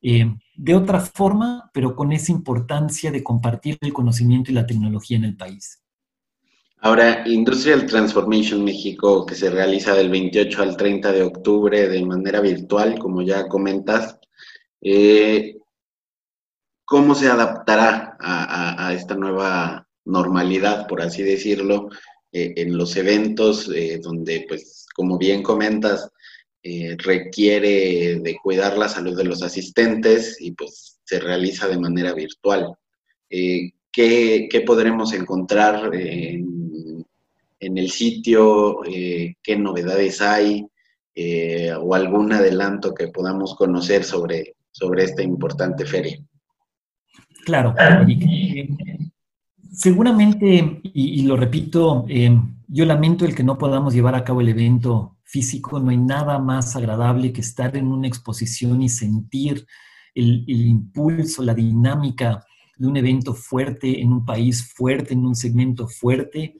eh, 0.00 0.34
de 0.56 0.74
otra 0.74 1.00
forma, 1.00 1.70
pero 1.74 1.94
con 1.94 2.12
esa 2.12 2.32
importancia 2.32 3.10
de 3.10 3.22
compartir 3.22 3.76
el 3.82 3.92
conocimiento 3.92 4.50
y 4.50 4.54
la 4.54 4.66
tecnología 4.66 5.18
en 5.18 5.24
el 5.24 5.36
país. 5.36 5.81
Ahora, 6.82 7.22
Industrial 7.26 7.86
Transformation 7.86 8.62
México, 8.64 9.24
que 9.24 9.34
se 9.34 9.50
realiza 9.50 9.94
del 9.94 10.10
28 10.10 10.62
al 10.62 10.76
30 10.76 11.12
de 11.12 11.22
octubre 11.22 11.88
de 11.88 12.04
manera 12.04 12.40
virtual, 12.40 12.98
como 12.98 13.22
ya 13.22 13.48
comentas, 13.48 14.18
eh, 14.80 15.56
¿cómo 16.84 17.14
se 17.14 17.28
adaptará 17.28 18.16
a, 18.20 18.92
esta 18.94 19.14
nueva 19.14 19.88
normalidad, 20.04 20.86
por 20.86 21.00
así 21.02 21.22
decirlo, 21.22 21.88
eh, 22.32 22.52
en 22.56 22.76
los 22.76 22.96
eventos 22.96 23.70
donde, 24.02 24.44
pues, 24.48 24.86
como 24.94 25.18
bien 25.18 25.42
comentas, 25.42 26.10
eh, 26.64 26.96
requiere 26.96 28.20
de 28.20 28.36
cuidar 28.40 28.78
la 28.78 28.88
salud 28.88 29.16
de 29.16 29.24
los 29.24 29.42
asistentes 29.42 30.40
y 30.40 30.52
pues 30.52 31.00
se 31.02 31.18
realiza 31.18 31.66
de 31.66 31.78
manera 31.78 32.14
virtual. 32.14 32.76
Eh, 33.28 33.72
¿qué, 33.90 34.62
podremos 34.64 35.12
encontrar 35.12 35.92
en, 35.92 36.61
el 37.78 37.90
sitio? 37.90 38.84
Eh, 38.84 39.36
¿Qué 39.42 39.56
novedades 39.56 40.20
hay? 40.20 40.66
¿O 41.80 41.94
algún 41.94 42.32
adelanto 42.32 42.94
que 42.94 43.08
podamos 43.08 43.54
conocer 43.54 44.02
sobre, 44.02 44.56
sobre 44.70 45.04
esta 45.04 45.22
importante 45.22 45.84
feria? 45.84 46.18
Claro, 47.44 47.74
Seguramente, 49.72 50.80
y, 50.82 51.22
lo 51.22 51.36
repito, 51.36 52.06
yo 52.68 52.84
lamento 52.84 53.24
el 53.24 53.34
que 53.34 53.42
no 53.42 53.58
podamos 53.58 53.94
llevar 53.94 54.14
a 54.14 54.24
cabo 54.24 54.40
el 54.40 54.48
evento 54.48 55.18
físico, 55.24 55.80
no 55.80 55.90
hay 55.90 55.96
nada 55.96 56.38
más 56.38 56.76
agradable 56.76 57.32
que 57.32 57.40
estar 57.40 57.74
en 57.76 57.86
una 57.86 58.06
exposición 58.06 58.82
y 58.82 58.90
sentir 58.90 59.66
el, 60.14 60.44
impulso, 60.46 61.42
la 61.42 61.54
dinámica 61.54 62.44
de 62.76 62.86
un 62.86 62.98
evento 62.98 63.32
fuerte 63.32 64.00
en 64.00 64.12
un 64.12 64.26
país 64.26 64.72
fuerte, 64.74 65.14
en 65.14 65.24
un 65.24 65.34
segmento 65.34 65.88
fuerte. 65.88 66.56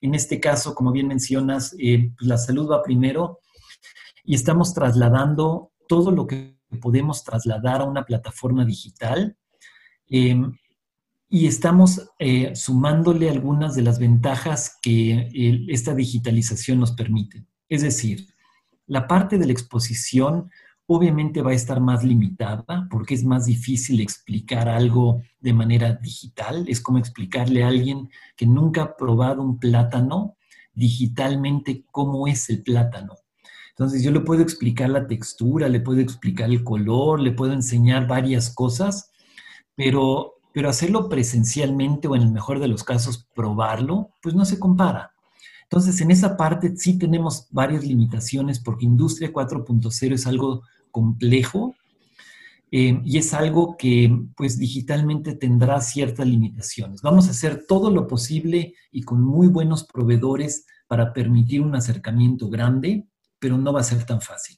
En 0.00 0.14
este 0.14 0.40
caso, 0.40 0.74
como 0.74 0.92
bien 0.92 1.08
mencionas, 1.08 1.74
eh, 1.78 2.10
pues 2.16 2.28
la 2.28 2.38
salud 2.38 2.70
va 2.70 2.82
primero 2.82 3.40
y 4.24 4.34
estamos 4.34 4.74
trasladando 4.74 5.72
todo 5.88 6.10
lo 6.10 6.26
que 6.26 6.56
podemos 6.80 7.24
trasladar 7.24 7.80
a 7.80 7.84
una 7.84 8.04
plataforma 8.04 8.64
digital. 8.64 9.36
Em, 10.08 10.56
y 11.28 11.46
estamos 11.46 12.10
eh, 12.18 12.54
sumándole 12.54 13.28
algunas 13.28 13.74
de 13.74 13.82
las 13.82 13.98
ventajas 13.98 14.78
que 14.80 15.28
esta 15.68 15.94
digitalización 15.94 16.78
nos 16.78 16.92
permite. 16.92 17.44
Es 17.68 17.82
decir, 17.82 18.28
la 18.86 19.08
parte 19.08 19.38
de 19.38 19.46
la 19.46 19.52
exposición 19.52 20.50
obviamente 20.86 21.42
va 21.42 21.50
a 21.50 21.54
estar 21.54 21.80
más 21.80 22.04
limitada 22.04 22.86
porque 22.90 23.14
es 23.14 23.24
más 23.24 23.46
difícil 23.46 24.00
explicar 24.00 24.68
algo 24.68 25.22
de 25.40 25.52
manera 25.52 25.92
digital. 25.94 26.64
Es 26.68 26.80
como 26.80 26.98
explicarle 26.98 27.64
a 27.64 27.68
alguien 27.68 28.08
que 28.36 28.46
nunca 28.46 28.82
ha 28.82 28.96
probado 28.96 29.42
un 29.42 29.58
plátano 29.58 30.36
digitalmente 30.72 31.84
cómo 31.90 32.28
es 32.28 32.48
el 32.50 32.62
plátano. 32.62 33.14
Entonces 33.70 34.02
yo 34.02 34.10
le 34.10 34.20
puedo 34.20 34.42
explicar 34.42 34.88
la 34.88 35.06
textura, 35.06 35.68
le 35.68 35.80
puedo 35.80 36.00
explicar 36.00 36.48
el 36.48 36.64
color, 36.64 37.20
le 37.20 37.32
puedo 37.32 37.52
enseñar 37.52 38.06
varias 38.06 38.54
cosas, 38.54 39.10
pero, 39.74 40.36
pero 40.54 40.70
hacerlo 40.70 41.08
presencialmente 41.08 42.08
o 42.08 42.16
en 42.16 42.22
el 42.22 42.32
mejor 42.32 42.58
de 42.60 42.68
los 42.68 42.84
casos 42.84 43.26
probarlo, 43.34 44.10
pues 44.22 44.34
no 44.34 44.44
se 44.44 44.58
compara. 44.58 45.12
Entonces, 45.64 46.00
en 46.00 46.12
esa 46.12 46.36
parte 46.36 46.76
sí 46.76 46.96
tenemos 46.96 47.48
varias 47.50 47.84
limitaciones 47.84 48.60
porque 48.60 48.84
Industria 48.84 49.32
4.0 49.32 50.14
es 50.14 50.26
algo 50.26 50.62
complejo 50.96 51.74
eh, 52.70 52.98
y 53.04 53.18
es 53.18 53.34
algo 53.34 53.76
que 53.76 54.10
pues 54.34 54.58
digitalmente 54.58 55.34
tendrá 55.34 55.78
ciertas 55.82 56.26
limitaciones. 56.26 57.02
Vamos 57.02 57.28
a 57.28 57.32
hacer 57.32 57.66
todo 57.68 57.90
lo 57.90 58.06
posible 58.06 58.72
y 58.90 59.02
con 59.02 59.22
muy 59.22 59.48
buenos 59.48 59.84
proveedores 59.84 60.64
para 60.88 61.12
permitir 61.12 61.60
un 61.60 61.74
acercamiento 61.76 62.48
grande, 62.48 63.06
pero 63.38 63.58
no 63.58 63.74
va 63.74 63.80
a 63.80 63.90
ser 63.92 64.04
tan 64.06 64.22
fácil. 64.22 64.56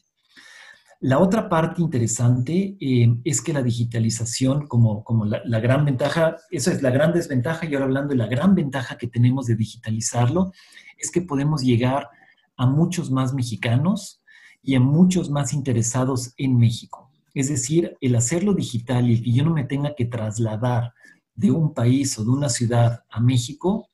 La 1.01 1.19
otra 1.19 1.49
parte 1.49 1.83
interesante 1.83 2.77
eh, 2.81 3.17
es 3.25 3.43
que 3.43 3.53
la 3.53 3.63
digitalización, 3.63 4.69
como, 4.69 5.03
como 5.03 5.25
la, 5.25 5.43
la, 5.45 5.59
gran 5.59 5.85
ventaja, 5.85 6.37
esa 6.51 6.73
es 6.73 6.83
la 6.83 6.91
gran 6.91 7.13
desventaja, 7.13 7.67
y 7.67 7.75
ahora 7.75 7.87
hablando 7.87 8.11
de 8.11 8.19
la 8.19 8.27
gran 8.27 8.55
ventaja 8.55 8.97
que 8.97 9.09
tenemos 9.09 9.47
de 9.47 9.57
digitalizarlo, 9.57 10.53
es 10.99 11.11
que 11.11 11.23
podemos 11.23 11.63
llegar 11.63 12.09
a 12.57 12.67
muchos 12.67 13.11
más 13.11 13.35
mexicanos 13.35 14.23
y 14.63 14.75
a 14.75 14.81
muchos 14.81 15.31
más 15.31 15.53
interesados 15.53 16.33
en 16.37 16.59
México. 16.59 17.11
Es 17.35 17.49
decir, 17.49 17.97
el 18.01 18.17
hacerlo 18.17 18.55
digital 18.55 19.11
y 19.11 19.23
que 19.23 19.33
yo 19.33 19.45
no 19.45 19.53
me 19.53 19.65
tenga 19.65 19.95
que 19.95 20.07
trasladar 20.07 20.93
de 21.35 21.51
un 21.51 21.73
país 21.73 22.19
o 22.19 22.25
de 22.25 22.31
una 22.31 22.49
ciudad 22.49 23.05
a 23.09 23.21
México 23.21 23.89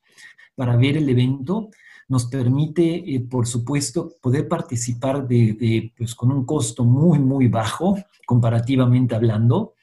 para 0.55 0.75
ver 0.75 0.97
el 0.97 1.07
evento, 1.09 1.69
nos 2.07 2.25
permite, 2.25 3.15
eh, 3.15 3.19
por 3.19 3.47
supuesto, 3.47 4.15
poder 4.21 4.47
participar 4.47 5.27
de, 5.27 5.93
pues, 5.97 6.15
con 6.15 6.31
un 6.31 6.45
costo 6.45 6.83
muy, 6.83 7.19
muy 7.19 7.47
bajo, 7.47 7.97
comparativamente 8.25 9.15
hablando, 9.15 9.73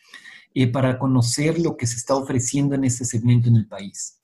eh, 0.54 0.66
para 0.66 0.98
conocer 0.98 1.58
lo 1.58 1.76
que 1.76 1.86
se 1.86 1.96
está 1.96 2.14
ofreciendo 2.14 2.74
en 2.74 2.84
este 2.84 3.04
segmento 3.04 3.48
en 3.48 3.56
el 3.56 3.66
país. 3.66 4.21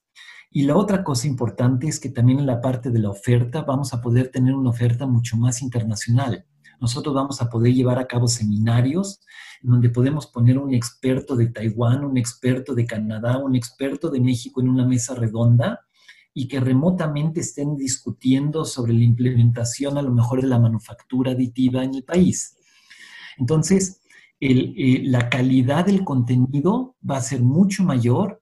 Y 0.50 0.62
la 0.62 0.76
otra 0.76 1.04
cosa 1.04 1.26
importante 1.26 1.88
es 1.88 2.00
que 2.00 2.08
también 2.08 2.38
en 2.38 2.46
la 2.46 2.60
parte 2.60 2.90
de 2.90 2.98
la 2.98 3.10
oferta 3.10 3.62
vamos 3.62 3.92
a 3.92 4.00
poder 4.00 4.30
tener 4.30 4.54
una 4.54 4.70
oferta 4.70 5.06
mucho 5.06 5.36
más 5.36 5.60
internacional. 5.60 6.46
Nosotros 6.80 7.14
vamos 7.14 7.42
a 7.42 7.50
poder 7.50 7.74
llevar 7.74 7.98
a 7.98 8.06
cabo 8.06 8.28
seminarios 8.28 9.20
en 9.62 9.70
donde 9.70 9.90
podemos 9.90 10.26
poner 10.28 10.58
un 10.58 10.72
experto 10.72 11.36
de 11.36 11.48
Taiwán, 11.48 12.04
un 12.04 12.16
experto 12.16 12.74
de 12.74 12.86
Canadá, 12.86 13.38
un 13.38 13.56
experto 13.56 14.10
de 14.10 14.20
México 14.20 14.60
en 14.60 14.68
una 14.68 14.86
mesa 14.86 15.14
redonda 15.14 15.80
y 16.32 16.46
que 16.46 16.60
remotamente 16.60 17.40
estén 17.40 17.76
discutiendo 17.76 18.64
sobre 18.64 18.92
la 18.92 19.02
implementación 19.02 19.98
a 19.98 20.02
lo 20.02 20.12
mejor 20.12 20.40
de 20.40 20.46
la 20.46 20.60
manufactura 20.60 21.32
aditiva 21.32 21.82
en 21.82 21.96
el 21.96 22.04
país. 22.04 22.56
Entonces, 23.38 24.00
eh, 24.40 25.02
la 25.04 25.28
calidad 25.28 25.86
del 25.86 26.04
contenido 26.04 26.96
va 27.08 27.16
a 27.16 27.22
ser 27.22 27.42
mucho 27.42 27.82
mayor 27.82 28.37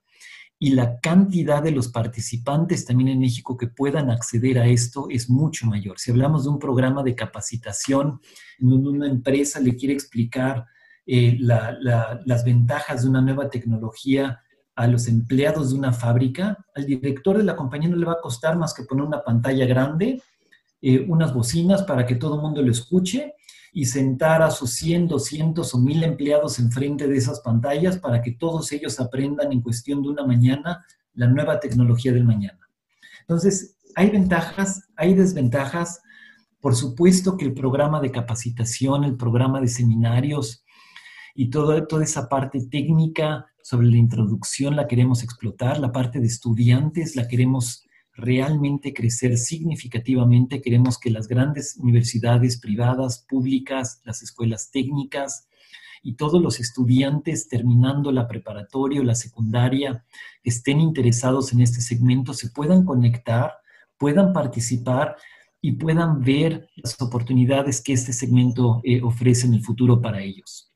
y 0.59 0.71
la 0.71 0.99
cantidad 0.99 1.61
de 1.61 1.71
los 1.71 1.89
participantes 1.89 2.85
también 2.85 3.09
en 3.09 3.19
México 3.19 3.57
que 3.57 3.67
puedan 3.67 4.09
acceder 4.09 4.57
a 4.57 4.67
esto 4.67 5.07
es 5.09 5.29
mucho 5.29 5.67
mayor. 5.67 5.99
Si 5.99 6.09
hablamos 6.09 6.45
de 6.45 6.49
un 6.49 6.59
programa 6.59 7.03
de 7.03 7.15
capacitación 7.15 8.19
en 8.59 8.69
donde 8.69 8.89
una 8.89 9.07
empresa 9.07 9.59
le 9.59 9.75
quiere 9.75 9.93
explicar 9.93 10.65
eh, 11.05 11.37
las 11.39 12.43
ventajas 12.43 13.03
de 13.03 13.09
una 13.09 13.21
nueva 13.21 13.49
tecnología 13.49 14.41
a 14.75 14.87
los 14.87 15.07
empleados 15.07 15.71
de 15.71 15.77
una 15.77 15.93
fábrica, 15.93 16.57
al 16.75 16.85
director 16.85 17.37
de 17.37 17.43
la 17.43 17.55
compañía 17.55 17.89
no 17.89 17.95
le 17.95 18.05
va 18.05 18.13
a 18.13 18.21
costar 18.21 18.57
más 18.57 18.73
que 18.73 18.83
poner 18.83 19.05
una 19.05 19.23
pantalla 19.23 19.65
grande, 19.65 20.21
eh, 20.81 21.05
unas 21.07 21.33
bocinas 21.33 21.83
para 21.83 22.05
que 22.05 22.15
todo 22.15 22.35
el 22.35 22.41
mundo 22.41 22.61
lo 22.61 22.71
escuche 22.71 23.35
y 23.77 23.85
sentar 23.85 24.41
a 24.41 24.49
sus 24.49 24.71
100, 24.71 25.07
200 25.07 25.71
o 25.71 25.77
1000 25.77 26.03
empleados 26.03 26.57
enfrente 26.57 27.07
de 27.07 27.15
esas 27.15 27.41
pantallas 27.41 27.99
para 27.99 28.23
que 28.23 28.31
todos 28.31 28.71
ellos 28.71 28.99
aprendan 28.99 29.53
en 29.53 29.61
cuestión 29.61 30.01
de 30.01 30.09
una 30.09 30.25
mañana 30.25 30.83
la 31.13 31.27
nueva 31.27 31.59
tecnología 31.59 32.11
del 32.11 32.25
mañana. 32.25 32.57
Entonces, 33.21 33.77
hay 33.93 34.09
ventajas, 34.09 34.81
hay 34.95 35.13
desventajas. 35.13 36.01
Por 36.59 36.75
supuesto 36.75 37.37
que 37.37 37.45
el 37.45 37.53
programa 37.53 38.01
de 38.01 38.09
capacitación, 38.09 39.03
el 39.03 39.15
programa 39.15 39.61
de 39.61 39.67
seminarios 39.67 40.65
y 41.35 41.51
toda 41.51 41.85
esa 42.01 42.27
parte 42.27 42.65
técnica 42.71 43.45
sobre 43.61 43.85
la 43.85 43.97
introducción 43.97 44.75
la 44.75 44.87
queremos 44.87 45.21
explotar, 45.21 45.79
la 45.79 45.91
parte 45.91 46.19
de 46.19 46.25
estudiantes 46.25 47.15
la 47.15 47.27
queremos 47.27 47.86
realmente 48.17 48.93
crecer 48.93 49.37
significativamente. 49.37 50.61
Queremos 50.61 50.97
que 50.97 51.11
las 51.11 51.27
grandes 51.27 51.77
universidades 51.77 52.59
privadas, 52.59 53.25
públicas, 53.29 54.01
las 54.03 54.23
escuelas 54.23 54.71
técnicas 54.71 55.47
y 56.01 56.13
todos 56.13 56.41
los 56.41 56.59
estudiantes 56.59 57.47
terminando 57.47 58.11
la 58.11 58.27
preparatoria 58.27 59.01
o 59.01 59.03
la 59.03 59.15
secundaria 59.15 60.03
estén 60.43 60.79
interesados 60.79 61.53
en 61.53 61.61
este 61.61 61.81
segmento 61.81 62.33
se 62.33 62.49
puedan 62.49 62.85
conectar, 62.85 63.53
puedan 63.97 64.33
participar 64.33 65.15
y 65.61 65.73
puedan 65.73 66.21
ver 66.21 66.69
las 66.75 66.99
oportunidades 67.01 67.81
que 67.81 67.93
este 67.93 68.13
segmento 68.13 68.81
eh, 68.83 69.01
ofrece 69.01 69.47
en 69.47 69.55
el 69.55 69.63
futuro 69.63 70.01
para 70.01 70.21
ellos. 70.21 70.71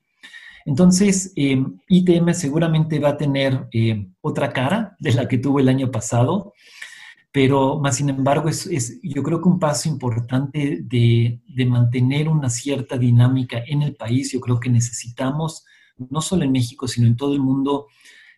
Entonces, 0.64 1.32
eh, 1.34 1.64
ITM 1.88 2.34
seguramente 2.34 2.98
va 2.98 3.10
a 3.10 3.16
tener 3.16 3.68
eh, 3.72 4.06
otra 4.20 4.52
cara 4.52 4.96
de 4.98 5.12
la 5.12 5.26
que 5.26 5.38
tuvo 5.38 5.60
el 5.60 5.68
año 5.68 5.90
pasado 5.90 6.52
pero 7.32 7.80
más 7.80 7.96
sin 7.96 8.10
embargo 8.10 8.50
es, 8.50 9.00
yo 9.02 9.22
creo 9.22 9.40
que 9.40 9.48
un 9.48 9.58
paso 9.58 9.88
importante 9.88 10.82
de, 10.84 11.40
mantener 11.66 12.28
una 12.28 12.50
cierta 12.50 12.98
dinámica 12.98 13.62
en 13.66 13.80
el 13.80 13.96
país, 13.96 14.32
yo 14.32 14.40
creo 14.40 14.60
que 14.60 14.68
necesitamos, 14.68 15.64
no 15.96 16.20
solo 16.20 16.44
en 16.44 16.52
México, 16.52 16.86
sino 16.86 17.06
en 17.06 17.16
todo 17.16 17.32
el 17.32 17.40
mundo, 17.40 17.86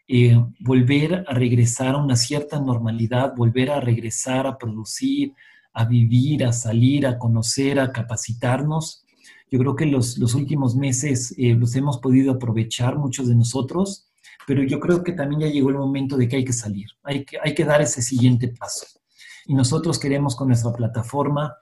eh, 0.06 0.38
volver 0.60 1.24
a 1.26 1.34
regresar 1.34 1.96
a 1.96 1.98
una 1.98 2.14
cierta 2.14 2.60
normalidad, 2.60 3.34
volver 3.34 3.70
a 3.70 3.80
regresar 3.80 4.46
a 4.46 4.58
producir, 4.58 5.32
a 5.72 5.84
vivir, 5.86 6.44
a 6.44 6.52
salir, 6.52 7.04
a 7.06 7.18
conocer, 7.18 7.80
a 7.80 7.90
capacitarnos. 7.90 9.04
Yo 9.50 9.58
creo 9.58 9.74
que 9.74 9.86
los, 9.86 10.18
los 10.18 10.34
últimos 10.34 10.76
meses 10.76 11.34
eh, 11.36 11.54
los 11.54 11.74
hemos 11.74 11.98
podido 11.98 12.34
aprovechar 12.34 12.96
muchos 12.96 13.26
de 13.26 13.34
nosotros 13.34 14.03
pero 14.46 14.62
yo 14.62 14.80
creo 14.80 15.02
que 15.02 15.12
también 15.12 15.42
ya 15.42 15.46
llegó 15.48 15.70
el 15.70 15.76
momento 15.76 16.16
de 16.16 16.28
que 16.28 16.36
hay 16.36 16.44
que 16.44 16.52
salir, 16.52 16.86
hay 17.02 17.24
que, 17.24 17.38
hay 17.42 17.54
que 17.54 17.64
dar 17.64 17.82
ese 17.82 18.02
siguiente 18.02 18.48
paso. 18.48 18.86
Y 19.46 19.54
nosotros 19.54 19.98
queremos 19.98 20.36
con 20.36 20.48
nuestra 20.48 20.72
plataforma 20.72 21.54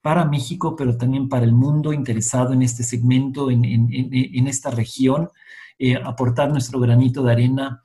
para 0.00 0.24
México, 0.24 0.76
pero 0.76 0.96
también 0.96 1.28
para 1.28 1.44
el 1.44 1.52
mundo 1.52 1.92
interesado 1.92 2.52
en 2.52 2.62
este 2.62 2.82
segmento, 2.82 3.50
en, 3.50 3.64
en, 3.64 3.88
en 3.90 4.46
esta 4.46 4.70
región, 4.70 5.30
eh, 5.78 5.96
aportar 5.96 6.50
nuestro 6.50 6.78
granito 6.78 7.22
de 7.22 7.32
arena 7.32 7.82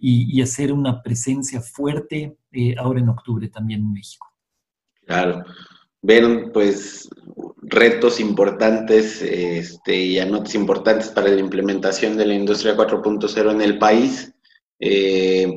y, 0.00 0.42
hacer 0.42 0.72
una 0.72 1.02
presencia 1.02 1.60
fuerte 1.60 2.36
eh, 2.52 2.74
ahora 2.78 3.00
en 3.00 3.08
octubre 3.08 3.48
también 3.48 3.80
en 3.80 3.92
México. 3.92 4.26
Claro, 5.06 5.44
ver 6.08 6.50
pues 6.54 7.06
retos 7.60 8.18
importantes 8.18 9.20
este, 9.20 9.94
y 9.94 10.18
anotes 10.18 10.54
importantes 10.54 11.10
para 11.10 11.28
la 11.28 11.38
implementación 11.38 12.16
de 12.16 12.24
la 12.24 12.32
industria 12.32 12.74
4.0 12.74 13.52
en 13.52 13.60
el 13.60 13.78
país. 13.78 14.32
Eh, 14.80 15.52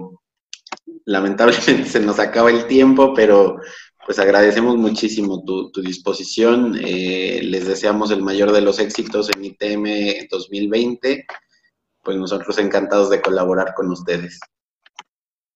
lamentablemente 1.05 1.85
se 1.89 2.01
nos 2.01 2.19
acaba 2.19 2.51
el 2.51 2.67
tiempo, 2.67 3.13
pero 3.13 3.59
pues 4.05 4.19
agradecemos 4.19 4.75
muchísimo 4.75 5.41
tu, 5.45 5.71
disposición. 5.81 6.77
Eh, 6.83 7.39
les 7.43 7.65
deseamos 7.65 8.11
el 8.11 8.21
mayor 8.21 8.51
de 8.51 8.59
los 8.59 8.79
éxitos 8.79 9.29
en 9.33 9.45
ITM 9.45 10.27
2020. 10.29 11.25
Pues 12.03 12.17
nosotros 12.17 12.57
encantados 12.57 13.09
de 13.09 13.21
colaborar 13.21 13.73
con 13.73 13.89
ustedes. 13.89 14.37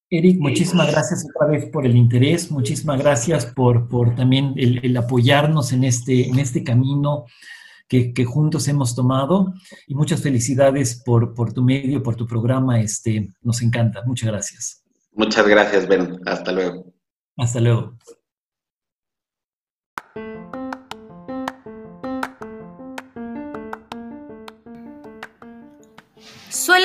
Eric, 0.08 0.38
muchísimas 0.38 0.92
gracias 0.92 1.26
otra 1.34 1.48
vez 1.48 1.66
por 1.66 1.84
el 1.84 1.96
interés, 1.96 2.50
muchísimas 2.50 3.00
gracias 3.00 3.46
por, 3.46 3.88
por 3.88 4.14
también 4.14 4.54
el, 4.56 4.96
apoyarnos 4.96 5.72
en 5.72 5.82
este, 5.82 6.28
en 6.28 6.38
este 6.38 6.62
camino 6.62 7.26
que, 7.88 8.12
juntos 8.24 8.68
hemos 8.68 8.94
tomado 8.94 9.52
y 9.86 9.94
muchas 9.94 10.22
felicidades 10.22 11.02
por, 11.04 11.34
por 11.34 11.52
tu 11.52 11.62
medio, 11.62 12.02
por 12.02 12.14
tu 12.14 12.26
programa, 12.26 12.80
este, 12.80 13.32
nos 13.42 13.62
encanta, 13.62 14.02
muchas 14.06 14.28
gracias. 14.30 14.84
Muchas 15.12 15.46
gracias, 15.48 15.88
Ben, 15.88 16.20
hasta 16.24 16.52
luego. 16.52 16.92
Hasta 17.36 17.60
luego. 17.60 17.96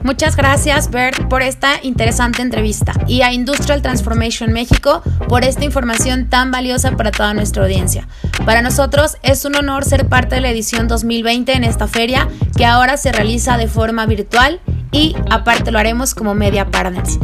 Muchas 0.03 0.35
gracias, 0.35 0.91
Bert, 0.91 1.29
por 1.29 1.43
esta 1.43 1.75
interesante 1.83 2.41
entrevista 2.41 2.95
y 3.07 3.21
a 3.23 3.33
Industrial 3.33 3.83
Transformation 3.83 4.53
México 4.53 5.03
por 5.29 5.45
esta 5.45 5.65
información 5.65 6.29
tan 6.29 6.51
valiosa 6.51 6.93
para 6.97 7.11
toda 7.11 7.35
nuestra 7.35 7.63
audiencia. 7.63 8.09
Para 8.47 8.63
nosotros 8.63 9.19
es 9.23 9.45
un 9.45 9.57
honor 9.57 9.85
ser 9.85 10.09
parte 10.09 10.37
de 10.37 10.41
la 10.41 10.51
edición 10.51 10.89
2020 10.89 11.53
en 11.53 11.65
esta 11.65 11.87
feria 11.87 12.29
que 12.57 12.65
ahora 12.65 12.97
se 12.97 13.13
realiza 13.13 13.59
de 13.59 13.69
forma 13.69 14.07
virtual 14.07 14.61
y 14.91 15.15
aparte 15.31 15.71
lo 15.71 15.79
haremos 15.79 16.15
como 16.15 16.35
media 16.35 16.71
partners. 16.71 17.19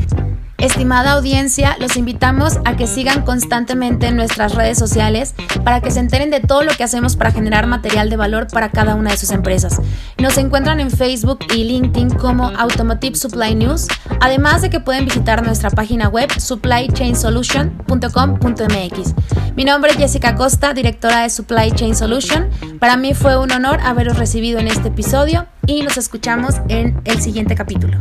Estimada 0.66 1.12
audiencia, 1.12 1.76
los 1.78 1.96
invitamos 1.96 2.58
a 2.64 2.74
que 2.74 2.88
sigan 2.88 3.22
constantemente 3.22 4.08
en 4.08 4.16
nuestras 4.16 4.52
redes 4.52 4.76
sociales 4.76 5.32
para 5.62 5.80
que 5.80 5.92
se 5.92 6.00
enteren 6.00 6.32
de 6.32 6.40
todo 6.40 6.64
lo 6.64 6.72
que 6.72 6.82
hacemos 6.82 7.14
para 7.14 7.30
generar 7.30 7.68
material 7.68 8.10
de 8.10 8.16
valor 8.16 8.48
para 8.48 8.72
cada 8.72 8.96
una 8.96 9.12
de 9.12 9.16
sus 9.16 9.30
empresas. 9.30 9.80
Nos 10.18 10.36
encuentran 10.38 10.80
en 10.80 10.90
Facebook 10.90 11.38
y 11.54 11.62
LinkedIn 11.62 12.10
como 12.10 12.48
Automotive 12.48 13.14
Supply 13.14 13.54
News, 13.54 13.86
además 14.20 14.60
de 14.60 14.68
que 14.68 14.80
pueden 14.80 15.04
visitar 15.04 15.44
nuestra 15.44 15.70
página 15.70 16.08
web 16.08 16.32
supplychainsolution.com.mx. 16.36 19.14
Mi 19.54 19.64
nombre 19.64 19.92
es 19.92 19.98
Jessica 19.98 20.34
Costa, 20.34 20.74
directora 20.74 21.22
de 21.22 21.30
Supply 21.30 21.70
Chain 21.70 21.94
Solution. 21.94 22.48
Para 22.80 22.96
mí 22.96 23.14
fue 23.14 23.38
un 23.38 23.52
honor 23.52 23.78
haberos 23.84 24.18
recibido 24.18 24.58
en 24.58 24.66
este 24.66 24.88
episodio 24.88 25.46
y 25.64 25.82
nos 25.82 25.96
escuchamos 25.96 26.56
en 26.68 27.00
el 27.04 27.22
siguiente 27.22 27.54
capítulo. 27.54 27.98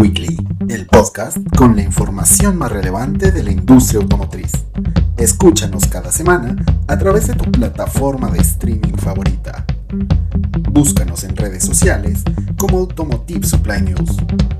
Weekly, 0.00 0.34
el 0.70 0.86
podcast 0.86 1.36
con 1.58 1.76
la 1.76 1.82
información 1.82 2.56
más 2.56 2.72
relevante 2.72 3.32
de 3.32 3.42
la 3.42 3.50
industria 3.50 4.00
automotriz. 4.00 4.50
Escúchanos 5.18 5.86
cada 5.88 6.10
semana 6.10 6.56
a 6.88 6.96
través 6.96 7.26
de 7.26 7.34
tu 7.34 7.52
plataforma 7.52 8.30
de 8.30 8.38
streaming 8.38 8.94
favorita. 8.94 9.66
Búscanos 10.70 11.22
en 11.24 11.36
redes 11.36 11.64
sociales 11.64 12.22
como 12.58 12.78
Automotive 12.78 13.46
Supply 13.46 13.82
News. 13.82 14.16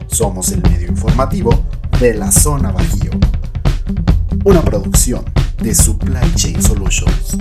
Somos 0.09 0.53
el 0.53 0.61
medio 0.61 0.88
informativo 0.88 1.59
de 1.99 2.12
la 2.12 2.30
zona 2.30 2.70
Bajío. 2.70 3.12
una 4.45 4.61
producción 4.61 5.24
de 5.62 5.74
Supply 5.74 6.34
Chain 6.34 6.62
Solutions. 6.62 7.38